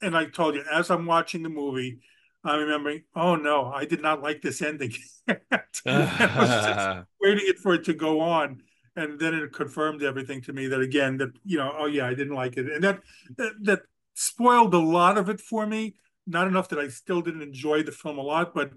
and 0.00 0.16
I 0.16 0.26
told 0.26 0.54
you, 0.54 0.64
as 0.70 0.90
I'm 0.90 1.06
watching 1.06 1.42
the 1.42 1.48
movie, 1.48 2.00
I'm 2.44 2.60
remembering, 2.60 3.02
oh 3.14 3.36
no, 3.36 3.66
I 3.66 3.84
did 3.84 4.02
not 4.02 4.22
like 4.22 4.42
this 4.42 4.62
ending. 4.62 4.92
waiting 5.26 7.46
it 7.46 7.58
for 7.58 7.74
it 7.74 7.84
to 7.84 7.94
go 7.94 8.20
on 8.20 8.62
and 8.96 9.18
then 9.18 9.34
it 9.34 9.52
confirmed 9.52 10.02
everything 10.02 10.40
to 10.42 10.52
me 10.52 10.66
that 10.66 10.80
again 10.80 11.16
that 11.16 11.30
you 11.44 11.56
know 11.56 11.72
oh 11.78 11.86
yeah 11.86 12.06
I 12.06 12.14
didn't 12.14 12.34
like 12.34 12.56
it. 12.56 12.70
And 12.70 12.84
that 12.84 13.00
that, 13.36 13.52
that 13.62 13.82
spoiled 14.14 14.74
a 14.74 14.78
lot 14.78 15.18
of 15.18 15.28
it 15.28 15.40
for 15.40 15.66
me. 15.66 15.96
Not 16.26 16.46
enough 16.46 16.68
that 16.68 16.78
I 16.78 16.88
still 16.88 17.20
didn't 17.20 17.42
enjoy 17.42 17.82
the 17.82 17.92
film 17.92 18.18
a 18.18 18.22
lot 18.22 18.54
but 18.54 18.72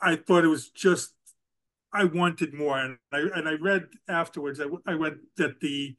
I 0.00 0.16
thought 0.16 0.44
it 0.44 0.48
was 0.48 0.70
just 0.70 1.14
I 1.92 2.04
wanted 2.04 2.54
more. 2.54 2.78
And 2.78 2.98
I 3.12 3.26
and 3.34 3.48
I 3.48 3.54
read 3.54 3.86
afterwards 4.08 4.60
I, 4.60 4.66
I 4.86 4.92
read 4.92 5.18
that 5.36 5.60
the 5.60 5.96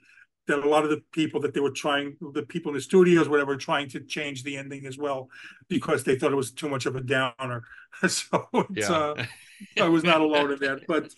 that 0.47 0.59
a 0.59 0.67
lot 0.67 0.83
of 0.83 0.89
the 0.89 1.01
people 1.11 1.39
that 1.39 1.53
they 1.53 1.59
were 1.59 1.71
trying 1.71 2.15
the 2.33 2.43
people 2.43 2.69
in 2.71 2.75
the 2.75 2.81
studios 2.81 3.29
whatever 3.29 3.55
trying 3.55 3.89
to 3.89 3.99
change 4.01 4.43
the 4.43 4.57
ending 4.57 4.85
as 4.85 4.97
well 4.97 5.29
because 5.69 6.03
they 6.03 6.15
thought 6.17 6.31
it 6.31 6.35
was 6.35 6.51
too 6.51 6.69
much 6.69 6.85
of 6.85 6.95
a 6.95 7.01
downer 7.01 7.63
so 8.07 8.47
it's 8.53 8.89
yeah. 8.89 8.95
uh 8.95 9.25
I 9.79 9.89
was 9.89 10.03
not 10.03 10.21
alone 10.21 10.51
in 10.51 10.59
that. 10.59 10.81
But 10.87 11.13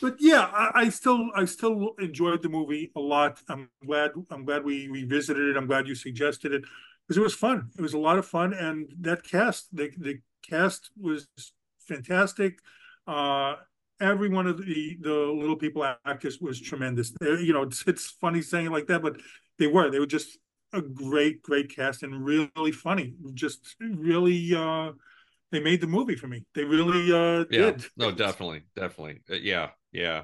but 0.00 0.16
yeah, 0.18 0.50
I, 0.52 0.70
I, 0.74 0.88
still 0.88 1.30
I 1.34 1.44
still 1.44 1.94
enjoyed 1.98 2.42
the 2.42 2.48
movie 2.48 2.90
a 2.96 3.00
lot. 3.00 3.40
I'm 3.48 3.68
glad 3.84 4.12
I'm 4.30 4.44
glad 4.44 4.64
we 4.64 4.88
revisited 4.88 5.50
it. 5.50 5.56
I'm 5.56 5.66
glad 5.66 5.86
you 5.86 5.94
suggested 5.94 6.52
it 6.52 6.64
because 7.06 7.18
it 7.18 7.22
was 7.22 7.34
fun. 7.34 7.70
It 7.78 7.82
was 7.82 7.94
a 7.94 7.98
lot 7.98 8.18
of 8.18 8.26
fun, 8.26 8.52
and 8.52 8.92
that 9.00 9.22
cast 9.22 9.74
the 9.74 9.90
the 9.96 10.20
cast 10.48 10.90
was 11.00 11.28
fantastic. 11.80 12.58
Uh, 13.06 13.56
every 14.00 14.28
one 14.28 14.46
of 14.46 14.58
the 14.58 14.96
the 15.00 15.14
little 15.14 15.56
people 15.56 15.84
actors 16.04 16.40
was 16.40 16.60
tremendous. 16.60 17.12
They, 17.20 17.40
you 17.40 17.52
know, 17.52 17.62
it's, 17.62 17.84
it's 17.86 18.10
funny 18.10 18.42
saying 18.42 18.66
it 18.66 18.72
like 18.72 18.86
that, 18.86 19.02
but 19.02 19.16
they 19.58 19.66
were. 19.66 19.90
They 19.90 19.98
were 19.98 20.06
just 20.06 20.38
a 20.72 20.82
great, 20.82 21.42
great 21.42 21.74
cast 21.74 22.02
and 22.02 22.24
really 22.24 22.72
funny. 22.72 23.14
Just 23.34 23.76
really. 23.80 24.54
Uh, 24.54 24.92
they 25.52 25.60
made 25.60 25.80
the 25.80 25.86
movie 25.86 26.16
for 26.16 26.26
me. 26.26 26.44
They 26.54 26.64
really 26.64 27.12
uh 27.12 27.44
yeah. 27.50 27.70
did. 27.70 27.84
No, 27.96 28.10
definitely, 28.10 28.62
definitely. 28.74 29.20
Uh, 29.30 29.36
yeah, 29.36 29.70
yeah. 29.92 30.22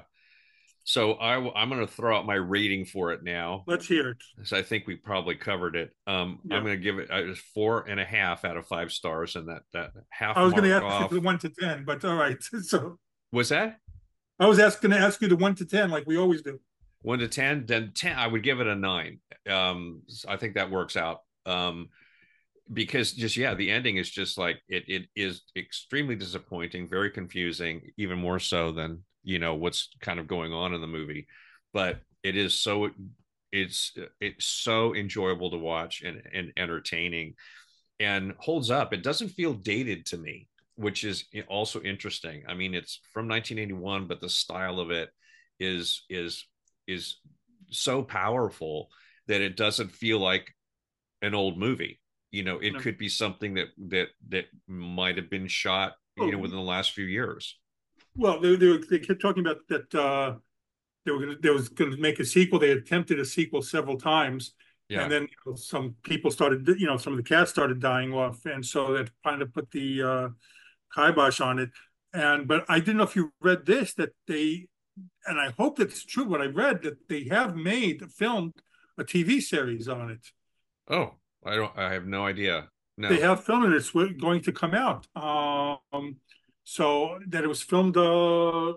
So 0.85 1.13
I 1.13 1.35
I'm 1.55 1.69
going 1.69 1.85
to 1.85 1.91
throw 1.91 2.17
out 2.17 2.25
my 2.25 2.35
rating 2.35 2.85
for 2.85 3.13
it 3.13 3.23
now. 3.23 3.63
Let's 3.67 3.87
hear 3.87 4.09
it. 4.09 4.17
So 4.43 4.57
I 4.57 4.63
think 4.63 4.85
we 4.85 4.97
probably 4.97 5.35
covered 5.35 5.77
it. 5.77 5.91
Um, 6.05 6.39
yeah. 6.43 6.57
I'm 6.57 6.63
going 6.63 6.77
to 6.77 6.83
give 6.83 6.99
it 6.99 7.09
uh, 7.09 7.33
four 7.53 7.87
and 7.87 7.99
a 7.99 8.05
half 8.05 8.43
out 8.43 8.57
of 8.57 8.67
five 8.67 8.91
stars, 8.91 9.37
and 9.37 9.47
that 9.47 9.61
that 9.71 9.91
half. 10.09 10.35
I 10.35 10.43
was 10.43 10.51
going 10.51 10.65
to 10.65 10.73
ask 10.73 10.83
off... 10.83 11.13
one 11.13 11.39
to 11.39 11.49
ten, 11.49 11.85
but 11.85 12.03
all 12.03 12.15
right. 12.15 12.37
So 12.63 12.99
was 13.33 13.49
that? 13.49 13.79
I 14.39 14.47
was 14.47 14.59
asking 14.59 14.91
to 14.91 14.97
ask 14.97 15.21
you 15.21 15.27
the 15.27 15.35
one 15.35 15.55
to 15.55 15.65
ten, 15.65 15.89
like 15.89 16.05
we 16.07 16.17
always 16.17 16.41
do. 16.41 16.59
One 17.01 17.19
to 17.19 17.27
ten, 17.27 17.65
then 17.65 17.91
ten. 17.93 18.17
I 18.17 18.27
would 18.27 18.43
give 18.43 18.61
it 18.61 18.67
a 18.67 18.75
nine. 18.75 19.19
Um, 19.49 20.03
I 20.27 20.37
think 20.37 20.55
that 20.55 20.71
works 20.71 20.95
out. 20.95 21.19
Um, 21.45 21.89
because 22.71 23.11
just 23.11 23.35
yeah 23.35 23.53
the 23.53 23.69
ending 23.69 23.97
is 23.97 24.09
just 24.09 24.37
like 24.37 24.61
it 24.69 24.83
it 24.87 25.03
is 25.15 25.41
extremely 25.57 26.15
disappointing 26.15 26.87
very 26.89 27.11
confusing 27.11 27.81
even 27.97 28.17
more 28.17 28.39
so 28.39 28.71
than 28.71 29.03
you 29.23 29.37
know 29.37 29.55
what's 29.55 29.89
kind 30.01 30.19
of 30.19 30.27
going 30.27 30.53
on 30.53 30.73
in 30.73 30.79
the 30.79 30.87
movie 30.87 31.27
but 31.73 31.99
it 32.23 32.37
is 32.37 32.53
so 32.53 32.89
it's 33.51 33.93
it's 34.21 34.45
so 34.45 34.95
enjoyable 34.95 35.51
to 35.51 35.57
watch 35.57 36.01
and 36.03 36.21
and 36.33 36.53
entertaining 36.55 37.33
and 37.99 38.33
holds 38.39 38.71
up 38.71 38.93
it 38.93 39.03
doesn't 39.03 39.29
feel 39.29 39.53
dated 39.53 40.05
to 40.05 40.17
me 40.17 40.47
which 40.75 41.03
is 41.03 41.25
also 41.47 41.81
interesting 41.81 42.43
i 42.47 42.53
mean 42.53 42.73
it's 42.73 42.99
from 43.13 43.27
1981 43.27 44.07
but 44.07 44.19
the 44.19 44.29
style 44.29 44.79
of 44.79 44.91
it 44.91 45.09
is 45.59 46.03
is 46.09 46.45
is 46.87 47.17
so 47.69 48.03
powerful 48.03 48.89
that 49.27 49.41
it 49.41 49.55
doesn't 49.55 49.91
feel 49.91 50.19
like 50.19 50.53
an 51.21 51.33
old 51.33 51.57
movie 51.57 51.99
you 52.31 52.43
know 52.43 52.57
it 52.59 52.73
no. 52.73 52.79
could 52.79 52.97
be 52.97 53.07
something 53.07 53.53
that 53.53 53.67
that 53.77 54.07
that 54.29 54.45
might 54.67 55.17
have 55.17 55.29
been 55.29 55.47
shot 55.47 55.93
you 56.17 56.31
know 56.31 56.37
oh. 56.37 56.41
within 56.41 56.57
the 56.57 56.63
last 56.63 56.91
few 56.91 57.05
years 57.05 57.57
well 58.15 58.39
they, 58.39 58.55
they, 58.55 58.77
they 58.89 58.99
kept 58.99 59.21
talking 59.21 59.45
about 59.45 59.59
that 59.69 59.95
uh 59.95 60.35
they 61.05 61.11
were 61.11 61.19
gonna 61.19 61.35
they 61.41 61.49
was 61.49 61.69
gonna 61.69 61.97
make 61.97 62.19
a 62.19 62.25
sequel 62.25 62.59
they 62.59 62.71
attempted 62.71 63.19
a 63.19 63.25
sequel 63.25 63.61
several 63.61 63.97
times 63.97 64.53
yeah. 64.89 65.03
and 65.03 65.11
then 65.11 65.23
you 65.23 65.51
know, 65.51 65.55
some 65.55 65.95
people 66.03 66.29
started 66.29 66.67
you 66.77 66.87
know 66.87 66.97
some 66.97 67.13
of 67.13 67.17
the 67.17 67.23
cast 67.23 67.51
started 67.51 67.79
dying 67.79 68.13
off 68.13 68.45
and 68.45 68.65
so 68.65 68.93
that 68.93 69.09
kind 69.23 69.41
of 69.41 69.53
put 69.53 69.69
the 69.71 70.03
uh 70.03 70.29
kibosh 70.95 71.41
on 71.41 71.59
it 71.59 71.69
and 72.13 72.47
but 72.47 72.65
i 72.69 72.79
didn't 72.79 72.97
know 72.97 73.03
if 73.03 73.15
you 73.15 73.31
read 73.41 73.65
this 73.65 73.93
that 73.93 74.13
they 74.27 74.67
and 75.25 75.39
i 75.39 75.49
hope 75.57 75.77
that's 75.77 76.05
true 76.05 76.25
what 76.25 76.41
i 76.41 76.45
read 76.45 76.81
that 76.83 77.07
they 77.09 77.23
have 77.25 77.55
made 77.55 78.03
filmed 78.11 78.53
a 78.97 79.03
tv 79.03 79.41
series 79.41 79.87
on 79.87 80.11
it 80.11 80.27
oh 80.89 81.13
I 81.45 81.55
don't. 81.55 81.71
I 81.77 81.93
have 81.93 82.05
no 82.05 82.25
idea. 82.25 82.69
No. 82.97 83.09
They 83.09 83.19
have 83.19 83.43
filmed 83.43 83.73
it. 83.73 83.75
It's 83.75 83.91
going 83.91 84.41
to 84.41 84.51
come 84.51 84.73
out. 84.73 85.07
Um, 85.15 86.17
so 86.63 87.19
that 87.27 87.43
it 87.43 87.47
was 87.47 87.61
filmed 87.61 87.97
uh, 87.97 88.73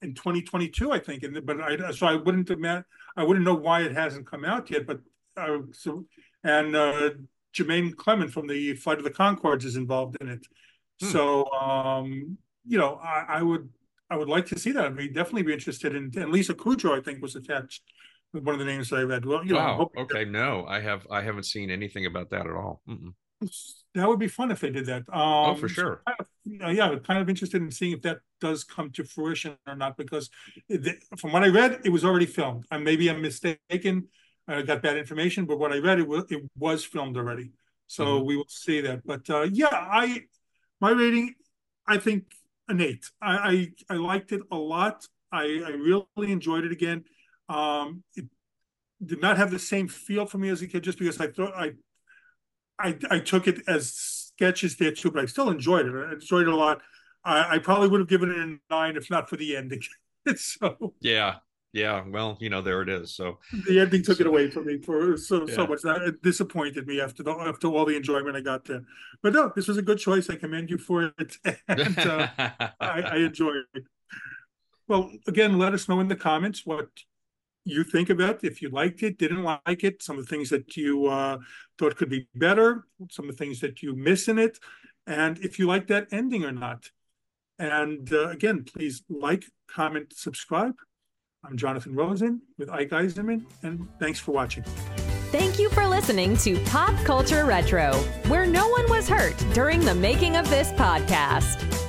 in 0.00 0.14
2022, 0.14 0.92
I 0.92 0.98
think. 0.98 1.22
And 1.22 1.44
but 1.44 1.60
I 1.60 1.92
so 1.92 2.06
I 2.06 2.14
wouldn't 2.14 2.50
imagine. 2.50 2.84
I 3.16 3.24
wouldn't 3.24 3.44
know 3.44 3.54
why 3.54 3.82
it 3.82 3.92
hasn't 3.92 4.26
come 4.26 4.44
out 4.44 4.70
yet. 4.70 4.86
But 4.86 5.00
uh, 5.36 5.58
so 5.72 6.06
and 6.42 6.74
uh, 6.74 7.10
Jermaine 7.54 7.94
Clement 7.96 8.32
from 8.32 8.46
the 8.46 8.74
Flight 8.74 8.98
of 8.98 9.04
the 9.04 9.10
Conchords 9.10 9.64
is 9.64 9.76
involved 9.76 10.16
in 10.20 10.28
it. 10.28 10.46
Hmm. 11.02 11.08
So 11.08 11.50
um, 11.52 12.38
you 12.66 12.78
know, 12.78 13.00
I, 13.02 13.24
I, 13.28 13.42
would 13.42 13.68
I 14.08 14.16
would 14.16 14.28
like 14.28 14.46
to 14.46 14.58
see 14.58 14.72
that. 14.72 14.84
I'd 14.84 14.96
be, 14.96 15.08
definitely 15.08 15.42
be 15.42 15.52
interested 15.52 15.94
in. 15.94 16.10
And 16.16 16.30
Lisa 16.30 16.54
Kudrow, 16.54 16.96
I 16.96 17.02
think, 17.02 17.20
was 17.20 17.36
attached 17.36 17.82
with 18.32 18.44
one 18.44 18.54
of 18.54 18.58
the 18.58 18.64
names 18.64 18.90
that 18.90 19.00
I 19.00 19.02
read. 19.02 19.26
Well, 19.26 19.44
you 19.44 19.56
wow. 19.56 19.90
know, 19.94 20.02
okay, 20.02 20.24
no, 20.24 20.64
I 20.66 20.80
have 20.80 21.06
I 21.10 21.22
haven't 21.22 21.44
seen 21.44 21.70
anything 21.70 22.06
about 22.06 22.30
that 22.30 22.46
at 22.46 22.52
all. 22.52 22.82
Mm-mm. 22.88 23.12
That 23.94 24.08
would 24.08 24.20
be 24.20 24.28
fun 24.28 24.50
if 24.50 24.60
they 24.60 24.70
did 24.70 24.86
that. 24.86 25.02
Um, 25.12 25.50
oh, 25.50 25.54
for 25.56 25.68
sure. 25.68 26.02
Kind 26.06 26.20
of, 26.20 26.74
yeah, 26.74 26.94
kind 27.04 27.20
of 27.20 27.28
interested 27.28 27.60
in 27.60 27.70
seeing 27.70 27.92
if 27.92 28.02
that 28.02 28.18
does 28.40 28.64
come 28.64 28.90
to 28.92 29.04
fruition 29.04 29.56
or 29.66 29.74
not, 29.74 29.96
because 29.96 30.30
it, 30.68 31.02
from 31.18 31.32
what 31.32 31.42
I 31.42 31.48
read, 31.48 31.80
it 31.84 31.90
was 31.90 32.04
already 32.04 32.26
filmed. 32.26 32.64
And 32.70 32.84
maybe 32.84 33.10
I'm 33.10 33.20
mistaken. 33.20 34.08
I 34.48 34.62
got 34.62 34.82
bad 34.82 34.96
information, 34.96 35.44
but 35.44 35.58
what 35.58 35.72
I 35.72 35.78
read, 35.78 35.98
it 35.98 36.08
was, 36.08 36.24
it 36.30 36.42
was 36.56 36.84
filmed 36.84 37.16
already. 37.16 37.52
So 37.88 38.04
mm-hmm. 38.04 38.26
we 38.26 38.36
will 38.36 38.48
see 38.48 38.80
that. 38.80 39.04
But 39.04 39.28
uh, 39.28 39.48
yeah, 39.52 39.68
I 39.72 40.22
my 40.82 40.90
rating, 40.90 41.34
I 41.86 41.96
think 41.96 42.24
an 42.68 42.80
eight. 42.82 43.06
I 43.22 43.72
I, 43.88 43.94
I 43.94 43.96
liked 43.96 44.32
it 44.32 44.42
a 44.50 44.56
lot. 44.56 45.06
I, 45.30 45.62
I 45.64 45.70
really 45.70 46.32
enjoyed 46.32 46.64
it 46.64 46.72
again. 46.72 47.04
Um, 47.48 48.02
it 48.16 48.26
did 49.02 49.22
not 49.22 49.38
have 49.38 49.50
the 49.50 49.58
same 49.58 49.88
feel 49.88 50.26
for 50.26 50.36
me 50.38 50.50
as 50.50 50.60
a 50.60 50.66
kid, 50.66 50.82
just 50.82 50.98
because 50.98 51.20
I 51.20 51.28
thought 51.28 51.54
I 51.54 51.72
I 52.78 52.98
I 53.10 53.18
took 53.20 53.46
it 53.46 53.62
as 53.66 53.94
sketches 53.94 54.76
there 54.76 54.92
too, 54.92 55.10
but 55.10 55.22
I 55.22 55.26
still 55.26 55.48
enjoyed 55.48 55.86
it. 55.86 55.94
I 55.94 56.12
enjoyed 56.14 56.48
it 56.48 56.52
a 56.52 56.56
lot. 56.56 56.82
I, 57.24 57.54
I 57.54 57.58
probably 57.58 57.88
would 57.88 58.00
have 58.00 58.08
given 58.08 58.30
it 58.30 58.36
a 58.36 58.74
nine 58.74 58.96
if 58.96 59.08
not 59.08 59.30
for 59.30 59.36
the 59.36 59.56
ending. 59.56 59.82
so 60.36 60.94
yeah, 61.00 61.36
yeah. 61.72 62.04
Well, 62.06 62.36
you 62.40 62.50
know, 62.50 62.62
there 62.62 62.82
it 62.82 62.88
is. 62.88 63.14
So 63.14 63.38
the 63.66 63.80
ending 63.80 64.02
took 64.02 64.18
so, 64.18 64.22
it 64.22 64.26
away 64.26 64.50
from 64.50 64.66
me 64.66 64.78
for 64.78 65.16
so 65.16 65.46
yeah. 65.46 65.54
so 65.54 65.66
much. 65.66 65.82
That 65.82 66.02
it 66.02 66.22
disappointed 66.22 66.86
me 66.86 67.00
after 67.00 67.22
the 67.22 67.32
after 67.32 67.68
all 67.68 67.84
the 67.84 67.96
enjoyment 67.96 68.36
I 68.36 68.40
got 68.40 68.64
there. 68.64 68.82
But 69.22 69.32
no, 69.32 69.52
this 69.54 69.68
was 69.68 69.78
a 69.78 69.82
good 69.82 69.98
choice. 69.98 70.28
I 70.28 70.36
commend 70.36 70.70
you 70.70 70.78
for 70.78 71.12
it, 71.18 71.36
and 71.68 71.98
uh, 71.98 72.28
I, 72.38 72.66
I 72.80 73.16
enjoyed 73.28 73.64
it. 73.74 73.84
Well, 74.88 75.10
again, 75.26 75.58
let 75.58 75.72
us 75.72 75.88
know 75.88 76.00
in 76.00 76.08
the 76.08 76.16
comments 76.16 76.66
what 76.66 76.88
you 77.64 77.84
think 77.84 78.10
about 78.10 78.44
if 78.44 78.60
you 78.60 78.68
liked 78.68 79.02
it, 79.02 79.18
didn't 79.18 79.42
like 79.42 79.84
it, 79.84 80.02
some 80.02 80.18
of 80.18 80.26
the 80.26 80.28
things 80.28 80.50
that 80.50 80.76
you 80.76 81.06
uh, 81.06 81.38
thought 81.78 81.96
could 81.96 82.10
be 82.10 82.28
better, 82.34 82.84
some 83.10 83.28
of 83.28 83.36
the 83.36 83.44
things 83.44 83.60
that 83.60 83.82
you 83.82 83.94
miss 83.94 84.28
in 84.28 84.38
it, 84.38 84.58
and 85.06 85.38
if 85.38 85.58
you 85.58 85.66
like 85.66 85.86
that 85.86 86.08
ending 86.12 86.44
or 86.44 86.52
not. 86.52 86.90
And 87.58 88.12
uh, 88.12 88.28
again, 88.30 88.64
please 88.64 89.02
like, 89.08 89.44
comment, 89.68 90.12
subscribe. 90.14 90.74
I'm 91.44 91.56
Jonathan 91.56 91.94
Rosen 91.96 92.40
with 92.56 92.70
Ike 92.70 92.90
Eisenmann, 92.90 93.44
and 93.64 93.88
thanks 93.98 94.20
for 94.20 94.30
watching. 94.30 94.62
Thank 95.32 95.58
you 95.58 95.70
for 95.70 95.86
listening 95.86 96.36
to 96.38 96.56
Pop 96.66 96.94
Culture 97.04 97.44
Retro, 97.44 97.94
where 98.28 98.46
no 98.46 98.68
one 98.68 98.88
was 98.88 99.08
hurt 99.08 99.36
during 99.52 99.80
the 99.80 99.94
making 99.94 100.36
of 100.36 100.48
this 100.50 100.70
podcast. 100.72 101.81